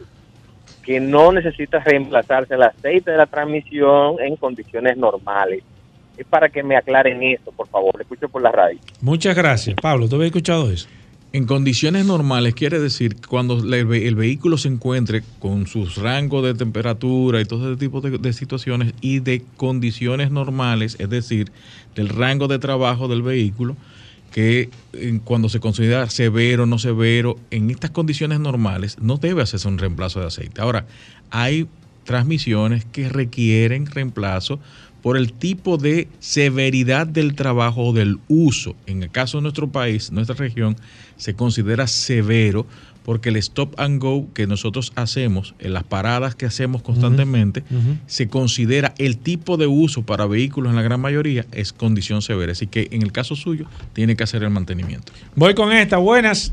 [0.84, 5.62] que no necesita reemplazarse el aceite de la transmisión en condiciones normales.
[6.16, 8.00] Es para que me aclaren eso, por favor.
[8.00, 8.78] Escucho por la radio.
[9.00, 9.76] Muchas gracias.
[9.80, 10.88] Pablo, ¿tú habías escuchado eso?
[11.32, 15.96] En condiciones normales quiere decir que cuando el, ve- el vehículo se encuentre con sus
[15.96, 21.10] rangos de temperatura y todo ese tipo de, de situaciones y de condiciones normales, es
[21.10, 21.50] decir,
[21.96, 23.76] del rango de trabajo del vehículo,
[24.34, 29.68] que en- cuando se considera severo no severo, en estas condiciones normales no debe hacerse
[29.68, 30.60] un reemplazo de aceite.
[30.60, 30.88] Ahora,
[31.30, 31.68] hay
[32.02, 34.58] transmisiones que requieren reemplazo
[35.02, 38.74] por el tipo de severidad del trabajo o del uso.
[38.86, 40.76] En el caso de nuestro país, nuestra región,
[41.16, 42.66] se considera severo
[43.04, 47.62] porque el stop and go que nosotros hacemos, en las paradas que hacemos constantemente,
[48.06, 52.52] se considera el tipo de uso para vehículos en la gran mayoría es condición severa.
[52.52, 55.12] Así que en el caso suyo, tiene que hacer el mantenimiento.
[55.36, 55.98] Voy con esta.
[55.98, 56.52] Buenas.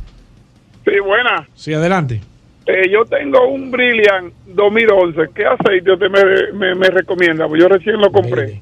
[0.84, 1.48] Sí, buena.
[1.56, 2.22] Sí, adelante.
[2.66, 5.30] Eh, yo tengo un Brilliant 2011.
[5.34, 7.48] ¿Qué aceite usted me, me, me recomienda?
[7.48, 8.62] Pues yo recién lo compré.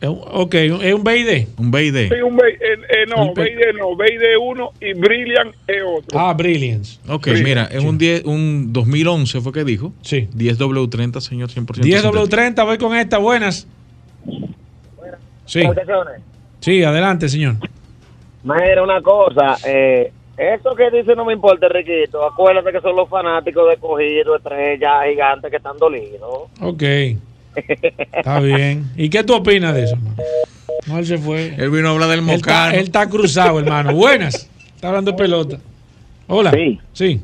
[0.00, 1.46] Es un- Ok, es un BID.
[1.58, 2.08] Un BID.
[2.08, 6.18] Sí, un B- eh, eh, no, BID no, BID 1 y Brilliant es otro.
[6.18, 6.98] Ah, Brilliance.
[7.08, 7.42] Ok, Sí.
[7.42, 9.92] mira, es un, 10, un 2011 fue que dijo.
[10.02, 10.28] Sí.
[10.34, 11.86] 10W30, señor, 100%.
[11.86, 13.16] 10W30, voy con esta.
[13.18, 13.66] Buenas.
[15.46, 15.62] Sí.
[16.60, 17.54] Sí, adelante, señor.
[18.42, 22.24] Mira, una cosa, eh, eso que dice no me importa, Riquito.
[22.24, 26.48] Acuérdate que son los fanáticos de cogido, estrellas, gigantes que están dolidos.
[26.60, 26.82] Ok.
[27.56, 28.90] Está bien.
[28.96, 30.16] ¿Y qué tú opinas de eso, hermano?
[30.86, 31.54] No, él se fue.
[31.56, 32.74] Él vino a hablar del Él está, mocano.
[32.74, 33.94] él está cruzado, hermano.
[33.94, 34.48] Buenas.
[34.74, 35.58] Está hablando de pelota.
[36.28, 36.50] Hola.
[36.52, 36.78] Sí.
[36.92, 37.20] Sí.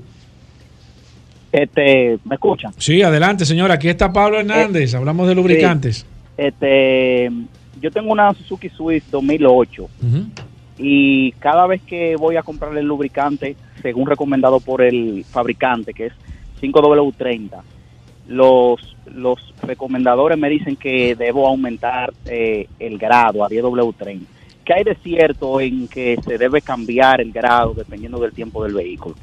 [1.53, 2.73] Este, ¿me escuchan?
[2.79, 3.75] Sí, adelante, señora.
[3.75, 4.95] Aquí está Pablo Hernández.
[4.95, 6.07] Hablamos de lubricantes.
[6.37, 7.31] Este,
[7.81, 10.25] yo tengo una Suzuki Swift 2008 Ujú.
[10.79, 16.07] y cada vez que voy a comprar el lubricante, según recomendado por el fabricante, que
[16.07, 16.13] es
[16.63, 17.51] 5W30,
[18.33, 24.23] los, los recomendadores me dicen que debo aumentar eh, el grado a 10W30.
[24.65, 28.75] ¿Qué hay de cierto en que se debe cambiar el grado dependiendo del tiempo del
[28.75, 29.17] vehículo?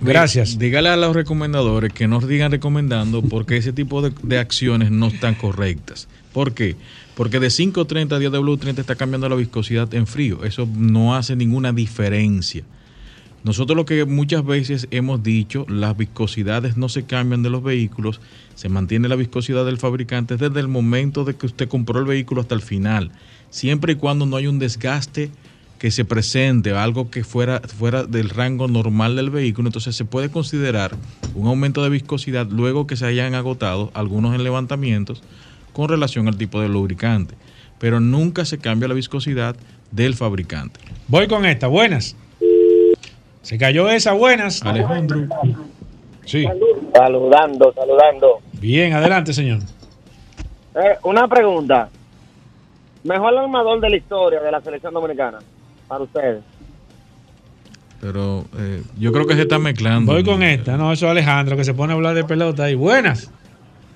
[0.00, 0.58] Gracias.
[0.58, 5.06] Dígale a los recomendadores que no digan recomendando porque ese tipo de, de acciones no
[5.06, 6.08] están correctas.
[6.32, 6.74] ¿Por qué?
[7.14, 10.44] Porque de 5.30 a 10W30 está cambiando la viscosidad en frío.
[10.44, 12.64] Eso no hace ninguna diferencia.
[13.44, 18.20] Nosotros lo que muchas veces hemos dicho, las viscosidades no se cambian de los vehículos,
[18.54, 22.40] se mantiene la viscosidad del fabricante desde el momento de que usted compró el vehículo
[22.40, 23.12] hasta el final,
[23.50, 25.30] siempre y cuando no hay un desgaste
[25.78, 30.28] que se presente, algo que fuera, fuera del rango normal del vehículo, entonces se puede
[30.28, 30.96] considerar
[31.34, 35.22] un aumento de viscosidad luego que se hayan agotado algunos en levantamientos
[35.72, 37.34] con relación al tipo de lubricante,
[37.78, 39.54] pero nunca se cambia la viscosidad
[39.92, 40.80] del fabricante.
[41.06, 41.68] Voy con esta.
[41.68, 42.16] Buenas.
[43.48, 44.12] Se cayó esa.
[44.12, 44.62] Buenas.
[44.62, 45.20] Alejandro.
[46.26, 46.46] Sí.
[46.92, 48.40] Saludando, saludando.
[48.52, 49.60] Bien, adelante, señor.
[50.74, 51.88] Eh, una pregunta.
[53.04, 55.38] Mejor armador de la historia de la selección dominicana,
[55.88, 56.42] para ustedes.
[58.02, 60.12] Pero eh, yo creo que se está mezclando.
[60.12, 60.76] Voy con esta.
[60.76, 62.74] No, eso es Alejandro que se pone a hablar de pelota ahí.
[62.74, 63.30] Buenas.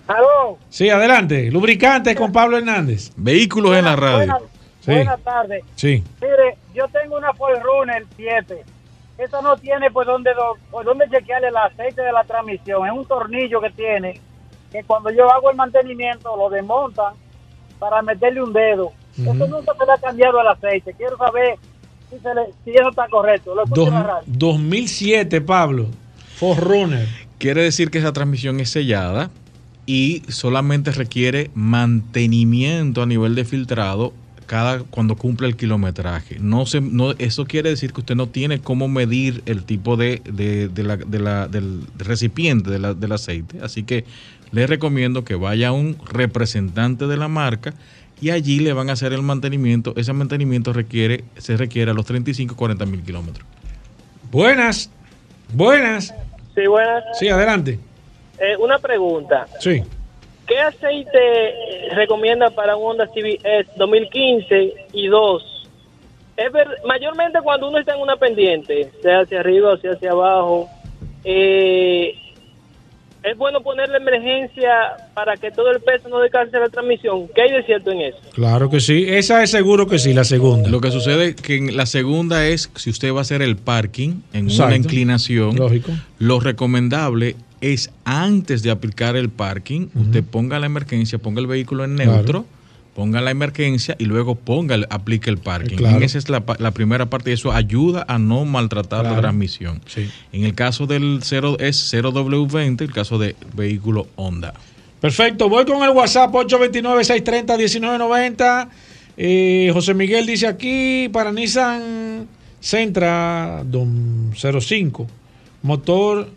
[0.08, 0.56] Aló.
[0.70, 1.50] Sí, adelante.
[1.50, 3.12] Lubricantes con Pablo Hernández.
[3.16, 4.16] Vehículos en la radio.
[4.16, 4.42] Buenas,
[4.80, 4.92] Sí.
[4.92, 5.62] buenas tardes.
[5.74, 6.02] Sí.
[6.22, 8.64] Mire, yo tengo una Forerunner 7.
[9.24, 12.86] Esa no tiene por dónde, do- por dónde chequearle el aceite de la transmisión.
[12.86, 14.20] Es un tornillo que tiene
[14.70, 17.15] que cuando yo hago el mantenimiento lo desmontan
[17.78, 18.93] para meterle un dedo.
[19.19, 20.94] Eso nunca se le ha cambiado el aceite.
[20.94, 21.57] Quiero saber
[22.11, 23.55] si, se le- si eso está correcto.
[23.55, 24.24] Lo Dos- en la radio.
[24.27, 25.86] 2007, Pablo.
[26.36, 27.07] Forerunner.
[27.39, 29.31] Quiere decir que esa transmisión es sellada
[29.85, 34.12] y solamente requiere mantenimiento a nivel de filtrado
[34.52, 36.36] cada cuando cumple el kilometraje.
[36.38, 40.20] No se, no, eso quiere decir que usted no tiene cómo medir el tipo de,
[40.30, 43.60] de- de la- de la- del recipiente de la- del aceite.
[43.62, 44.04] Así que
[44.50, 47.72] le recomiendo que vaya a un representante de la marca
[48.20, 49.94] y allí le van a hacer el mantenimiento.
[49.96, 53.46] Ese mantenimiento requiere, se requiere a los 35 40 mil kilómetros.
[54.30, 54.90] Buenas.
[55.54, 56.14] Buenas.
[56.54, 57.04] Sí, buenas.
[57.18, 57.78] Sí, adelante.
[58.38, 59.46] Eh, una pregunta.
[59.60, 59.82] Sí.
[60.52, 61.18] ¿Qué aceite
[61.94, 65.42] recomienda para un Honda CBS 2015 y 2?
[66.36, 70.10] Es ver- mayormente cuando uno está en una pendiente, sea hacia arriba o sea hacia
[70.10, 70.68] abajo,
[71.24, 72.14] eh,
[73.22, 74.68] es bueno ponerle emergencia
[75.14, 77.28] para que todo el peso no descanse la transmisión.
[77.34, 78.18] ¿Qué hay de cierto en eso?
[78.34, 79.06] Claro que sí.
[79.08, 80.68] Esa es seguro que sí, la segunda.
[80.68, 83.56] Lo que sucede es que en la segunda es si usted va a hacer el
[83.56, 85.56] parking en una inclinación.
[85.56, 85.92] Lógico.
[86.18, 91.84] Lo recomendable es antes de aplicar el parking, usted ponga la emergencia, ponga el vehículo
[91.84, 92.44] en neutro,
[92.94, 95.76] ponga la emergencia y luego ponga, aplique el parking.
[95.76, 96.05] Claro.
[96.05, 96.40] Esa es la,
[96.72, 99.80] primera parte y eso ayuda a no maltratar la transmisión.
[99.86, 100.10] Sí.
[100.32, 104.52] En el caso del 0 es 0W20, el caso de vehículo Honda.
[105.01, 108.68] Perfecto, voy con el WhatsApp 829-630-1990.
[109.16, 112.26] Eh, José Miguel dice aquí para Nissan
[112.60, 115.06] Sentra dom- 05,
[115.62, 116.28] motor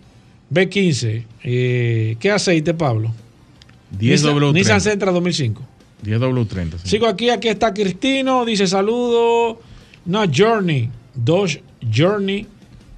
[0.52, 1.24] B15.
[1.44, 3.14] Eh, ¿Qué aceite, Pablo?
[3.98, 4.54] 10W30.
[4.54, 5.62] Nissan Sentra 2005.
[6.04, 6.72] 10W30.
[6.84, 6.90] sí.
[6.90, 9.60] Sigo aquí, aquí está Cristino, dice saludo.
[10.06, 11.62] No, Journey, Dodge
[11.94, 12.46] Journey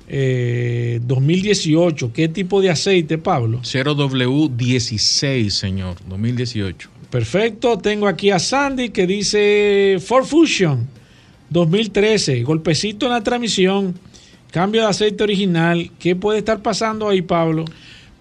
[0.07, 2.11] eh, 2018.
[2.13, 3.61] ¿Qué tipo de aceite, Pablo?
[3.61, 6.89] 0W16, señor, 2018.
[7.09, 10.87] Perfecto, tengo aquí a Sandy que dice Ford Fusion
[11.49, 13.97] 2013, golpecito en la transmisión,
[14.51, 15.91] cambio de aceite original.
[15.99, 17.65] ¿Qué puede estar pasando ahí, Pablo?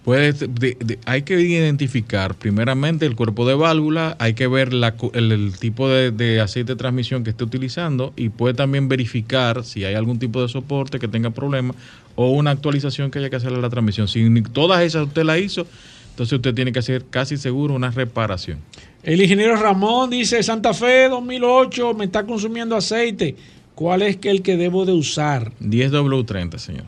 [0.03, 0.47] Pues de-
[0.79, 5.57] de- hay que identificar primeramente el cuerpo de válvula, hay que ver la el, el
[5.59, 9.95] tipo de, de aceite de transmisión que esté utilizando y puede también verificar si hay
[9.95, 11.75] algún tipo de soporte que tenga problemas
[12.15, 14.07] o una actualización que haya que hacerle a la transmisión.
[14.07, 15.67] Si todas esas usted la hizo,
[16.11, 18.59] entonces usted tiene que hacer casi seguro una reparación.
[19.03, 23.35] El ingeniero Ramón dice Santa Fe 2008 me está consumiendo aceite.
[23.77, 25.51] ¿Cuál es el que debo de usar?
[25.61, 26.85] 10W30, señor.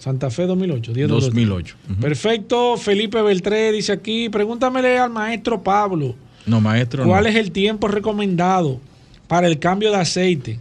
[0.00, 0.92] Santa Fe 2008.
[0.92, 1.76] 10 2008.
[2.00, 2.76] Perfecto.
[2.76, 6.16] Felipe Beltré dice aquí, pregúntamele al maestro Pablo.
[6.44, 7.04] No, maestro.
[7.04, 7.30] ¿Cuál no.
[7.30, 8.80] es el tiempo recomendado
[9.28, 10.58] para el cambio de aceite?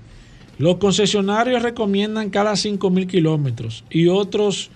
[0.60, 4.70] Los concesionarios recomiendan cada 5.000 kilómetros y otros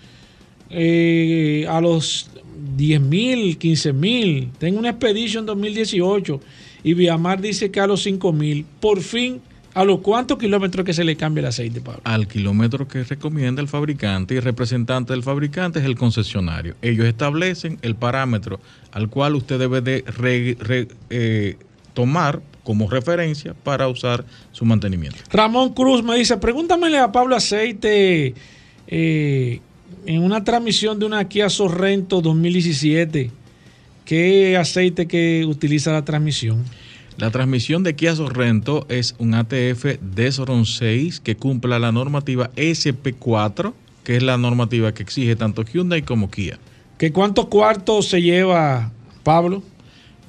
[0.71, 2.31] eh, a los
[2.77, 4.49] 10.000, 15.000.
[4.57, 6.41] Tengo una Expedition 2018
[6.83, 8.65] y Viamar dice que a los 5.000.
[8.79, 9.39] Por fin
[9.75, 12.01] ¿A los cuántos kilómetros que se le cambia el aceite, Pablo?
[12.05, 16.75] Al kilómetro que recomienda el fabricante y el representante del fabricante es el concesionario.
[16.81, 18.59] Ellos establecen el parámetro
[18.93, 21.57] al cual usted debe de re- re- eh,
[21.93, 25.17] tomar como referencia para usar su mantenimiento.
[25.31, 28.33] Ramón Cruz me dice, pregúntamele a Pablo Aceite
[28.87, 29.59] eh,
[30.05, 33.29] en una transmisión de una Kia Sorrento 2017,
[34.05, 36.63] ¿qué aceite que utiliza la transmisión?
[37.17, 43.73] La transmisión de Kia Sorrento es un ATF Desron 6 que cumple la normativa SP4,
[44.03, 46.59] que es la normativa que exige tanto Hyundai como Kia.
[46.97, 48.91] ¿Que cuántos cuartos se lleva
[49.23, 49.63] Pablo?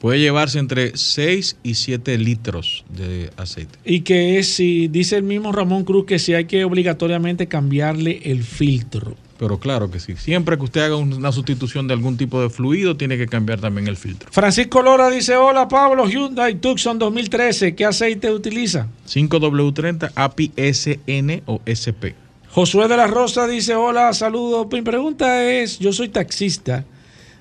[0.00, 3.78] Puede llevarse entre 6 y 7 litros de aceite.
[3.84, 8.20] Y que es, si dice el mismo Ramón Cruz, que si hay que obligatoriamente cambiarle
[8.24, 9.16] el filtro.
[9.38, 10.16] Pero claro que sí.
[10.16, 13.86] Siempre que usted haga una sustitución de algún tipo de fluido, tiene que cambiar también
[13.86, 14.28] el filtro.
[14.32, 18.88] Francisco Lora dice, hola Pablo, Hyundai Tucson 2013, ¿qué aceite utiliza?
[19.06, 22.26] 5W30 API SN o SP.
[22.50, 24.66] Josué de la Rosa dice, hola, saludos.
[24.72, 26.86] Mi pregunta es, yo soy taxista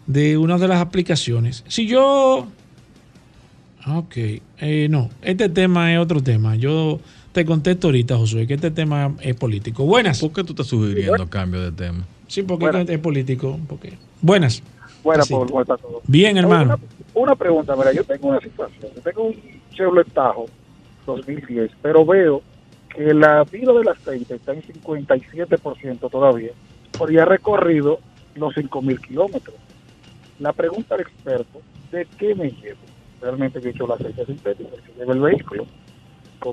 [0.06, 1.64] de una de las aplicaciones.
[1.68, 2.48] Si yo...
[3.88, 6.56] Ok, eh, no, este tema es otro tema.
[6.56, 7.00] Yo
[7.36, 9.84] te contesto ahorita, Josué, que este tema es político.
[9.84, 10.22] Buenas.
[10.22, 12.06] ¿Por qué tú estás sugiriendo cambio de tema?
[12.28, 12.88] Sí, porque Buenas.
[12.88, 13.60] es político.
[13.68, 13.98] Porque...
[14.22, 14.64] Buenas.
[15.04, 15.28] Buenas.
[15.28, 16.02] Pablo, ¿cómo está todo?
[16.08, 16.76] Bien, hermano.
[17.14, 18.90] Una, una pregunta, mira, yo tengo una situación.
[18.96, 19.36] Yo tengo un
[19.72, 20.46] Chevrolet Tahoe
[21.06, 22.42] 2010, pero veo
[22.88, 26.52] que la vida del aceite está en 57% todavía,
[26.98, 28.00] por ya recorrido
[28.36, 29.58] los 5.000 kilómetros.
[30.40, 31.60] La pregunta al experto,
[31.92, 32.80] ¿de qué me llevo?
[33.22, 35.68] Realmente yo he hecho el aceite sintético, que lleva el vehículo,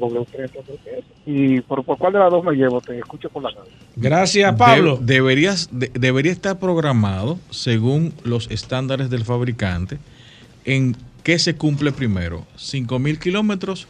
[0.01, 0.51] con W3 creo
[0.85, 1.05] que es.
[1.27, 2.81] ¿Y por, por cuál de las dos me llevo?
[2.81, 3.71] Te escucho por la radio.
[3.97, 4.97] Gracias, Pablo.
[4.97, 9.99] De- deberías, de- debería estar programado según los estándares del fabricante
[10.65, 13.87] en qué se cumple primero, 5.000 kilómetros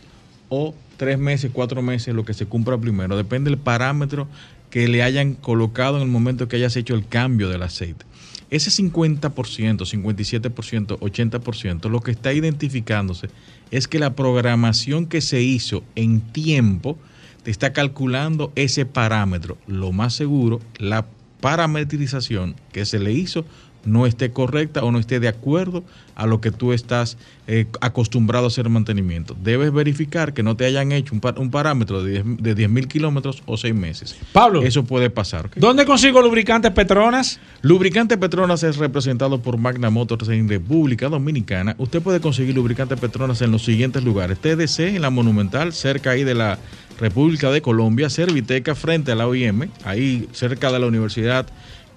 [0.49, 3.16] o tres meses, cuatro meses, lo que se cumpla primero.
[3.16, 4.29] Depende del parámetro
[4.70, 8.05] que le hayan colocado en el momento que hayas hecho el cambio del aceite.
[8.53, 13.31] Ese 50%, 57%, 80%, lo que está identificándose
[13.70, 16.99] es que la programación que se hizo en tiempo
[17.45, 19.57] te está calculando ese parámetro.
[19.66, 21.07] Lo más seguro, la
[21.41, 23.47] parametrización que se le hizo
[23.85, 25.83] no esté correcta o no esté de acuerdo
[26.15, 29.35] a lo que tú estás eh, acostumbrado a hacer mantenimiento.
[29.43, 32.87] Debes verificar que no te hayan hecho un, pa- un parámetro de 10 de 10.000
[32.87, 34.17] kilómetros o 6 meses.
[34.33, 34.63] Pablo.
[34.63, 35.49] Eso puede pasar.
[35.57, 37.41] ¿Dónde consigo lubricantes Petronas?
[37.63, 41.75] Lubricante Petronas es representado por Magna Motors en República Dominicana.
[41.79, 44.39] Usted puede conseguir lubricante Petronas en los siguientes lugares.
[44.39, 46.59] TDC en la Monumental, cerca ahí de la
[47.01, 48.11] República de Colombia.
[48.11, 51.47] Serviteca frente a la OIM, ahí cerca de la universidad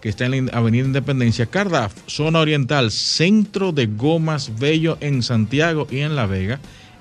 [0.05, 1.47] que está en la Avenida Independencia.
[1.47, 6.59] Cardaf, zona oriental, centro de gomas Bello en Santiago y en La Vega.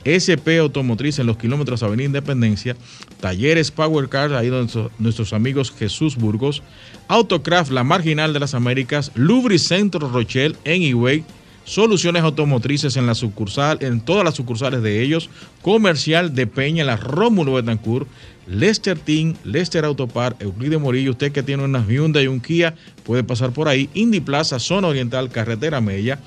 [0.09, 2.77] SP Automotriz en los kilómetros Avenida Independencia,
[3.21, 6.63] Talleres Power Cars, ahí donde nuestros amigos Jesús Burgos,
[7.09, 11.25] Autocraft, la marginal de las Américas, Lubricentro Rochelle en Higüey,
[11.65, 15.31] Soluciones Automotrices en la sucursal, en todas las sucursales de ellos,
[15.63, 18.07] Comercial de Peña, la Rómulo Betancourt,
[18.47, 22.75] Lester Team, Lester Autopar, Euclide Morillo, usted que tiene una Hyundai y un Kia,
[23.05, 26.19] puede pasar por ahí, Indy Plaza, Zona Oriental, Carretera Mella,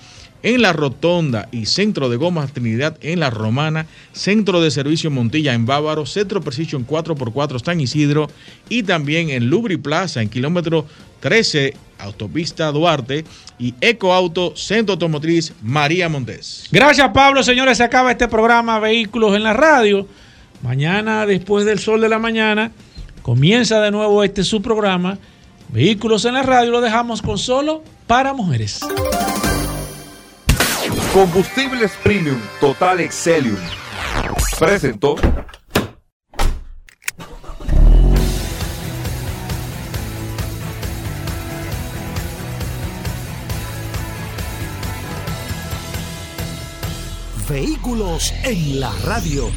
[0.44, 5.54] en la Rotonda y Centro de Gomas Trinidad en la Romana, Centro de Servicio Montilla
[5.54, 8.30] en Bávaro, Centro Precision 4x4 San Isidro
[8.70, 10.86] y también en Lubri Plaza en kilómetro
[11.20, 13.26] 13 Autopista Duarte
[13.58, 16.68] y Eco Auto Centro Automotriz María Montes.
[16.72, 17.44] Gracias, Pablo.
[17.44, 20.08] Señores, se acaba este programa Vehículos en la Radio.
[20.62, 22.72] Mañana, después del sol de la mañana,
[23.22, 25.18] comienza de nuevo este su programa.
[25.70, 28.80] Vehículos en la Radio lo dejamos con solo para mujeres.
[31.18, 33.58] Combustibles Premium Total Excelium
[34.60, 35.16] presentó
[47.50, 49.50] Vehículos en la radio.